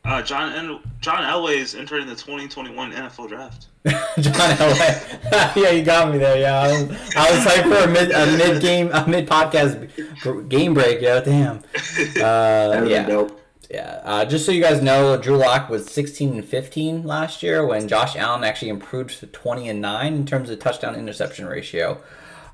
[0.05, 3.67] Uh, John en- John Elway is entering the 2021 NFL Draft.
[3.85, 5.55] John Elway.
[5.55, 6.37] yeah, you got me there.
[6.37, 10.49] Yeah, I was, I was hyped for a mid a mid game a mid podcast
[10.49, 10.99] game break.
[11.01, 11.57] Yeah, damn.
[11.57, 11.61] Uh,
[12.15, 13.39] That would've yeah, dope.
[13.69, 14.01] Yeah.
[14.03, 17.87] Uh, just so you guys know, Drew Lock was 16 and 15 last year when
[17.87, 22.01] Josh Allen actually improved to 20 and 9 in terms of touchdown interception ratio.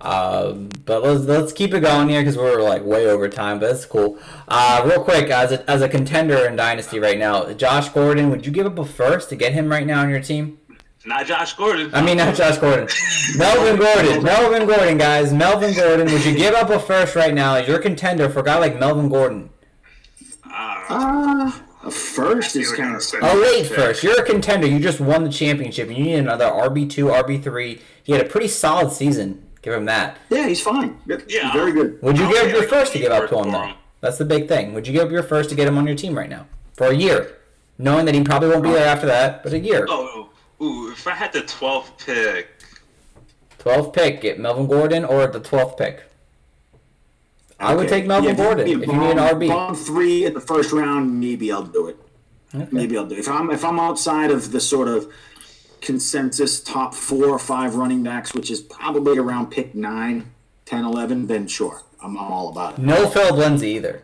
[0.02, 3.72] Um, but let's let's keep it going here because we're like way over time, but
[3.72, 4.18] it's cool.
[4.48, 8.46] Uh, real quick, as a, as a contender in Dynasty right now, Josh Gordon, would
[8.46, 10.58] you give up a first to get him right now on your team?
[11.06, 11.94] Not Josh Gordon.
[11.94, 12.88] I mean, not Josh Gordon.
[13.38, 14.24] Melvin Gordon.
[14.24, 15.34] Melvin Gordon, guys.
[15.34, 16.12] Melvin Gordon.
[16.12, 18.80] Would you give up a first right now as your contender for a guy like
[18.80, 19.50] Melvin Gordon?
[20.60, 21.52] Uh, Uh,
[21.86, 24.04] a first is kind of A late first.
[24.04, 24.68] You're a contender.
[24.68, 25.88] You just won the championship.
[25.90, 27.80] You need another RB2, RB3.
[28.04, 29.46] He had a pretty solid season.
[29.62, 30.18] Give him that.
[30.30, 30.98] yeah, he's fine.
[31.06, 31.54] Yeah.
[31.54, 32.02] very good.
[32.02, 33.72] Would you I'll give up your first to give up to him, though?
[34.02, 34.74] That's the big thing.
[34.74, 36.48] Would you give up your first to get him on your team right now?
[36.74, 37.38] For a year.
[37.78, 39.86] Knowing that he probably won't be there after that, but a year.
[39.90, 40.30] oh,
[40.62, 42.48] ooh, if I had the 12th pick,
[43.60, 46.04] 12th pick, get Melvin Gordon or the 12th pick.
[47.60, 49.48] I would take Melvin Yeah, Gordon give if me you a need an bomb- RB.
[49.50, 51.98] Bomb three in the first round, maybe I'll do it.
[52.72, 53.20] Maybe I'll do it.
[53.20, 55.12] If I'm if I'm outside of the sort of
[55.82, 60.30] consensus top four or five running backs, which is probably around pick 9,
[60.66, 62.80] 10, 11, then sure, I'm, I'm all about it.
[62.80, 64.04] No Philip Lindsay either.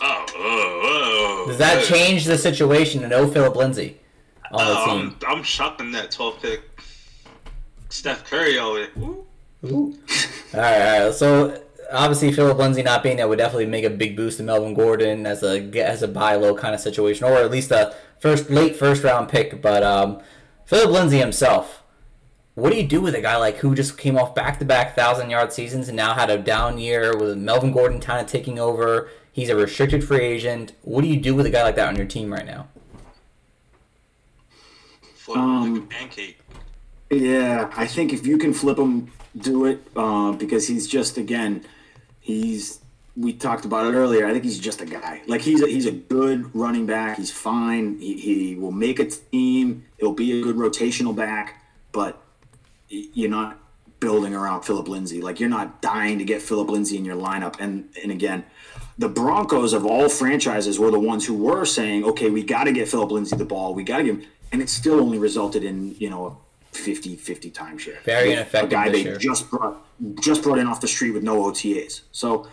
[0.00, 1.44] oh, oh, oh.
[1.48, 3.98] Does that change the situation to no Philip Lindsay
[4.52, 5.16] on the Oh, team?
[5.26, 6.62] I'm, I'm shocking that 12 pick.
[7.88, 8.88] Steph Curry always.
[8.98, 9.24] Ooh.
[9.64, 9.92] All
[10.54, 11.14] right, all right.
[11.14, 11.62] So
[11.92, 15.26] obviously Philip Lindsay not being there would definitely make a big boost to Melvin Gordon
[15.26, 18.76] as a as a buy low kind of situation, or at least a first late
[18.76, 19.60] first round pick.
[19.60, 20.20] But um,
[20.66, 21.82] Philip Lindsay himself,
[22.54, 24.94] what do you do with a guy like who just came off back to back
[24.94, 28.58] thousand yard seasons and now had a down year with Melvin Gordon kind of taking
[28.58, 29.10] over?
[29.32, 30.72] He's a restricted free agent.
[30.82, 32.68] What do you do with a guy like that on your team right now?
[35.14, 36.40] Flip him like a Um, pancake.
[37.10, 41.64] Yeah, I think if you can flip him, do it uh, because he's just again,
[42.20, 42.80] he's
[43.18, 44.26] we talked about it earlier.
[44.26, 45.22] I think he's just a guy.
[45.26, 47.16] Like he's a, he's a good running back.
[47.16, 47.98] He's fine.
[47.98, 49.84] He, he will make a team.
[49.98, 51.60] He'll be a good rotational back,
[51.90, 52.22] but
[52.88, 53.58] you're not
[53.98, 55.20] building around Philip Lindsay.
[55.20, 57.56] Like you're not dying to get Philip Lindsay in your lineup.
[57.58, 58.44] And and again,
[58.98, 62.72] the Broncos of all franchises were the ones who were saying, okay, we got to
[62.72, 63.74] get Philip Lindsay the ball.
[63.74, 66.38] We got to give him, and it still only resulted in you know.
[66.72, 68.00] 50 50 timeshare.
[68.02, 69.16] Very ineffective A guy they year.
[69.16, 69.84] just brought
[70.20, 72.02] just brought in off the street with no OTAs.
[72.12, 72.48] So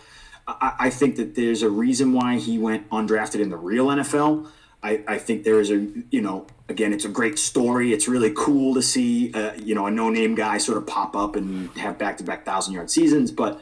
[0.46, 4.48] I, I think that there's a reason why he went undrafted in the real NFL.
[4.82, 7.92] I, I think there is a you know again it's a great story.
[7.92, 11.16] It's really cool to see uh, you know a no name guy sort of pop
[11.16, 13.60] up and have back to back thousand yard seasons, but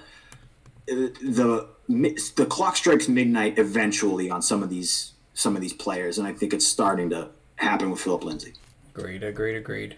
[0.90, 6.18] uh, the the clock strikes midnight eventually on some of these some of these players,
[6.18, 8.55] and I think it's starting to happen with Philip Lindsay.
[8.94, 9.97] Agreed, agreed, agreed.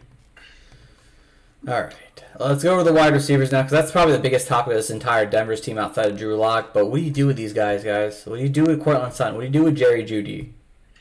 [1.68, 1.94] All right,
[2.38, 4.88] let's go over the wide receivers now, because that's probably the biggest topic of this
[4.88, 6.72] entire Denver's team outside of Drew Lock.
[6.72, 8.24] But what do you do with these guys, guys?
[8.24, 9.34] What do you do with Courtland Sutton?
[9.34, 10.52] What do you do with Jerry Jeudy?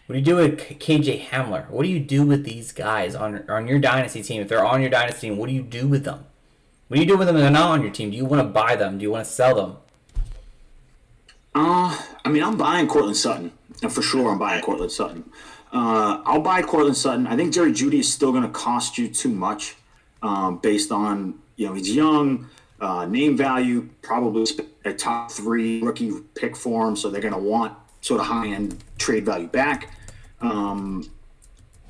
[0.07, 1.69] What do you do with KJ Hamler?
[1.69, 4.41] What do you do with these guys on on your dynasty team?
[4.41, 6.25] If they're on your dynasty team, what do you do with them?
[6.87, 8.09] What do you do with them if they're not on your team?
[8.09, 8.97] Do you want to buy them?
[8.97, 9.77] Do you want to sell them?
[11.53, 13.51] Uh, I mean, I'm buying Courtland Sutton.
[13.83, 15.29] And for sure, I'm buying Courtland Sutton.
[15.71, 17.27] Uh, I'll buy Courtland Sutton.
[17.27, 19.75] I think Jerry Jeudy is still going to cost you too much
[20.25, 22.49] um, based on, you know, he's young,
[22.81, 24.45] uh, name value, probably
[24.83, 26.95] a top three rookie pick for him.
[26.95, 29.91] So they're going to want sort of high end trade value back.
[30.41, 31.09] Um,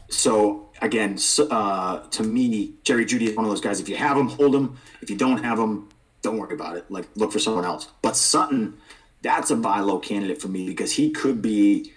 [0.10, 1.18] so again,
[1.50, 3.80] uh, to me, Jerry Jeudy is one of those guys.
[3.80, 4.78] If you have him, hold him.
[5.02, 5.90] If you don't have him,
[6.22, 6.90] don't worry about it.
[6.92, 7.88] Like look for someone else.
[8.02, 8.78] But Sutton,
[9.22, 11.94] that's a buy low candidate for me because he could be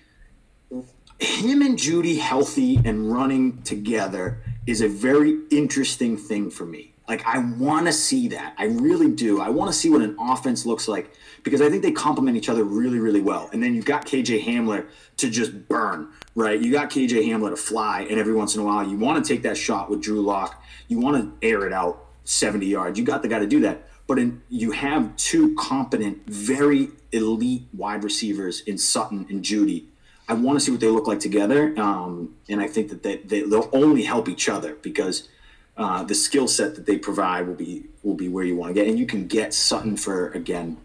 [1.19, 6.93] him and Jeudy healthy and running together is a very interesting thing for me.
[7.09, 8.55] Like I want to see that.
[8.59, 9.41] I really do.
[9.41, 11.11] I want to see what an offense looks like
[11.43, 13.49] because I think they complement each other really, really well.
[13.51, 14.87] And then you've got KJ Hamler
[15.17, 16.61] to just burn, right?
[16.61, 19.33] You got KJ Hamler to fly, and every once in a while you want to
[19.35, 20.63] take that shot with Drew Lock.
[20.89, 22.99] You want to air it out 70 yards.
[22.99, 23.89] You got the guy to do that.
[24.07, 29.87] But in, you have two competent, very elite wide receivers in Sutton and Jeudy.
[30.29, 33.17] I want to see what they look like together, um, and I think that they,
[33.17, 35.29] they, will only help each other because
[35.79, 38.75] uh, the skill set that they provide will be will be where you want to
[38.75, 40.77] get, and you can get Sutton for again.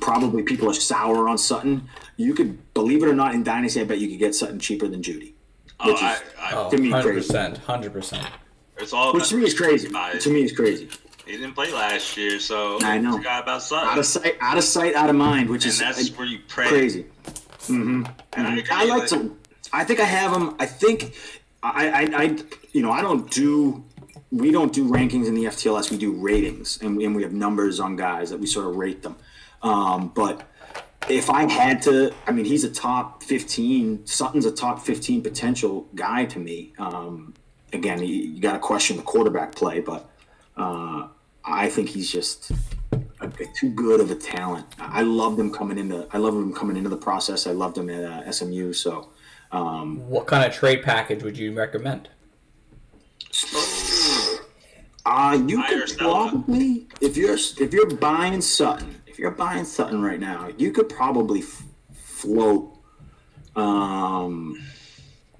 [0.00, 1.88] Probably people are sour on Sutton.
[2.16, 3.80] You could believe it or not in Dynasty.
[3.80, 5.32] I bet you could get Sutton cheaper than Jeudy.
[5.80, 8.26] Oh, I, I, oh, to me, 100%, 100%.
[8.78, 9.88] It's all which to me is crazy.
[9.88, 10.88] To me is crazy.
[11.24, 13.18] He didn't play last year, so I know.
[13.18, 13.88] Forgot about Sutton.
[13.88, 16.40] Out of sight, out of sight, out of mind, which and is that's where you
[16.48, 16.68] pray.
[16.68, 17.06] Crazy.
[17.68, 18.04] Mm-hmm.
[18.34, 19.36] And I, I, like like, to.
[19.72, 20.56] I think I have them.
[20.58, 21.14] I think
[21.62, 22.36] I, I, I,
[22.72, 23.84] you know, I don't do.
[24.30, 25.90] We don't do rankings in the FTLS.
[25.90, 28.76] We do ratings, and we, and we have numbers on guys that we sort of
[28.76, 29.16] rate them.
[29.62, 30.46] Um, but
[31.08, 34.06] if I had to, I mean, he's a top fifteen.
[34.06, 36.72] Sutton's a top fifteen potential guy to me.
[36.78, 37.34] Um,
[37.72, 40.08] again, you, you got to question the quarterback play, but
[40.56, 41.08] uh,
[41.44, 42.52] I think he's just
[43.40, 44.66] a, a too good of a talent.
[44.78, 46.06] I loved him coming into.
[46.12, 47.46] I love them coming into the process.
[47.46, 48.72] I loved them at uh, SMU.
[48.72, 49.10] So,
[49.52, 52.08] um, what kind of trade package would you recommend?
[55.06, 60.20] Uh, you could probably if you're if you're buying Sutton, if you're buying Sutton right
[60.20, 61.62] now, you could probably f-
[61.94, 62.76] float.
[63.56, 64.62] Um,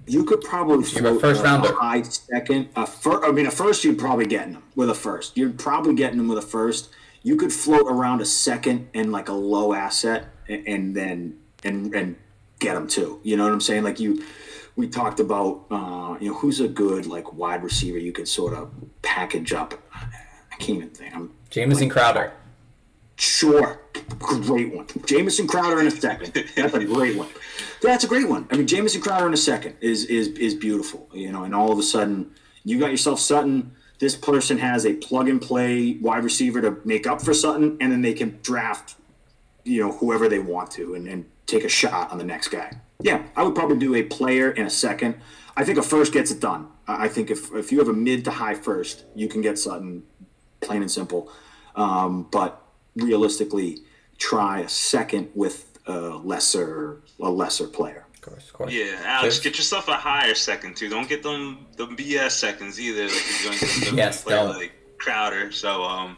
[0.07, 2.69] you could probably float a first rounder, high second.
[2.75, 5.37] A fir- I mean, a first you'd probably getting them with a first.
[5.37, 6.89] You're probably getting them with a first.
[7.21, 11.93] You could float around a second and like a low asset, and, and then and
[11.93, 12.15] and
[12.59, 13.19] get them too.
[13.23, 13.83] You know what I'm saying?
[13.83, 14.23] Like you,
[14.75, 18.53] we talked about, uh, you know, who's a good like wide receiver you could sort
[18.53, 18.71] of
[19.01, 19.73] package up.
[19.93, 21.15] I can't even think.
[21.15, 22.33] I'm Jamison like, Crowder.
[23.17, 23.81] Sure,
[24.17, 24.87] great one.
[25.05, 26.33] Jamison Crowder in a second.
[26.55, 27.27] That's a great one.
[27.81, 28.47] That's a great one.
[28.49, 31.09] I mean, Jamison Crowder in a second is is is beautiful.
[31.13, 32.31] You know, and all of a sudden
[32.63, 33.75] you got yourself Sutton.
[33.99, 37.91] This person has a plug and play wide receiver to make up for Sutton, and
[37.91, 38.95] then they can draft,
[39.63, 42.71] you know, whoever they want to, and, and take a shot on the next guy.
[43.01, 45.15] Yeah, I would probably do a player in a second.
[45.55, 46.67] I think a first gets it done.
[46.87, 50.03] I think if if you have a mid to high first, you can get Sutton,
[50.61, 51.31] plain and simple.
[51.75, 52.61] Um, but
[52.95, 53.79] realistically
[54.17, 58.05] try a second with a lesser a lesser player.
[58.19, 58.73] Of course, of course.
[58.73, 60.89] Yeah, Alex, get yourself a higher second too.
[60.89, 63.03] Don't get them the BS seconds either.
[63.03, 65.53] Like you're going to get them yes, play like Crowder.
[65.53, 66.17] So um,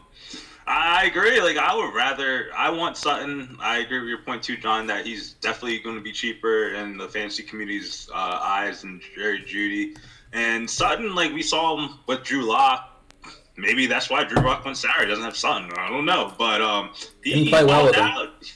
[0.66, 1.40] I agree.
[1.40, 3.56] Like I would rather I want Sutton.
[3.60, 6.96] I agree with your point too, John, that he's definitely going to be cheaper in
[6.96, 9.96] the fantasy community's uh, eyes than Jerry Jeudy.
[10.32, 12.88] And Sutton, like we saw him with Drew Lock
[13.56, 15.02] maybe that's why Drew Lock went sour.
[15.02, 15.70] He doesn't have Sutton.
[15.76, 16.90] I don't know, but um,
[17.22, 18.02] he, Didn't play well with him.
[18.02, 18.52] out.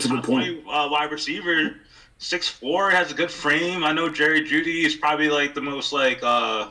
[0.00, 1.76] Top 20, uh, wide receiver,
[2.18, 3.84] six four, has a good frame.
[3.84, 6.70] I know Jerry Jeudy is probably like the most like uh,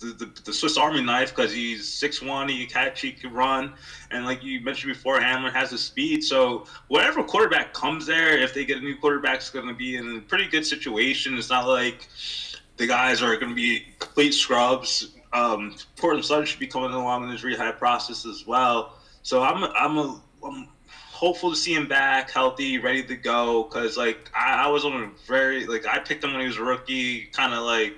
[0.00, 2.48] the, the, the Swiss Army knife because he's six one.
[2.48, 3.74] He catch, he can run,
[4.10, 6.24] and like you mentioned before, Hamler has the speed.
[6.24, 9.96] So whatever quarterback comes there, if they get a new quarterback, is going to be
[9.96, 11.36] in a pretty good situation.
[11.36, 12.08] It's not like
[12.76, 17.24] the guys are going to be complete scrubs um, Courtland Sutton should be coming along
[17.24, 18.98] in his rehab process as well.
[19.22, 20.68] So I'm I'm a I'm
[21.22, 23.62] hopeful to see him back, healthy, ready to go.
[23.70, 26.56] Cause like I, I was on a very like I picked him when he was
[26.56, 27.94] a rookie, kind of like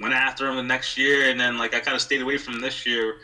[0.00, 2.58] went after him the next year, and then like I kind of stayed away from
[2.58, 3.16] this year,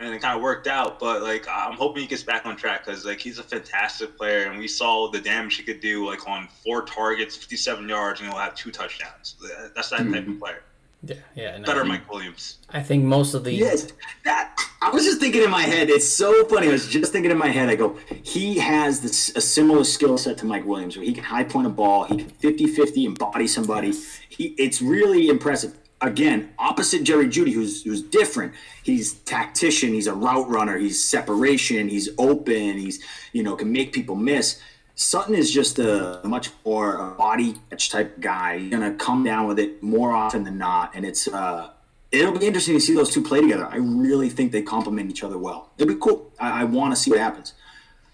[0.00, 0.98] and it kind of worked out.
[0.98, 4.50] But like I'm hoping he gets back on track because like he's a fantastic player,
[4.50, 8.28] and we saw the damage he could do like on four targets, 57 yards, and
[8.28, 9.36] he'll have two touchdowns.
[9.76, 10.38] That's that type of mm-hmm.
[10.40, 10.64] player.
[11.04, 11.58] Yeah, yeah.
[11.58, 12.58] No, Better Mike Williams.
[12.70, 13.88] I think most of the Yes,
[14.24, 15.90] that I was just thinking in my head.
[15.90, 16.68] It's so funny.
[16.68, 17.68] I was just thinking in my head.
[17.68, 21.24] I go, he has this a similar skill set to Mike Williams, where he can
[21.24, 23.92] high point a ball, he can 50-50 embody somebody.
[24.28, 25.76] He, it's really impressive.
[26.00, 28.54] Again, opposite Jerry Jeudy, who's who's different.
[28.82, 29.90] He's tactician.
[29.92, 30.76] He's a route runner.
[30.76, 31.88] He's separation.
[31.88, 32.76] He's open.
[32.76, 33.00] He's
[33.32, 34.60] you know can make people miss.
[34.94, 38.58] Sutton is just a much more a body catch type guy.
[38.58, 41.70] He's gonna come down with it more often than not, and it's uh,
[42.10, 43.66] it'll be interesting to see those two play together.
[43.66, 45.70] I really think they complement each other well.
[45.78, 46.30] It'll be cool.
[46.38, 47.54] I, I want to see what happens.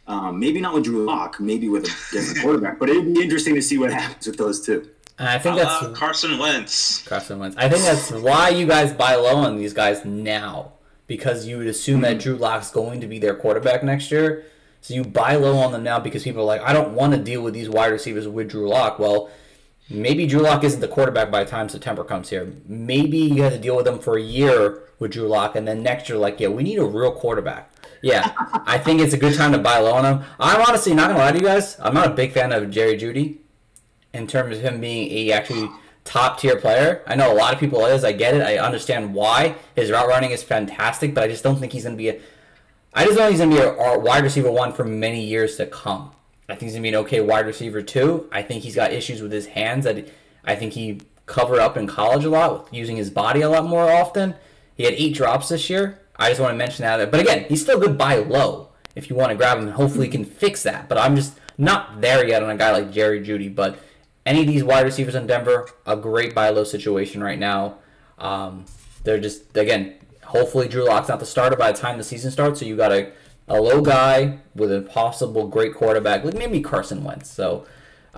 [0.07, 3.55] Um, maybe not with Drew Lock, maybe with a different quarterback, but it'd be interesting
[3.57, 4.89] to see what happens with those two.
[5.19, 7.03] And I think Uh, that's Carson Wentz.
[7.07, 7.57] Carson Wentz.
[7.59, 10.73] I think that's why you guys buy low on these guys now
[11.09, 14.45] because you would assume that Drew Lock's going to be their quarterback next year.
[14.81, 17.19] So you buy low on them now because people are like, I don't want to
[17.19, 18.99] deal with these wide receivers with Drew Lock.
[18.99, 19.31] Well,
[19.91, 22.53] maybe Drew Lock isn't the quarterback by the time September comes here.
[22.67, 25.83] Maybe you have to deal with them for a year with Drew Lock, and then
[25.83, 27.71] next year, like, yeah, we need a real quarterback.
[28.03, 28.33] Yeah,
[28.67, 30.25] I think it's a good time to buy low on him.
[30.39, 31.77] I'm honestly not gonna lie to you guys.
[31.81, 33.39] I'm not a big fan of Jerry Jeudy
[34.13, 35.69] in terms of him being a actually
[36.05, 37.03] top tier player.
[37.07, 38.05] I know a lot of people is.
[38.05, 38.43] I get it.
[38.43, 41.97] I understand why his route running is fantastic, but I just don't think he's gonna
[41.97, 42.21] be a.
[42.99, 45.67] I just don't know he's gonna be a, wide receiver one for many years to
[45.67, 46.11] come.
[46.49, 48.29] I think he's gonna be an okay wide receiver two.
[48.33, 50.09] I think he's got issues with his hands that
[50.45, 53.67] I think he covered up in college a lot with using his body a lot
[53.67, 54.35] more often.
[54.75, 56.01] He had eight drops this year.
[56.17, 57.09] I just want to mention that.
[57.13, 59.69] But again, he's still good buy low if you want to grab him.
[59.69, 60.89] and Hopefully, he can fix that.
[60.89, 63.55] But I'm just not there yet on a guy like Jerry Jeudy.
[63.55, 63.79] But
[64.27, 67.79] any of these wide receivers in Denver, a great buy low situation right now.
[68.19, 68.65] Um,
[69.05, 69.95] they're just again,
[70.29, 72.61] hopefully Drew Lock's not the starter by the time the season starts.
[72.61, 73.11] So you got a,
[73.49, 77.31] a low guy with a possible great quarterback, like maybe Carson Wentz.
[77.31, 77.67] So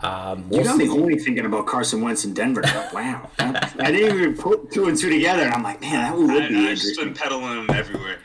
[0.03, 0.91] um, You we'll got me see.
[0.91, 2.62] only thinking about Carson Wentz in Denver.
[2.93, 6.43] Wow, I didn't even put two and two together, and I'm like, man, that would
[6.43, 8.19] I, be I've just been peddling him everywhere.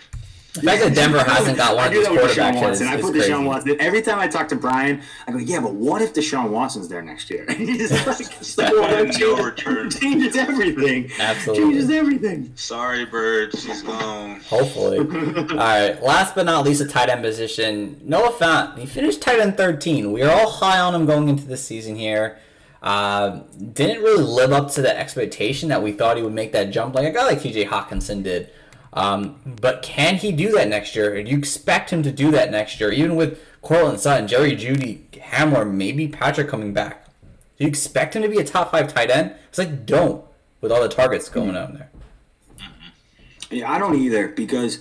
[0.55, 2.55] The fact that Denver hasn't got one I of do these that with Deshaun quarterbacks
[2.55, 2.87] is, Watson.
[2.87, 3.29] I put crazy.
[3.31, 3.77] Deshaun Watson.
[3.81, 7.01] Every time I talk to Brian, I go, "Yeah, but what if Deshaun Watson's there
[7.01, 9.89] next year?" He's like, it's like, well, that No changes- return.
[9.91, 11.11] changes everything.
[11.19, 11.63] Absolutely.
[11.63, 12.51] changes everything.
[12.55, 13.57] Sorry, Bird.
[13.57, 14.39] She's gone.
[14.41, 14.99] Hopefully.
[14.99, 16.01] all right.
[16.01, 17.99] Last but not least, a tight end position.
[18.03, 18.77] Noah Fant.
[18.77, 20.11] He finished tight end 13.
[20.11, 22.37] We are all high on him going into this season here.
[22.81, 23.41] Uh,
[23.73, 26.93] didn't really live up to the expectation that we thought he would make that jump
[26.93, 28.49] like a guy like TJ Hockenson did.
[28.95, 31.21] Um, but can he do that next year?
[31.21, 32.91] Do you expect him to do that next year?
[32.91, 37.05] Even with Courtland Sutton, Jerry Jeudy, Hamler, maybe Patrick coming back.
[37.57, 39.33] Do you expect him to be a top five tight end?
[39.49, 40.23] It's like don't
[40.61, 41.89] with all the targets going on there.
[43.51, 44.79] Yeah, I don't either because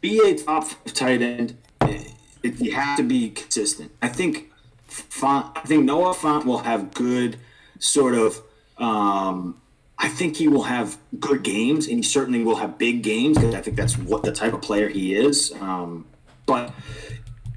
[0.00, 2.04] be a top five tight end, eh,
[2.42, 3.92] it, you have to be consistent.
[4.02, 4.50] I think
[4.88, 7.38] Fant, I think Noah Fant will have good
[7.78, 8.42] sort of.
[8.76, 9.61] Um,
[9.98, 13.54] I think he will have good games, and he certainly will have big games because
[13.54, 15.52] I think that's what the type of player he is.
[15.60, 16.06] Um,
[16.46, 16.72] but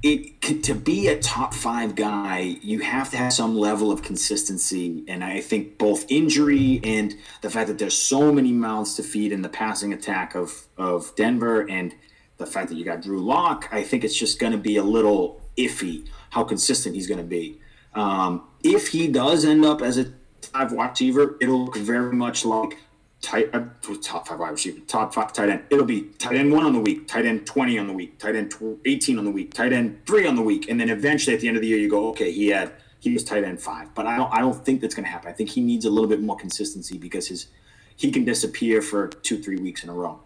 [0.02, 5.04] it to be a top five guy, you have to have some level of consistency,
[5.08, 9.32] and I think both injury and the fact that there's so many mouths to feed
[9.32, 11.94] in the passing attack of of Denver, and
[12.36, 14.84] the fact that you got Drew Lock, I think it's just going to be a
[14.84, 17.58] little iffy how consistent he's going to be.
[17.94, 22.44] Um, if he does end up as a five wide receiver, it'll look very much
[22.44, 22.78] like
[23.22, 23.64] tight uh,
[24.02, 25.64] top five wide receiver, top five tight end.
[25.70, 28.36] It'll be tight end one on the week, tight end twenty on the week, tight
[28.36, 31.34] end tw- eighteen on the week, tight end three on the week, and then eventually
[31.34, 33.60] at the end of the year you go, okay, he had he was tight end
[33.60, 33.94] five.
[33.94, 35.28] But I don't I don't think that's going to happen.
[35.28, 37.48] I think he needs a little bit more consistency because his
[37.96, 40.20] he can disappear for two three weeks in a row.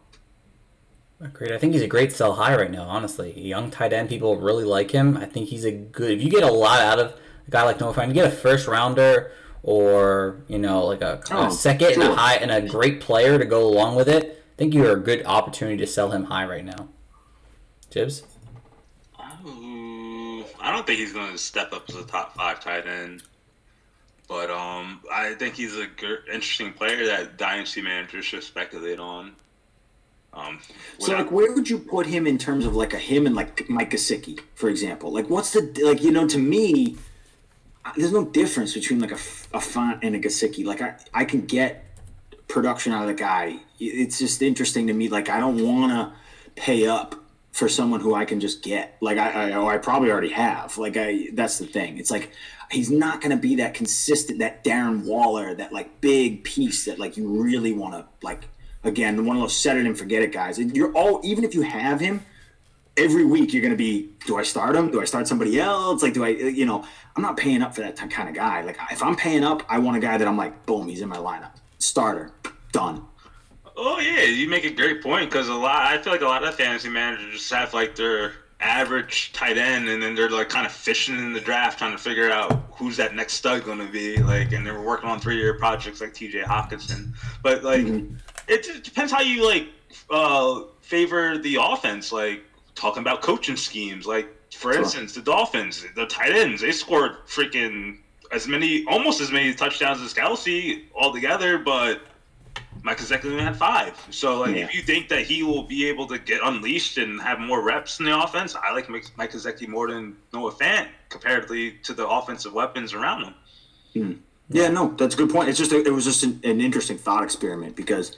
[1.34, 1.52] Great.
[1.52, 3.38] I think he's a great sell high right now, honestly.
[3.38, 5.18] Young tight end, people really like him.
[5.18, 6.12] I think he's a good.
[6.12, 7.12] If you get a lot out of
[7.46, 9.30] a guy like Noah Fant, you get a first rounder
[9.62, 13.38] or you know like a, a Oh, second and a high and a great player
[13.38, 14.42] to go along with it.
[14.54, 16.88] I think you're a good opportunity to sell him high right now.
[17.90, 18.22] Jibs.
[19.46, 23.22] Ooh, I don't think he's going to step up as a top five tight end.
[24.28, 29.34] But um, I think he's a good, interesting player that dynasty managers should speculate on.
[30.32, 30.60] Um,
[30.98, 33.68] So like, where would you put him in terms of like a him and like
[33.68, 35.10] Mike Gesicki, for example?
[35.12, 36.02] Like, what's the like?
[36.02, 36.96] You know, to me,
[37.96, 39.20] there's no difference between like a,
[39.54, 40.64] a Fant and a Gesicki.
[40.64, 41.84] Like, I I can get
[42.48, 43.60] production out of the guy.
[43.78, 45.08] It's just interesting to me.
[45.08, 46.12] Like, I don't want to
[46.60, 47.14] pay up
[47.52, 48.96] for someone who I can just get.
[49.00, 50.78] Like I, I, or I probably already have.
[50.78, 51.98] Like I, that's the thing.
[51.98, 52.32] It's like
[52.70, 56.98] he's not going to be that consistent, that Darren Waller, that like big piece that
[56.98, 58.48] like you really want to like.
[58.82, 60.58] Again, one of those set it and forget it guys.
[60.58, 62.24] And you're all even if you have him,
[63.00, 66.02] every week you're going to be do i start him do i start somebody else
[66.02, 66.84] like do i you know
[67.16, 69.78] i'm not paying up for that kind of guy like if i'm paying up i
[69.78, 72.30] want a guy that i'm like boom he's in my lineup starter
[72.72, 73.04] done
[73.82, 75.82] Oh yeah, you make a great point because a lot.
[75.86, 79.88] I feel like a lot of fantasy managers just have like their average tight end,
[79.88, 82.98] and then they're like kind of fishing in the draft, trying to figure out who's
[82.98, 84.18] that next stud going to be.
[84.18, 86.42] Like, and they're working on three-year projects like T.J.
[86.42, 87.14] Hockenson.
[87.42, 88.18] But like, Mhm.
[88.48, 89.68] it just depends how you like
[90.10, 92.12] uh, favor the offense.
[92.12, 92.44] Like
[92.80, 94.06] talking about coaching schemes.
[94.06, 94.82] Like for Sure.
[94.82, 97.98] instance, the Dolphins, the tight ends, they scored freaking
[98.32, 102.00] as many, almost as many touchdowns as Kelce altogether, but
[102.82, 103.94] Mike only had five.
[104.10, 104.64] So, like, Yeah.
[104.64, 107.98] if you think that he will be able to get unleashed and have more reps
[107.98, 112.52] in the offense, I like Mike Gesicki more than Noah Fant comparatively to the offensive
[112.54, 113.34] weapons around him.
[113.92, 114.12] Hmm.
[114.48, 115.48] Yeah, no, that's a good point.
[115.48, 118.16] It's just a, it was just an, an interesting thought experiment because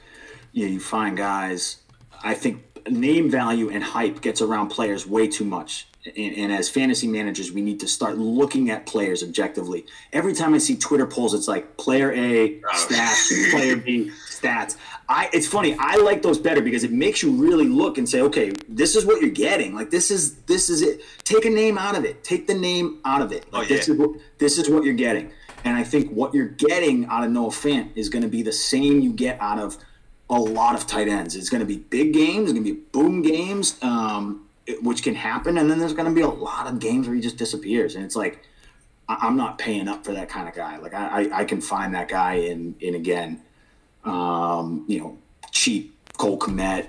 [0.53, 1.79] you, know, you find guys.
[2.23, 5.87] I think name value and hype gets around players way too much.
[6.05, 9.87] And, and as fantasy managers, we need to start looking at players objectively.
[10.13, 12.69] Every time I see Twitter polls, it's like player A oh.
[12.73, 14.77] stats, player B stats.
[15.09, 15.77] I it's funny.
[15.79, 19.07] I like those better because it makes you really look and say, okay, this is
[19.07, 19.75] what you're getting.
[19.75, 21.03] Like this is this is it.
[21.25, 22.25] Take a name out of it.
[22.25, 23.47] Take the name out of it.
[23.53, 23.95] Oh, like, Oh, this yeah.
[23.95, 25.31] is what this is what you're getting.
[25.65, 28.53] And I think what you're getting out of Noah Fant is going to be the
[28.53, 29.79] same you get out of
[30.33, 31.37] a lot of tight ends.
[31.37, 35.03] It's going to be big games, it's going to be boom games, um, it- which
[35.03, 37.37] can happen, and then there's going to be a lot of games where he just
[37.37, 38.43] disappears, and it's like
[39.09, 40.79] I- I'm not paying up for that kind of guy.
[40.79, 43.43] Like I, I, I can find that guy in in again,
[44.05, 45.19] um, you know,
[45.51, 46.87] cheap Cole Kmet.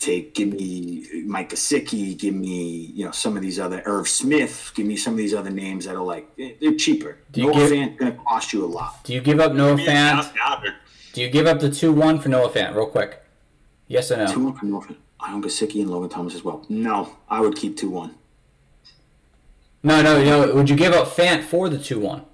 [0.00, 4.70] Take give me Mike Gesicki, give me you know some of these other Irv Smith,
[4.74, 7.16] give me some of these other names that are like eh, they're cheaper.
[7.32, 9.02] Do you Noah give- Fant going to cost you a lot.
[9.04, 10.74] Do you give up Noah Me and Fant?
[11.16, 11.32] Goddard.
[11.32, 13.22] Do you give up the two one for Noah Fant, real quick?
[13.88, 14.26] Yes or no?
[14.26, 14.96] Two one for Noah Fant.
[15.18, 16.64] I own Gesicki and Logan Thomas as well.
[16.68, 18.14] No, I would keep two one.
[19.82, 20.54] No, no, no.
[20.54, 22.24] Would you give up Fant for the two one?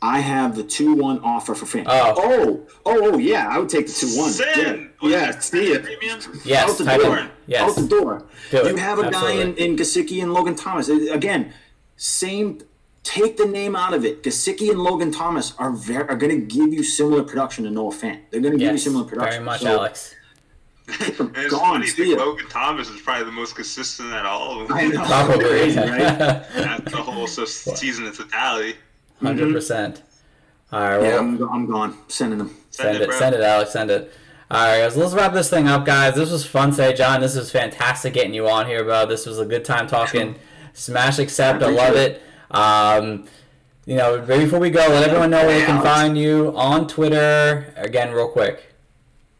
[0.00, 1.84] I have the two one offer for Fant.
[1.86, 2.14] Oh.
[2.16, 4.30] oh, oh, oh, yeah, I would take the two one.
[4.30, 4.90] Sin.
[5.02, 5.84] Yeah, yeah see it.
[5.84, 6.20] Premium.
[6.44, 7.18] Yes, Out the type door.
[7.18, 7.30] in.
[7.46, 7.62] Yes.
[7.62, 8.26] Out the door.
[8.50, 8.78] Do you it.
[8.78, 9.64] have a guy in, Absolutely.
[9.64, 10.88] in Gesicki and Logan Thomas.
[10.88, 11.52] Again,
[11.96, 12.60] same.
[13.08, 14.22] Take the name out of it.
[14.22, 17.90] Gesicki and Logan Thomas are very, are going to give you similar production to Noah
[17.90, 18.20] Fant.
[18.30, 19.32] They're going to give you similar production.
[19.32, 20.14] very much, So, Alex.
[20.88, 22.18] And it's Gone, funny, think.
[22.18, 24.66] Logan Thomas is probably the most consistent at all.
[24.70, 25.02] I know.
[25.06, 25.42] Probably.
[25.46, 26.02] Crazy, right?
[26.02, 28.76] At the whole so- season in totality.
[29.22, 29.54] Hundred mm-hmm.
[29.54, 30.02] percent.
[30.70, 31.02] All right.
[31.02, 31.96] Yeah, Well, I'm, I'm gone.
[32.08, 32.54] Sending them.
[32.70, 33.18] send it, bro.
[33.18, 33.70] send it, Alex.
[33.70, 34.12] Send it.
[34.50, 34.98] All right, guys.
[34.98, 36.14] Let's wrap this thing up, guys.
[36.14, 37.22] This was fun today, John.
[37.22, 39.06] This was fantastic getting you on here, bro.
[39.06, 40.36] This was a good time talking.
[40.74, 41.62] Smash accept.
[41.62, 42.22] I, I love appreciate it.
[42.50, 43.26] Um,
[43.86, 47.72] you know, before we go, let everyone know where you can find you on Twitter.
[47.76, 48.74] Again, real quick.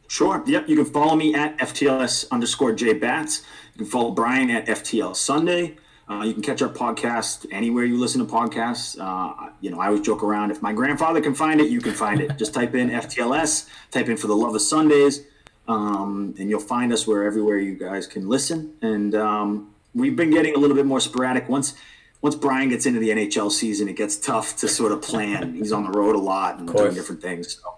[0.09, 0.43] Sure.
[0.47, 0.68] Yep.
[0.68, 3.43] You can follow me at FTLS underscore J Bats.
[3.74, 5.76] You can follow Brian at FTL Sunday.
[6.09, 8.98] Uh, you can catch our podcast anywhere you listen to podcasts.
[8.98, 10.51] Uh, you know, I always joke around.
[10.51, 12.39] If my grandfather can find it, you can find it.
[12.39, 15.26] Just type in FTLS, type in for the love of Sundays,
[15.68, 18.72] um, and you'll find us where everywhere you guys can listen.
[18.80, 21.51] And um, we've been getting a little bit more sporadic.
[21.51, 21.74] Once
[22.20, 25.55] once Brian gets into the NHL season, it gets tough to sort of plan.
[25.55, 27.61] He's on the road a lot and doing different things.
[27.61, 27.74] So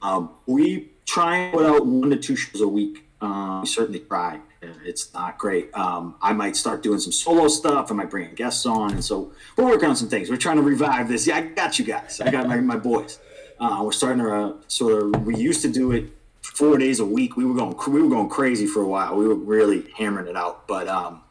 [0.00, 3.04] um, we try and put out one to two shows a week.
[3.20, 4.40] Um, we certainly try.
[4.84, 5.74] It's not great.
[5.74, 7.90] Um, I might start doing some solo stuff.
[7.90, 10.30] I might bring in guests on, and so we're working on some things.
[10.30, 11.26] We're trying to revive this.
[11.26, 12.20] Yeah, I got you guys.
[12.20, 13.18] I got my, my boys.
[13.58, 15.26] Uh, we're starting to uh, sort of.
[15.26, 17.36] We used to do it four days a week.
[17.36, 17.76] We were going.
[17.92, 19.16] We were going crazy for a while.
[19.16, 20.68] We were really hammering it out.
[20.68, 21.22] But um,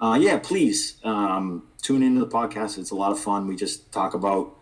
[0.00, 2.78] uh, yeah, please um, tune into the podcast.
[2.78, 3.46] It's a lot of fun.
[3.46, 4.56] We just talk about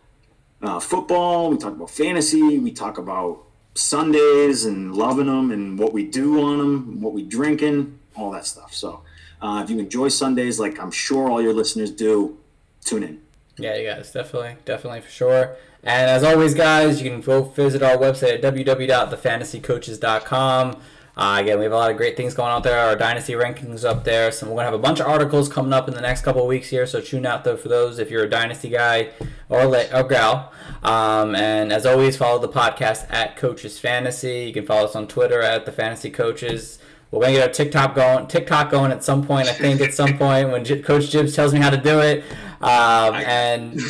[0.60, 1.50] uh, football.
[1.50, 2.58] We talk about fantasy.
[2.58, 3.44] We talk about
[3.74, 8.44] Sundays and loving them and what we do on them, what we drinking, all that
[8.44, 8.74] stuff.
[8.74, 9.02] So
[9.40, 12.38] uh, if you enjoy Sundays, like I'm sure all your listeners do,
[12.84, 13.20] tune in.
[13.56, 15.54] Yeah, you guys, definitely, definitely for sure.
[15.84, 20.80] And as always, guys, you can go visit our website at www.thefantasycoaches.com.
[21.14, 22.78] Uh, again, we have a lot of great things going on there.
[22.78, 24.32] Our dynasty rankings up there.
[24.32, 26.48] So we're gonna have a bunch of articles coming up in the next couple of
[26.48, 26.86] weeks here.
[26.86, 29.10] So tune out though for those if you're a dynasty guy
[29.50, 30.52] or la- or gal.
[30.82, 34.44] Um, and as always, follow the podcast at Coaches Fantasy.
[34.46, 36.78] You can follow us on Twitter at the Fantasy Coaches.
[37.10, 38.26] We're gonna get our TikTok going.
[38.26, 39.48] TikTok going at some point.
[39.48, 42.24] I think at some point when J- Coach Jibs tells me how to do it.
[42.62, 43.74] Um, and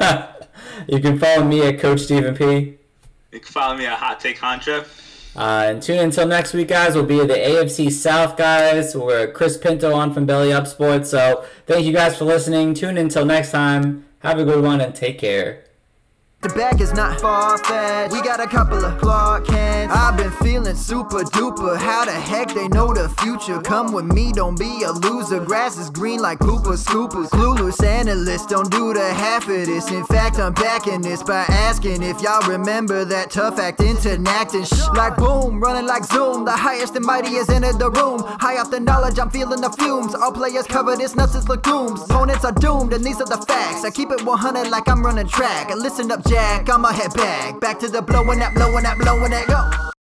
[0.86, 2.76] you can follow me at Coach Stephen P.
[3.32, 4.84] You can follow me at Hot Take Contra.
[5.38, 6.96] Uh, and tune in until next week, guys.
[6.96, 8.96] We'll be the AFC South guys.
[8.96, 11.10] We're Chris Pinto on from Belly Up Sports.
[11.10, 12.74] So thank you guys for listening.
[12.74, 14.04] Tune in until next time.
[14.18, 15.67] Have a good one and take care.
[16.40, 18.12] The bag is not far fetched.
[18.12, 19.92] We got a couple of Clark Kents.
[19.92, 21.76] I've been feeling super duper.
[21.76, 23.60] How the heck they know the future?
[23.60, 25.40] Come with me, don't be a loser.
[25.40, 27.28] Grass is green like Cooper Scoopers.
[27.30, 29.90] Clueless analysts don't do the half of this.
[29.90, 34.62] In fact, I'm backing this by asking if y'all remember that tough act interacting.
[34.62, 36.44] Shh, like boom, running like zoom.
[36.44, 38.20] The highest and mightiest entered the room.
[38.22, 40.14] High off the knowledge, I'm feeling the fumes.
[40.14, 42.02] All players cover this nuts as legumes.
[42.02, 43.84] Opponents are doomed, and these are the facts.
[43.84, 45.74] I keep it 100 like I'm running track.
[45.74, 47.58] Listen up, Jack, I'ma head back.
[47.60, 49.97] Back to the blowing that, blowing that, blowing that, go.